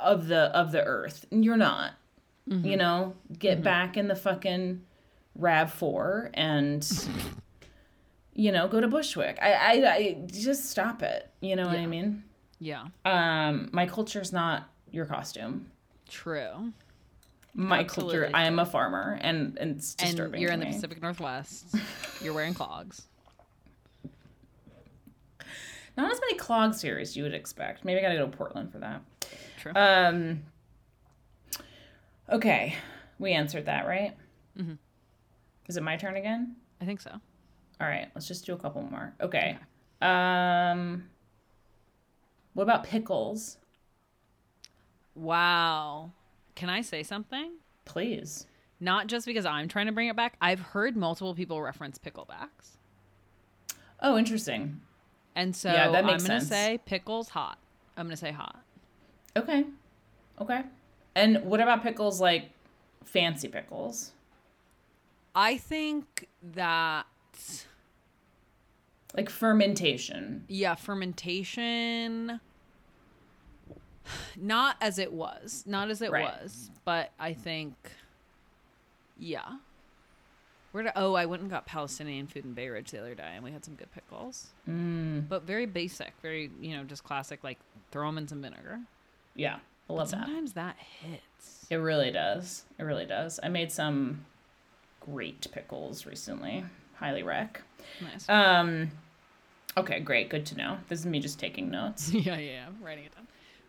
of 0.00 0.28
the 0.28 0.56
of 0.56 0.70
the 0.72 0.82
earth. 0.84 1.26
You're 1.30 1.56
not. 1.56 1.92
You 2.50 2.78
know, 2.78 3.14
get 3.38 3.62
back 3.62 3.98
in 3.98 4.08
the 4.08 4.16
fucking 4.16 4.80
RAV4 5.38 6.30
and 6.32 7.08
you 8.38 8.52
know 8.52 8.68
go 8.68 8.80
to 8.80 8.86
Bushwick. 8.88 9.36
I 9.42 9.52
I, 9.52 9.94
I 9.94 10.16
just 10.26 10.70
stop 10.70 11.02
it. 11.02 11.28
You 11.40 11.56
know 11.56 11.66
what 11.66 11.76
I 11.76 11.86
mean? 11.86 12.22
Yeah, 12.60 12.86
Um, 13.04 13.68
my 13.72 13.86
culture's 13.86 14.32
not 14.32 14.68
your 14.90 15.04
costume. 15.04 15.70
true. 16.08 16.72
My 17.54 17.80
Absolutely 17.80 18.18
culture. 18.20 18.36
I 18.36 18.44
am 18.44 18.58
a 18.60 18.66
farmer, 18.66 19.18
and, 19.20 19.56
and 19.58 19.76
it's 19.76 19.94
disturbing. 19.94 20.34
And 20.34 20.42
you're 20.42 20.50
to 20.50 20.54
in 20.54 20.60
the 20.60 20.66
me. 20.66 20.72
Pacific 20.72 21.02
Northwest. 21.02 21.74
you're 22.22 22.34
wearing 22.34 22.54
clogs. 22.54 23.02
Not 25.96 26.12
as 26.12 26.20
many 26.20 26.34
clogs 26.36 26.80
here 26.82 26.98
as 26.98 27.16
you 27.16 27.24
would 27.24 27.34
expect. 27.34 27.84
Maybe 27.84 27.98
I 27.98 28.02
gotta 28.02 28.16
go 28.18 28.26
to 28.30 28.36
Portland 28.36 28.70
for 28.70 28.78
that. 28.78 29.02
True. 29.60 29.72
Um. 29.74 30.42
Okay, 32.30 32.74
we 33.18 33.32
answered 33.32 33.66
that, 33.66 33.86
right? 33.86 34.16
Mm-hmm. 34.56 34.74
Is 35.68 35.76
it 35.76 35.82
my 35.82 35.96
turn 35.96 36.16
again? 36.16 36.56
I 36.80 36.84
think 36.84 37.00
so. 37.00 37.10
All 37.80 37.86
right, 37.86 38.08
let's 38.14 38.26
just 38.26 38.44
do 38.44 38.52
a 38.52 38.58
couple 38.58 38.82
more. 38.82 39.14
Okay. 39.20 39.56
Um. 40.02 41.04
What 42.54 42.64
about 42.64 42.84
pickles? 42.84 43.58
Wow. 45.14 46.10
Can 46.54 46.68
I 46.68 46.80
say 46.80 47.02
something? 47.02 47.52
Please. 47.84 48.46
Not 48.80 49.06
just 49.06 49.26
because 49.26 49.44
I'm 49.44 49.68
trying 49.68 49.86
to 49.86 49.92
bring 49.92 50.08
it 50.08 50.16
back. 50.16 50.36
I've 50.40 50.60
heard 50.60 50.96
multiple 50.96 51.34
people 51.34 51.60
reference 51.62 51.98
picklebacks. 51.98 52.76
Oh, 54.00 54.16
interesting. 54.16 54.80
And 55.34 55.54
so 55.54 55.72
Yeah, 55.72 55.90
that 55.90 56.04
makes 56.04 56.24
I'm 56.24 56.28
going 56.28 56.40
to 56.40 56.46
say 56.46 56.80
pickles 56.84 57.28
hot. 57.28 57.58
I'm 57.96 58.06
going 58.06 58.16
to 58.16 58.20
say 58.20 58.32
hot. 58.32 58.60
Okay. 59.36 59.64
Okay. 60.40 60.62
And 61.14 61.44
what 61.44 61.60
about 61.60 61.82
pickles 61.82 62.20
like 62.20 62.50
fancy 63.04 63.48
pickles? 63.48 64.12
I 65.34 65.56
think 65.58 66.28
that 66.54 67.06
Like 69.14 69.30
fermentation. 69.30 70.44
yeah, 70.48 70.74
fermentation 70.74 72.40
not 74.36 74.76
as 74.80 74.98
it 74.98 75.12
was. 75.12 75.64
Not 75.66 75.90
as 75.90 76.02
it 76.02 76.10
Right. 76.10 76.24
was, 76.42 76.70
but 76.84 77.10
I 77.18 77.32
think 77.34 77.74
yeah. 79.18 79.56
Where 80.72 80.84
did, 80.84 80.92
oh, 80.96 81.14
I 81.14 81.24
went 81.26 81.40
and 81.42 81.50
got 81.50 81.64
Palestinian 81.66 82.26
food 82.26 82.44
in 82.44 82.52
Bay 82.52 82.68
Ridge 82.68 82.90
the 82.90 83.00
other 83.00 83.14
day, 83.14 83.32
and 83.34 83.42
we 83.42 83.50
had 83.50 83.64
some 83.64 83.74
good 83.74 83.90
pickles. 83.90 84.48
Mm, 84.68 85.26
But 85.28 85.42
very 85.44 85.64
basic, 85.66 86.12
very 86.20 86.50
you 86.60 86.76
know, 86.76 86.84
just 86.84 87.02
classic. 87.04 87.42
Like 87.42 87.58
throw 87.90 88.06
them 88.06 88.18
in 88.18 88.28
some 88.28 88.42
vinegar. 88.42 88.80
yeah. 89.34 89.58
I 89.90 89.94
love 89.94 90.10
that. 90.10 90.26
Sometimes 90.26 90.52
that 90.52 90.76
hits. 90.78 91.64
It 91.70 91.76
really 91.76 92.10
does. 92.10 92.64
It 92.78 92.82
really 92.82 93.06
does. 93.06 93.40
I 93.42 93.48
made 93.48 93.72
some 93.72 94.26
great 95.00 95.46
pickles 95.50 96.04
recently. 96.04 96.66
Highly 96.98 97.22
rec. 97.22 97.62
Nice. 98.00 98.28
Um 98.28 98.90
okay, 99.76 100.00
great. 100.00 100.28
Good 100.28 100.46
to 100.46 100.56
know. 100.56 100.78
This 100.88 101.00
is 101.00 101.06
me 101.06 101.20
just 101.20 101.38
taking 101.38 101.70
notes. 101.70 102.10
yeah, 102.12 102.36
yeah, 102.36 102.38
yeah. 102.38 102.66
Writing 102.82 103.04
it 103.04 103.14
down. 103.14 103.26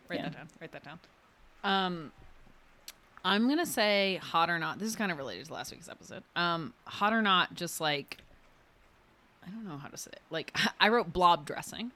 Write 0.08 0.18
Yeah. 0.20 0.24
that 0.28 0.34
down. 0.36 0.48
Write 0.60 0.72
that 0.72 0.84
down. 0.84 0.98
Um, 1.62 2.12
I'm 3.24 3.48
gonna 3.48 3.66
say 3.66 4.16
hot 4.22 4.48
or 4.50 4.58
not. 4.58 4.78
This 4.78 4.88
is 4.88 4.96
kind 4.96 5.12
of 5.12 5.18
related 5.18 5.46
to 5.46 5.52
last 5.52 5.70
week's 5.72 5.88
episode. 5.88 6.22
Um, 6.34 6.72
hot 6.84 7.12
or 7.12 7.22
not, 7.22 7.54
just 7.54 7.80
like 7.80 8.18
I 9.46 9.50
don't 9.50 9.66
know 9.66 9.78
how 9.78 9.88
to 9.88 9.96
say 9.96 10.10
it. 10.12 10.22
Like 10.30 10.56
I 10.80 10.88
wrote 10.88 11.12
blob 11.12 11.46
dressing. 11.46 11.92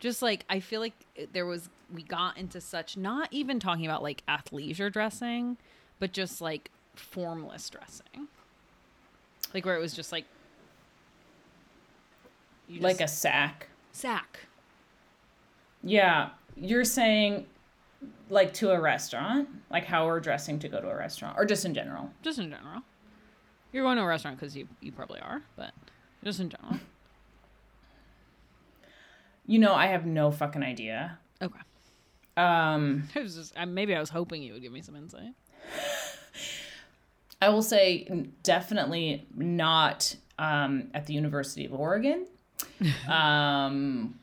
Just 0.00 0.20
like 0.22 0.44
I 0.50 0.60
feel 0.60 0.80
like 0.80 0.94
there 1.32 1.46
was 1.46 1.68
we 1.92 2.02
got 2.02 2.36
into 2.36 2.60
such 2.60 2.96
not 2.96 3.28
even 3.30 3.60
talking 3.60 3.86
about 3.86 4.02
like 4.02 4.22
athleisure 4.26 4.92
dressing, 4.92 5.56
but 6.00 6.12
just 6.12 6.40
like 6.40 6.70
formless 6.94 7.70
dressing. 7.70 8.28
Like 9.52 9.64
where 9.64 9.76
it 9.76 9.80
was 9.80 9.94
just 9.94 10.10
like 10.12 10.24
you 12.68 12.80
like 12.80 13.00
a 13.00 13.08
sack. 13.08 13.68
sack. 13.92 14.40
Yeah, 15.82 16.30
you're 16.56 16.84
saying 16.84 17.46
like 18.30 18.54
to 18.54 18.70
a 18.70 18.80
restaurant, 18.80 19.48
like 19.70 19.84
how 19.84 20.06
we're 20.06 20.20
dressing 20.20 20.58
to 20.60 20.68
go 20.68 20.80
to 20.80 20.88
a 20.88 20.96
restaurant, 20.96 21.36
or 21.38 21.44
just 21.44 21.64
in 21.64 21.74
general. 21.74 22.10
Just 22.22 22.38
in 22.38 22.50
general. 22.50 22.82
You're 23.72 23.84
going 23.84 23.96
to 23.96 24.02
a 24.02 24.06
restaurant 24.06 24.38
because 24.38 24.56
you 24.56 24.68
you 24.80 24.92
probably 24.92 25.20
are, 25.20 25.42
but 25.56 25.72
just 26.22 26.40
in 26.40 26.50
general. 26.50 26.80
You 29.46 29.58
know, 29.58 29.74
I 29.74 29.88
have 29.88 30.06
no 30.06 30.30
fucking 30.30 30.62
idea. 30.62 31.18
Okay. 31.42 31.58
Um, 32.36 33.08
I 33.14 33.20
was 33.20 33.34
just 33.36 33.54
maybe 33.66 33.94
I 33.94 34.00
was 34.00 34.10
hoping 34.10 34.42
you 34.42 34.54
would 34.54 34.62
give 34.62 34.72
me 34.72 34.80
some 34.80 34.96
insight. 34.96 35.34
I 37.42 37.50
will 37.50 37.62
say 37.62 38.26
definitely 38.42 39.26
not 39.34 40.16
um, 40.38 40.88
at 40.94 41.06
the 41.06 41.12
University 41.12 41.66
of 41.66 41.74
Oregon 41.74 42.26
um, 43.08 44.18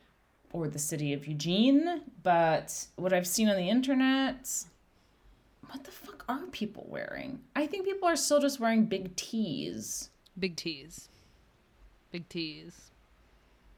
or 0.54 0.68
the 0.68 0.80
city 0.80 1.14
of 1.14 1.28
Eugene, 1.28 2.02
but 2.24 2.88
what 2.96 3.14
I've 3.14 3.28
seen 3.28 3.50
on 3.50 3.56
the 3.56 3.70
internet, 3.70 4.50
what 5.70 5.84
the 5.84 5.92
fuck 5.92 6.26
are 6.28 6.46
people 6.52 6.86
wearing? 6.90 7.40
I 7.56 7.68
think 7.68 7.86
people 7.86 8.08
are 8.08 8.16
still 8.16 8.40
just 8.40 8.60
wearing 8.60 8.86
big 8.86 9.16
tees, 9.16 10.10
Big 10.40 10.56
tease. 10.56 11.10
Big 12.12 12.28
tease. 12.30 12.92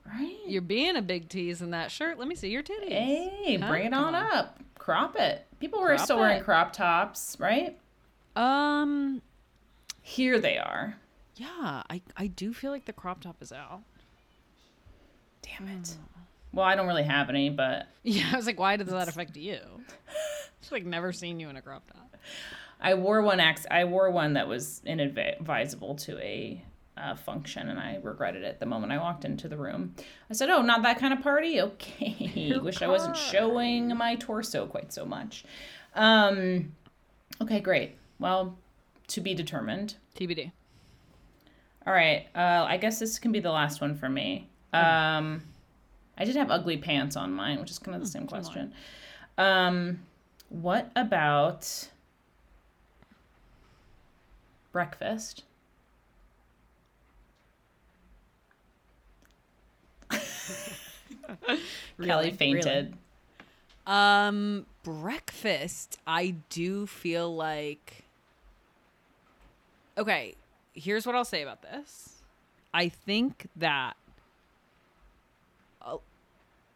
right? 0.06 0.38
You're 0.48 0.62
being 0.62 0.96
a 0.96 1.02
big 1.02 1.30
tease 1.30 1.62
in 1.62 1.72
that 1.72 1.92
shirt. 1.92 2.18
Let 2.20 2.28
me 2.28 2.36
see 2.36 2.50
your 2.50 2.64
titties. 2.64 2.90
Hey, 2.90 3.58
bring 3.58 3.88
it 3.88 3.94
on, 3.94 4.16
on. 4.16 4.32
up. 4.34 4.60
Crop 4.78 5.16
it. 5.20 5.46
People 5.60 5.82
were 5.82 5.90
Crop 5.96 6.00
still 6.02 6.18
wearing 6.20 6.44
crop 6.44 6.74
tops, 6.74 7.38
right? 7.40 7.78
Um 8.36 9.22
Here 10.02 10.40
they 10.40 10.58
are. 10.58 10.96
yeah, 11.36 11.84
I 11.90 12.02
I 12.18 12.28
do 12.28 12.54
feel 12.54 12.72
like 12.72 12.86
the 12.86 12.94
crop 12.94 13.22
top 13.22 13.42
is 13.42 13.52
out. 13.52 13.82
Damn 15.44 15.68
it. 15.68 15.96
Well, 16.52 16.66
I 16.66 16.76
don't 16.76 16.88
really 16.88 17.04
have 17.04 17.30
any, 17.30 17.50
but 17.50 17.88
Yeah, 18.04 18.30
I 18.34 18.36
was 18.36 18.46
like, 18.46 18.60
why 18.60 18.78
does 18.78 18.90
that 18.90 19.08
affect 19.08 19.38
you? 19.38 19.60
It's 20.62 20.72
like 20.72 20.86
never 20.86 21.12
seen 21.12 21.42
you 21.42 21.50
in 21.50 21.58
a 21.58 21.62
crop 21.62 21.92
top. 21.92 22.16
I 22.80 22.94
wore 22.94 23.22
one 23.22 23.42
ex. 23.42 23.66
I 23.70 23.84
wore 23.84 24.10
one 24.10 24.34
that 24.36 24.48
was 24.48 24.82
inadvisable 24.86 25.96
to 26.06 26.18
a 26.20 26.64
uh, 26.96 27.16
function, 27.16 27.68
and 27.68 27.78
I 27.78 28.00
regretted 28.02 28.44
it 28.44 28.62
the 28.62 28.66
moment 28.66 28.94
I 28.94 28.98
walked 28.98 29.26
into 29.26 29.50
the 29.50 29.58
room. 29.58 29.94
I 30.30 30.34
said, 30.34 30.50
"Oh, 30.50 30.62
not 30.62 30.84
that 30.84 31.00
kind 31.00 31.14
of 31.14 31.22
party. 31.22 31.60
Okay, 31.60 32.58
wish 32.62 32.82
I 32.82 32.88
wasn't 32.88 33.18
showing 33.18 33.90
my 33.98 34.16
torso 34.16 34.66
quite 34.66 34.94
so 34.94 35.06
much." 35.06 35.44
Um, 35.96 36.72
okay, 37.42 37.60
great. 37.60 37.98
Well, 38.20 38.58
to 39.08 39.20
be 39.20 39.34
determined. 39.34 39.96
TBD. 40.16 40.52
All 41.86 41.94
right. 41.94 42.28
Uh, 42.34 42.66
I 42.68 42.78
guess 42.78 43.00
this 43.00 43.20
can 43.20 43.32
be 43.32 43.42
the 43.42 43.52
last 43.52 43.82
one 43.82 43.96
for 43.96 44.08
me. 44.08 44.50
Um, 44.74 45.44
I 46.18 46.26
did 46.26 46.36
have 46.36 46.52
ugly 46.52 46.78
pants 46.78 47.16
on 47.16 47.32
mine, 47.34 47.60
which 47.60 47.72
is 47.72 47.80
kind 47.80 47.96
of 47.96 48.02
the 48.02 48.08
same 48.08 48.28
question. 48.28 48.74
Um, 49.38 50.00
what 50.50 50.92
about 50.96 51.90
breakfast? 54.72 55.44
Kelly 60.12 61.68
Really? 61.98 62.32
fainted. 62.32 62.94
Um, 63.86 64.66
breakfast. 64.84 66.00
I 66.06 66.36
do 66.50 66.88
feel 66.88 67.34
like. 67.36 68.04
Okay, 69.98 70.36
here's 70.74 71.06
what 71.06 71.16
I'll 71.16 71.26
say 71.26 71.42
about 71.42 71.62
this. 71.62 72.22
I 72.74 72.90
think 72.90 73.48
that. 73.56 73.96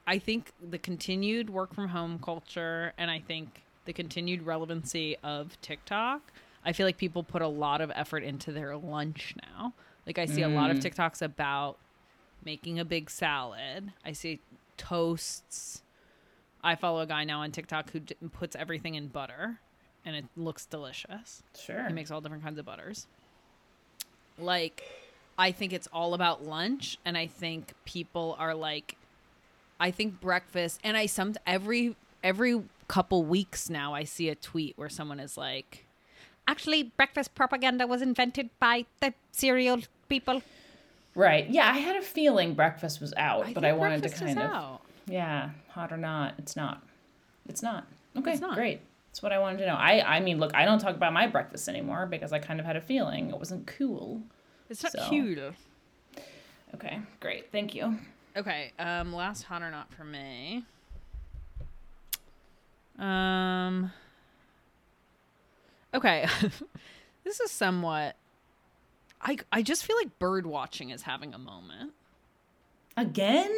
I 0.07 0.19
think 0.19 0.53
the 0.67 0.77
continued 0.77 1.49
work 1.49 1.73
from 1.75 1.89
home 1.89 2.17
culture, 2.23 2.93
and 2.97 3.11
I 3.11 3.19
think 3.19 3.61
the 3.85 3.93
continued 3.93 4.43
relevancy 4.43 5.17
of 5.21 5.59
TikTok. 5.61 6.31
I 6.65 6.71
feel 6.73 6.85
like 6.85 6.97
people 6.97 7.23
put 7.23 7.41
a 7.41 7.47
lot 7.47 7.81
of 7.81 7.91
effort 7.93 8.23
into 8.23 8.51
their 8.51 8.75
lunch 8.77 9.35
now. 9.41 9.73
Like 10.05 10.17
I 10.17 10.25
see 10.25 10.41
a 10.41 10.49
lot 10.49 10.71
of 10.71 10.77
mm. 10.77 10.83
TikToks 10.83 11.21
about 11.21 11.77
making 12.43 12.79
a 12.79 12.85
big 12.85 13.09
salad. 13.09 13.91
I 14.05 14.13
see 14.13 14.39
toasts. 14.77 15.83
I 16.63 16.75
follow 16.75 17.01
a 17.01 17.05
guy 17.05 17.25
now 17.25 17.41
on 17.41 17.51
TikTok 17.51 17.91
who 17.91 17.99
d- 17.99 18.15
puts 18.31 18.55
everything 18.55 18.95
in 18.95 19.07
butter 19.07 19.59
and 20.05 20.15
it 20.15 20.25
looks 20.37 20.65
delicious. 20.65 21.43
Sure. 21.59 21.85
He 21.85 21.93
makes 21.93 22.11
all 22.11 22.21
different 22.21 22.43
kinds 22.43 22.57
of 22.57 22.65
butters. 22.65 23.07
Like, 24.39 24.83
I 25.37 25.51
think 25.51 25.73
it's 25.73 25.87
all 25.91 26.13
about 26.13 26.45
lunch, 26.45 26.97
and 27.03 27.17
I 27.17 27.27
think 27.27 27.73
people 27.85 28.35
are 28.39 28.55
like, 28.55 28.95
I 29.79 29.91
think 29.91 30.19
breakfast, 30.19 30.79
and 30.83 30.97
I 30.97 31.05
some 31.05 31.35
every 31.45 31.95
every 32.23 32.63
couple 32.87 33.23
weeks 33.23 33.69
now 33.69 33.93
I 33.93 34.03
see 34.05 34.29
a 34.29 34.35
tweet 34.35 34.77
where 34.77 34.89
someone 34.89 35.19
is 35.19 35.37
like, 35.37 35.85
actually, 36.47 36.83
breakfast 36.83 37.35
propaganda 37.35 37.85
was 37.87 38.01
invented 38.01 38.49
by 38.59 38.85
the 39.01 39.13
cereal 39.31 39.79
people. 40.09 40.41
Right. 41.15 41.49
Yeah, 41.49 41.67
I 41.71 41.77
had 41.77 41.95
a 41.95 42.01
feeling 42.01 42.53
breakfast 42.53 43.01
was 43.01 43.13
out, 43.17 43.53
but 43.53 43.65
I 43.65 43.73
wanted 43.73 44.03
to 44.03 44.09
kind 44.09 44.37
of. 44.39 44.45
out. 44.51 44.81
Yeah, 45.07 45.49
hot 45.69 45.91
or 45.91 45.97
not, 45.97 46.35
it's 46.37 46.55
not. 46.55 46.83
It's 47.49 47.63
not. 47.63 47.85
Okay, 48.17 48.33
It's 48.33 48.41
not. 48.41 48.55
great. 48.55 48.81
That's 49.09 49.23
what 49.23 49.31
I 49.31 49.39
wanted 49.39 49.59
to 49.59 49.67
know. 49.67 49.75
I 49.75 50.17
I 50.17 50.19
mean, 50.19 50.37
look, 50.39 50.53
I 50.53 50.65
don't 50.65 50.79
talk 50.79 50.95
about 50.95 51.13
my 51.13 51.27
breakfast 51.27 51.67
anymore 51.69 52.05
because 52.05 52.33
I 52.33 52.39
kind 52.39 52.59
of 52.59 52.65
had 52.65 52.75
a 52.75 52.81
feeling 52.81 53.29
it 53.29 53.37
wasn't 53.39 53.65
cool. 53.67 54.21
It's 54.69 54.83
not 54.83 54.91
So. 54.91 55.07
cute. 55.09 55.39
Okay, 56.75 56.99
great. 57.19 57.51
Thank 57.51 57.73
you. 57.73 57.97
Okay, 58.37 58.71
um, 58.77 59.13
last 59.13 59.43
hot 59.43 59.63
or 59.63 59.71
not 59.71 59.91
for 59.91 60.03
me. 60.03 60.63
Um. 62.99 63.91
Okay, 65.91 66.27
this 67.23 67.39
is 67.39 67.49
somewhat. 67.49 68.15
I 69.19 69.37
I 69.51 69.63
just 69.63 69.85
feel 69.85 69.95
like 69.97 70.19
bird 70.19 70.45
watching 70.45 70.91
is 70.91 71.01
having 71.01 71.33
a 71.33 71.39
moment. 71.39 71.93
Again? 72.95 73.53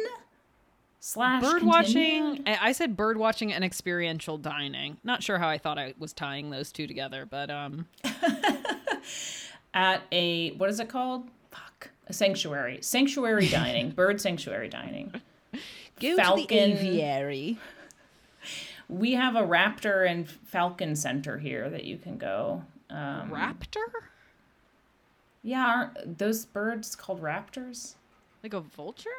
Slash 1.02 1.42
Bird 1.42 1.62
watching. 1.62 2.42
I 2.46 2.68
I 2.68 2.72
said 2.72 2.96
bird 2.96 3.18
watching 3.18 3.52
and 3.52 3.62
experiential 3.62 4.38
dining. 4.38 4.96
Not 5.04 5.22
sure 5.22 5.38
how 5.38 5.48
I 5.48 5.58
thought 5.58 5.78
I 5.78 5.94
was 5.98 6.14
tying 6.14 6.50
those 6.50 6.72
two 6.72 6.86
together, 6.86 7.26
but 7.26 7.50
um, 7.50 7.86
at 9.74 10.02
a 10.10 10.52
what 10.52 10.70
is 10.70 10.80
it 10.80 10.88
called? 10.88 11.24
Fuck. 12.10 12.14
A 12.14 12.16
sanctuary. 12.16 12.78
Sanctuary 12.82 13.48
dining. 13.50 13.90
Bird 13.90 14.20
sanctuary 14.20 14.68
dining. 14.68 15.12
go 16.00 16.16
Falcon- 16.16 16.46
to 16.48 16.82
the 16.82 16.88
aviary. 16.88 17.58
We 18.88 19.12
have 19.12 19.36
a 19.36 19.42
raptor 19.42 20.08
and 20.10 20.28
falcon 20.28 20.96
center 20.96 21.38
here 21.38 21.70
that 21.70 21.84
you 21.84 21.96
can 21.96 22.18
go. 22.18 22.64
Um, 22.90 23.30
Raptor, 23.30 23.84
yeah, 25.44 25.64
aren't 25.64 26.18
those 26.18 26.44
birds 26.44 26.96
called 26.96 27.22
raptors? 27.22 27.94
like 28.42 28.52
a 28.54 28.60
vulture. 28.60 29.10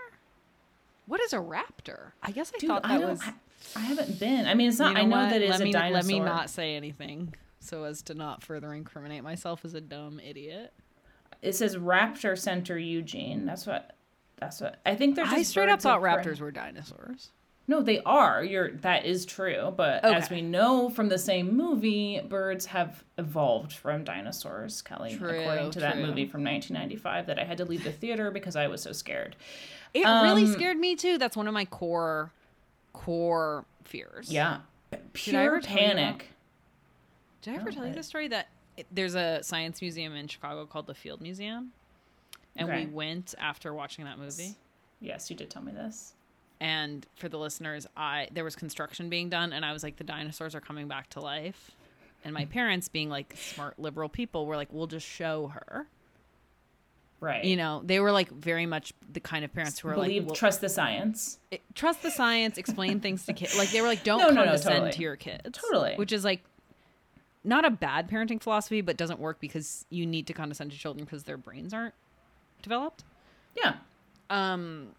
What 1.06 1.22
is 1.22 1.32
a 1.32 1.38
raptor? 1.38 2.12
I 2.22 2.32
guess 2.32 2.52
I 2.54 2.60
Dude, 2.60 2.68
thought 2.70 2.84
that 2.84 2.92
I 2.92 2.98
was. 2.98 3.22
I, 3.22 3.34
I 3.78 3.80
haven't 3.80 4.20
been. 4.20 4.46
I 4.46 4.56
mean, 4.56 4.68
it's 4.70 4.80
not. 4.80 4.90
You 4.90 4.94
know 4.96 5.02
I 5.02 5.06
know 5.06 5.16
what? 5.24 5.30
that 5.30 5.42
it's 5.42 5.52
let 5.52 5.62
a 5.62 5.64
me, 5.64 5.72
dinosaur. 5.72 5.94
Let 5.94 6.06
me 6.06 6.20
not 6.20 6.50
say 6.50 6.76
anything 6.76 7.34
so 7.62 7.84
as 7.86 8.02
to 8.04 8.14
not 8.14 8.44
further 8.44 8.74
incriminate 8.74 9.24
myself 9.24 9.64
as 9.64 9.74
a 9.74 9.80
dumb 9.82 10.20
idiot. 10.20 10.74
It 11.42 11.54
says 11.56 11.76
Raptor 11.76 12.38
Center 12.38 12.78
Eugene. 12.78 13.46
That's 13.46 13.66
what. 13.66 13.96
That's 14.40 14.62
what. 14.62 14.80
I 14.86 14.96
think 14.96 15.16
they're. 15.16 15.26
Just 15.26 15.38
I 15.38 15.44
straight 15.44 15.70
up 15.70 15.82
thought 15.82 16.02
raptors 16.02 16.40
were 16.40 16.52
dinosaurs. 16.52 17.30
No, 17.68 17.82
they 17.82 18.02
are. 18.04 18.44
You're. 18.44 18.72
That 18.72 19.06
is 19.06 19.26
true. 19.26 19.74
But 19.76 20.04
as 20.04 20.30
we 20.30 20.42
know 20.42 20.90
from 20.90 21.10
the 21.10 21.18
same 21.18 21.56
movie, 21.56 22.20
birds 22.20 22.66
have 22.68 23.04
evolved 23.18 23.72
from 23.74 24.04
dinosaurs. 24.04 24.82
Kelly, 24.82 25.16
True, 25.16 25.40
according 25.42 25.72
to 25.72 25.80
that 25.80 25.98
movie 25.98 26.26
from 26.26 26.44
1995, 26.44 27.28
that 27.28 27.40
I 27.40 27.44
had 27.44 27.58
to 27.60 27.66
leave 27.66 27.84
the 27.84 27.92
theater 27.92 28.30
because 28.32 28.56
I 28.56 28.68
was 28.68 28.82
so 28.82 28.92
scared. 28.92 29.36
It 29.94 30.06
really 30.06 30.44
Um, 30.46 30.54
scared 30.54 30.78
me 30.78 30.96
too. 30.96 31.18
That's 31.18 31.38
one 31.38 31.48
of 31.48 31.54
my 31.54 31.66
core, 31.66 32.32
core 32.94 33.66
fears. 33.84 34.32
Yeah. 34.32 34.60
I 34.94 34.98
Pure 35.14 35.42
ever 35.42 35.60
tell 35.62 35.78
you 35.78 35.86
about- 35.86 35.96
panic. 35.96 36.28
Did 37.42 37.54
I 37.54 37.58
ever 37.58 37.72
tell 37.72 37.86
you 37.86 37.92
I- 37.92 37.96
the 37.96 38.04
story 38.04 38.28
that 38.30 38.48
there's 38.92 39.16
a 39.16 39.42
science 39.44 39.82
museum 39.82 40.14
in 40.16 40.28
Chicago 40.28 40.66
called 40.66 40.88
the 40.88 40.94
Field 40.96 41.22
Museum, 41.22 41.72
and 42.56 42.70
Okay. 42.70 42.86
we 42.86 42.92
went 42.92 43.36
after 43.40 43.74
watching 43.74 44.06
that 44.06 44.18
movie. 44.20 44.56
Yes, 45.00 45.30
you 45.30 45.36
did 45.36 45.50
tell 45.50 45.62
me 45.62 45.72
this. 45.72 46.14
And 46.60 47.06
for 47.16 47.28
the 47.28 47.40
listeners, 47.40 47.88
I 47.98 48.28
there 48.32 48.44
was 48.44 48.56
construction 48.56 49.10
being 49.10 49.30
done, 49.30 49.52
and 49.54 49.66
I 49.66 49.74
was 49.74 49.82
like, 49.84 49.96
the 49.98 50.04
dinosaurs 50.04 50.54
are 50.56 50.62
coming 50.62 50.88
back 50.88 51.10
to 51.12 51.20
life. 51.20 51.72
And 52.24 52.36
my 52.36 52.46
parents, 52.46 52.88
being 52.88 53.10
like 53.10 53.36
smart 53.36 53.80
liberal 53.80 54.08
people, 54.08 54.46
were 54.46 54.56
like, 54.56 54.72
we'll 54.72 54.86
just 54.86 55.08
show 55.08 55.48
her. 55.48 55.88
Right. 57.20 57.44
You 57.44 57.56
know, 57.56 57.82
they 57.84 58.00
were 58.00 58.12
like 58.12 58.32
very 58.32 58.66
much 58.66 58.94
the 59.12 59.20
kind 59.20 59.46
of 59.46 59.54
parents 59.54 59.80
who 59.80 59.88
were 59.88 59.94
Believe, 59.94 60.24
like, 60.24 60.30
well, 60.30 60.36
trust 60.36 60.60
the 60.62 60.70
science. 60.70 61.38
it- 61.52 61.62
trust 61.76 62.02
the 62.02 62.10
science, 62.10 62.58
explain 62.58 63.00
things 63.00 63.26
to 63.28 63.34
kids. 63.34 63.56
Like 63.58 63.70
they 63.70 63.82
were 63.82 63.88
like, 63.88 64.04
don't 64.04 64.18
No, 64.20 64.28
no, 64.30 64.34
no, 64.34 64.44
condescend 64.46 64.74
totally. 64.74 64.92
to 64.94 65.02
your 65.02 65.16
kids. 65.16 65.42
Totally. 65.60 65.96
Which 65.96 66.12
is 66.12 66.24
like, 66.24 66.44
not 67.44 67.66
a 67.66 67.72
bad 67.72 68.10
parenting 68.10 68.42
philosophy, 68.42 68.82
but 68.82 68.98
doesn't 68.98 69.20
work 69.20 69.40
because 69.40 69.86
you 69.90 70.06
need 70.06 70.28
to 70.28 70.34
condescend 70.34 70.72
to 70.72 70.78
children 70.78 71.06
because 71.06 71.24
their 71.24 71.38
brains 71.38 71.74
aren't 71.74 71.96
developed. 72.62 73.04
Yeah. 73.56 73.76
Um, 74.30 74.90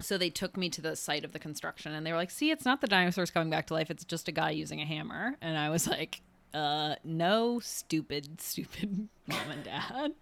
so 0.00 0.18
they 0.18 0.30
took 0.30 0.56
me 0.56 0.68
to 0.70 0.80
the 0.80 0.96
site 0.96 1.24
of 1.24 1.32
the 1.32 1.38
construction 1.38 1.94
and 1.94 2.06
they 2.06 2.12
were 2.12 2.18
like, 2.18 2.30
"See, 2.30 2.50
it's 2.50 2.64
not 2.64 2.80
the 2.80 2.86
dinosaurs 2.86 3.30
coming 3.30 3.50
back 3.50 3.66
to 3.68 3.74
life; 3.74 3.90
it's 3.90 4.04
just 4.04 4.28
a 4.28 4.32
guy 4.32 4.50
using 4.50 4.80
a 4.80 4.84
hammer." 4.84 5.36
And 5.40 5.56
I 5.56 5.70
was 5.70 5.86
like, 5.86 6.20
"Uh, 6.52 6.96
no, 7.04 7.60
stupid, 7.60 8.40
stupid 8.40 9.08
mom 9.26 9.50
and 9.50 9.64
dad." 9.64 10.12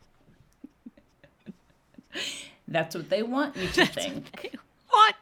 That's 2.68 2.94
what 2.94 3.10
they 3.10 3.22
want 3.22 3.56
you 3.56 3.68
to 3.68 3.86
think. 3.86 4.56
what? 4.88 5.14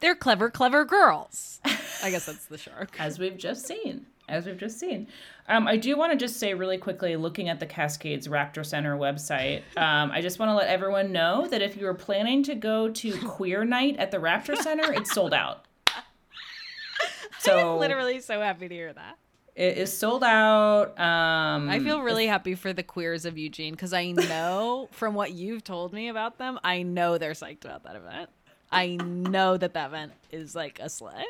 They're 0.00 0.14
clever, 0.14 0.50
clever 0.50 0.84
girls. 0.84 1.60
I 2.02 2.10
guess 2.10 2.26
that's 2.26 2.46
the 2.46 2.58
shark. 2.58 2.94
As 2.98 3.18
we've 3.18 3.36
just 3.36 3.66
seen. 3.66 4.06
As 4.28 4.44
we've 4.46 4.58
just 4.58 4.78
seen. 4.78 5.08
Um, 5.48 5.66
I 5.66 5.76
do 5.78 5.96
want 5.96 6.12
to 6.12 6.18
just 6.18 6.36
say 6.38 6.52
really 6.52 6.76
quickly, 6.76 7.16
looking 7.16 7.48
at 7.48 7.58
the 7.60 7.66
Cascades 7.66 8.28
Raptor 8.28 8.64
Center 8.64 8.96
website, 8.96 9.62
um, 9.78 10.10
I 10.10 10.20
just 10.20 10.38
want 10.38 10.50
to 10.50 10.54
let 10.54 10.68
everyone 10.68 11.12
know 11.12 11.46
that 11.48 11.62
if 11.62 11.76
you 11.76 11.86
were 11.86 11.94
planning 11.94 12.42
to 12.44 12.54
go 12.54 12.90
to 12.90 13.18
Queer 13.26 13.64
Night 13.64 13.96
at 13.96 14.10
the 14.10 14.18
Raptor 14.18 14.56
Center, 14.56 14.92
it's 14.92 15.12
sold 15.12 15.32
out. 15.34 15.64
So 17.40 17.74
I'm 17.74 17.78
literally 17.78 18.20
so 18.20 18.40
happy 18.40 18.68
to 18.68 18.74
hear 18.74 18.92
that. 18.92 19.16
it 19.54 19.78
is 19.78 19.96
sold 19.96 20.24
out. 20.24 20.98
Um, 20.98 21.68
I 21.70 21.78
feel 21.78 22.02
really 22.02 22.26
happy 22.26 22.54
for 22.56 22.72
the 22.72 22.82
queers 22.82 23.24
of 23.24 23.38
Eugene 23.38 23.74
because 23.74 23.92
I 23.92 24.10
know 24.10 24.88
from 24.92 25.14
what 25.14 25.32
you've 25.32 25.62
told 25.62 25.92
me 25.92 26.08
about 26.08 26.38
them, 26.38 26.58
I 26.64 26.82
know 26.82 27.16
they're 27.16 27.32
psyched 27.32 27.64
about 27.64 27.84
that 27.84 27.94
event. 27.96 28.30
I 28.72 28.96
know 28.96 29.56
that 29.56 29.74
that 29.74 29.86
event 29.88 30.12
is 30.32 30.54
like 30.56 30.80
a 30.80 30.88
sleigh. 30.88 31.24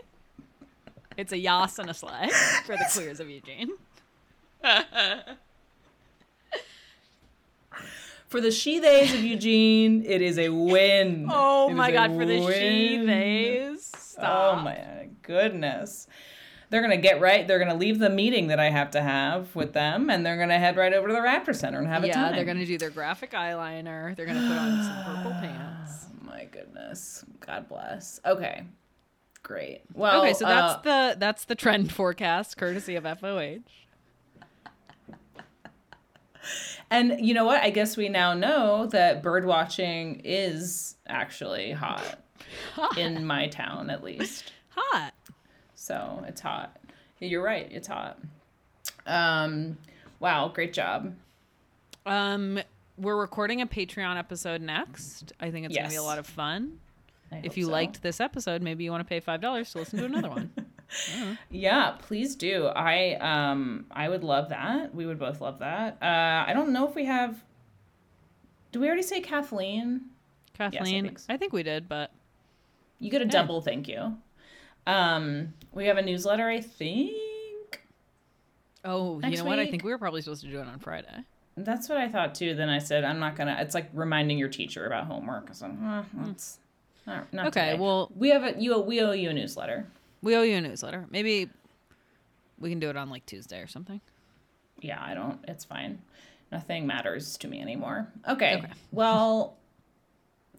It's 1.18 1.32
a 1.32 1.36
yas 1.36 1.78
and 1.80 1.90
a 1.90 1.94
sleigh 1.94 2.28
for 2.64 2.76
the 2.76 2.86
queers 2.92 3.18
of 3.18 3.28
Eugene. 3.28 3.72
for 8.28 8.40
the 8.40 8.52
she 8.52 8.78
theys 8.78 9.12
of 9.12 9.24
Eugene, 9.24 10.04
it 10.06 10.22
is 10.22 10.38
a 10.38 10.48
win. 10.50 11.28
Oh 11.68 11.70
my 11.70 11.90
god, 11.90 12.16
for 12.16 12.24
the 12.24 12.40
she 12.52 13.04
theys. 13.04 14.16
Oh 14.20 14.56
my 14.56 15.08
goodness. 15.22 16.06
They're 16.70 16.82
gonna 16.82 16.96
get 16.96 17.20
right. 17.20 17.48
They're 17.48 17.58
gonna 17.58 17.74
leave 17.74 17.98
the 17.98 18.10
meeting 18.10 18.46
that 18.48 18.60
I 18.60 18.70
have 18.70 18.92
to 18.92 19.00
have 19.02 19.56
with 19.56 19.72
them, 19.72 20.10
and 20.10 20.24
they're 20.24 20.38
gonna 20.38 20.58
head 20.58 20.76
right 20.76 20.92
over 20.92 21.08
to 21.08 21.14
the 21.14 21.20
Raptor 21.20 21.54
Center 21.54 21.78
and 21.80 21.88
have 21.88 22.04
a 22.04 22.12
time. 22.12 22.26
yeah, 22.30 22.36
they're 22.36 22.44
gonna 22.44 22.64
do 22.64 22.78
their 22.78 22.90
graphic 22.90 23.32
eyeliner. 23.32 24.14
They're 24.14 24.26
gonna 24.26 24.46
put 24.46 24.56
on 24.56 24.84
some 24.84 25.04
purple 25.16 25.32
pants. 25.40 26.06
Oh 26.10 26.26
my 26.26 26.44
goodness. 26.44 27.24
God 27.44 27.68
bless. 27.68 28.20
Okay. 28.24 28.62
Great. 29.48 29.80
Well, 29.94 30.20
Okay, 30.20 30.34
so 30.34 30.44
that's 30.44 30.74
uh, 30.74 30.80
the 30.82 31.16
that's 31.18 31.46
the 31.46 31.54
trend 31.54 31.90
forecast, 31.98 32.58
courtesy 32.58 32.96
of 32.96 33.04
FOH. 33.04 33.60
and 36.90 37.16
you 37.26 37.32
know 37.32 37.46
what? 37.46 37.62
I 37.62 37.70
guess 37.70 37.96
we 37.96 38.10
now 38.10 38.34
know 38.34 38.86
that 38.88 39.22
bird 39.22 39.46
watching 39.46 40.20
is 40.22 40.96
actually 41.06 41.72
hot 41.72 42.18
in 42.98 43.24
my 43.24 43.48
town, 43.48 43.88
at 43.88 44.04
least. 44.04 44.52
Hot. 44.68 45.14
So 45.74 46.22
it's 46.28 46.42
hot. 46.42 46.76
You're 47.18 47.42
right. 47.42 47.68
It's 47.72 47.88
hot. 47.88 48.18
Um. 49.06 49.78
Wow. 50.20 50.48
Great 50.48 50.74
job. 50.74 51.14
Um, 52.04 52.60
we're 52.98 53.16
recording 53.16 53.62
a 53.62 53.66
Patreon 53.66 54.18
episode 54.18 54.60
next. 54.60 55.32
I 55.40 55.50
think 55.50 55.64
it's 55.64 55.74
gonna 55.74 55.88
be 55.88 55.94
a 55.94 56.02
lot 56.02 56.18
of 56.18 56.26
fun. 56.26 56.80
I 57.32 57.40
If 57.44 57.56
you 57.56 57.66
so. 57.66 57.70
liked 57.72 58.02
this 58.02 58.20
episode, 58.20 58.62
maybe 58.62 58.84
you 58.84 58.90
want 58.90 59.00
to 59.06 59.08
pay 59.08 59.20
five 59.20 59.40
dollars 59.40 59.70
to 59.72 59.78
listen 59.78 59.98
to 59.98 60.04
another 60.04 60.30
one. 60.30 60.50
Yeah, 61.50 61.96
please 62.00 62.34
do. 62.34 62.64
I 62.66 63.16
um 63.16 63.84
I 63.90 64.08
would 64.08 64.24
love 64.24 64.48
that. 64.48 64.94
We 64.94 65.04
would 65.04 65.18
both 65.18 65.38
love 65.42 65.58
that. 65.58 65.98
Uh 66.00 66.48
I 66.48 66.54
don't 66.54 66.70
know 66.72 66.88
if 66.88 66.94
we 66.94 67.04
have 67.04 67.44
Do 68.72 68.80
we 68.80 68.86
already 68.86 69.02
say 69.02 69.20
Kathleen? 69.20 70.06
Kathleen, 70.54 71.04
think 71.04 71.18
so. 71.18 71.26
I 71.28 71.36
think 71.36 71.52
we 71.52 71.62
did, 71.62 71.90
but 71.90 72.10
You 73.00 73.10
get 73.10 73.20
a 73.20 73.26
double 73.26 73.60
thank 73.60 73.86
you. 73.86 74.16
Um 74.86 75.52
we 75.72 75.84
have 75.88 75.98
a 75.98 76.02
newsletter, 76.02 76.48
I 76.48 76.62
think. 76.62 77.12
oh, 78.82 79.20
you 79.20 79.36
know 79.36 79.44
what? 79.44 79.58
I 79.58 79.66
think 79.66 79.84
we 79.84 79.90
were 79.90 79.98
probably 79.98 80.22
supposed 80.22 80.40
to 80.42 80.48
do 80.50 80.58
it 80.58 80.66
on 80.68 80.78
Friday. 80.78 81.18
That's 81.58 81.90
what 81.90 81.98
I 81.98 82.08
thought 82.08 82.34
too. 82.34 82.54
Then 82.54 82.70
I 82.70 82.78
said 82.78 83.04
I'm 83.04 83.18
not 83.18 83.36
gonna. 83.36 83.58
It's 83.60 83.74
like 83.74 83.90
reminding 83.92 84.38
your 84.38 84.48
teacher 84.48 84.86
about 84.86 85.04
homework. 85.06 85.52
So 85.54 85.66
uh, 85.66 86.04
that's 86.14 86.60
not, 87.08 87.32
not. 87.32 87.46
Okay, 87.48 87.70
today. 87.72 87.78
well- 87.82 88.10
we 88.16 88.28
have 88.30 88.44
a 88.44 88.60
you. 88.60 88.78
We 88.80 89.00
owe 89.00 89.12
you 89.12 89.30
a 89.30 89.32
newsletter. 89.32 89.86
We 90.22 90.36
owe 90.36 90.42
you 90.42 90.56
a 90.56 90.60
newsletter. 90.60 91.06
Maybe 91.10 91.48
we 92.58 92.70
can 92.70 92.78
do 92.80 92.90
it 92.90 92.96
on 92.96 93.08
like 93.10 93.24
Tuesday 93.26 93.60
or 93.60 93.66
something. 93.66 94.00
Yeah, 94.80 95.02
I 95.02 95.14
don't. 95.14 95.38
It's 95.48 95.64
fine. 95.64 96.00
Nothing 96.52 96.86
matters 96.86 97.36
to 97.38 97.48
me 97.48 97.60
anymore. 97.60 98.08
Okay. 98.28 98.56
Okay. 98.58 98.68
Well, 98.92 99.56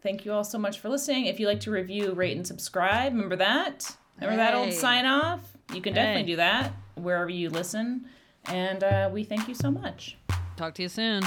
thank 0.01 0.23
you 0.25 0.31
all 0.33 0.43
so 0.43 0.57
much 0.59 0.79
for 0.79 0.89
listening. 0.89 1.25
If 1.25 1.39
you 1.39 1.47
like 1.47 1.59
to 1.61 1.71
review, 1.71 2.13
rate, 2.13 2.37
and 2.37 2.45
subscribe, 2.45 3.13
remember 3.13 3.35
that. 3.37 3.95
Remember 4.19 4.37
that 4.37 4.53
old 4.55 4.73
sign 4.73 5.05
off. 5.05 5.41
You 5.73 5.81
can 5.81 5.93
definitely 5.93 6.23
Hey. 6.23 6.27
do 6.27 6.35
that 6.37 6.73
wherever 6.95 7.29
you 7.29 7.49
listen. 7.49 8.05
And 8.45 8.83
uh, 8.83 9.09
we 9.11 9.23
thank 9.23 9.47
you 9.47 9.55
so 9.55 9.71
much. 9.71 10.17
Talk 10.57 10.73
to 10.75 10.81
you 10.83 10.89
soon. 10.89 11.23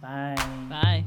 Bye. 0.00 0.34
Bye. 0.68 1.04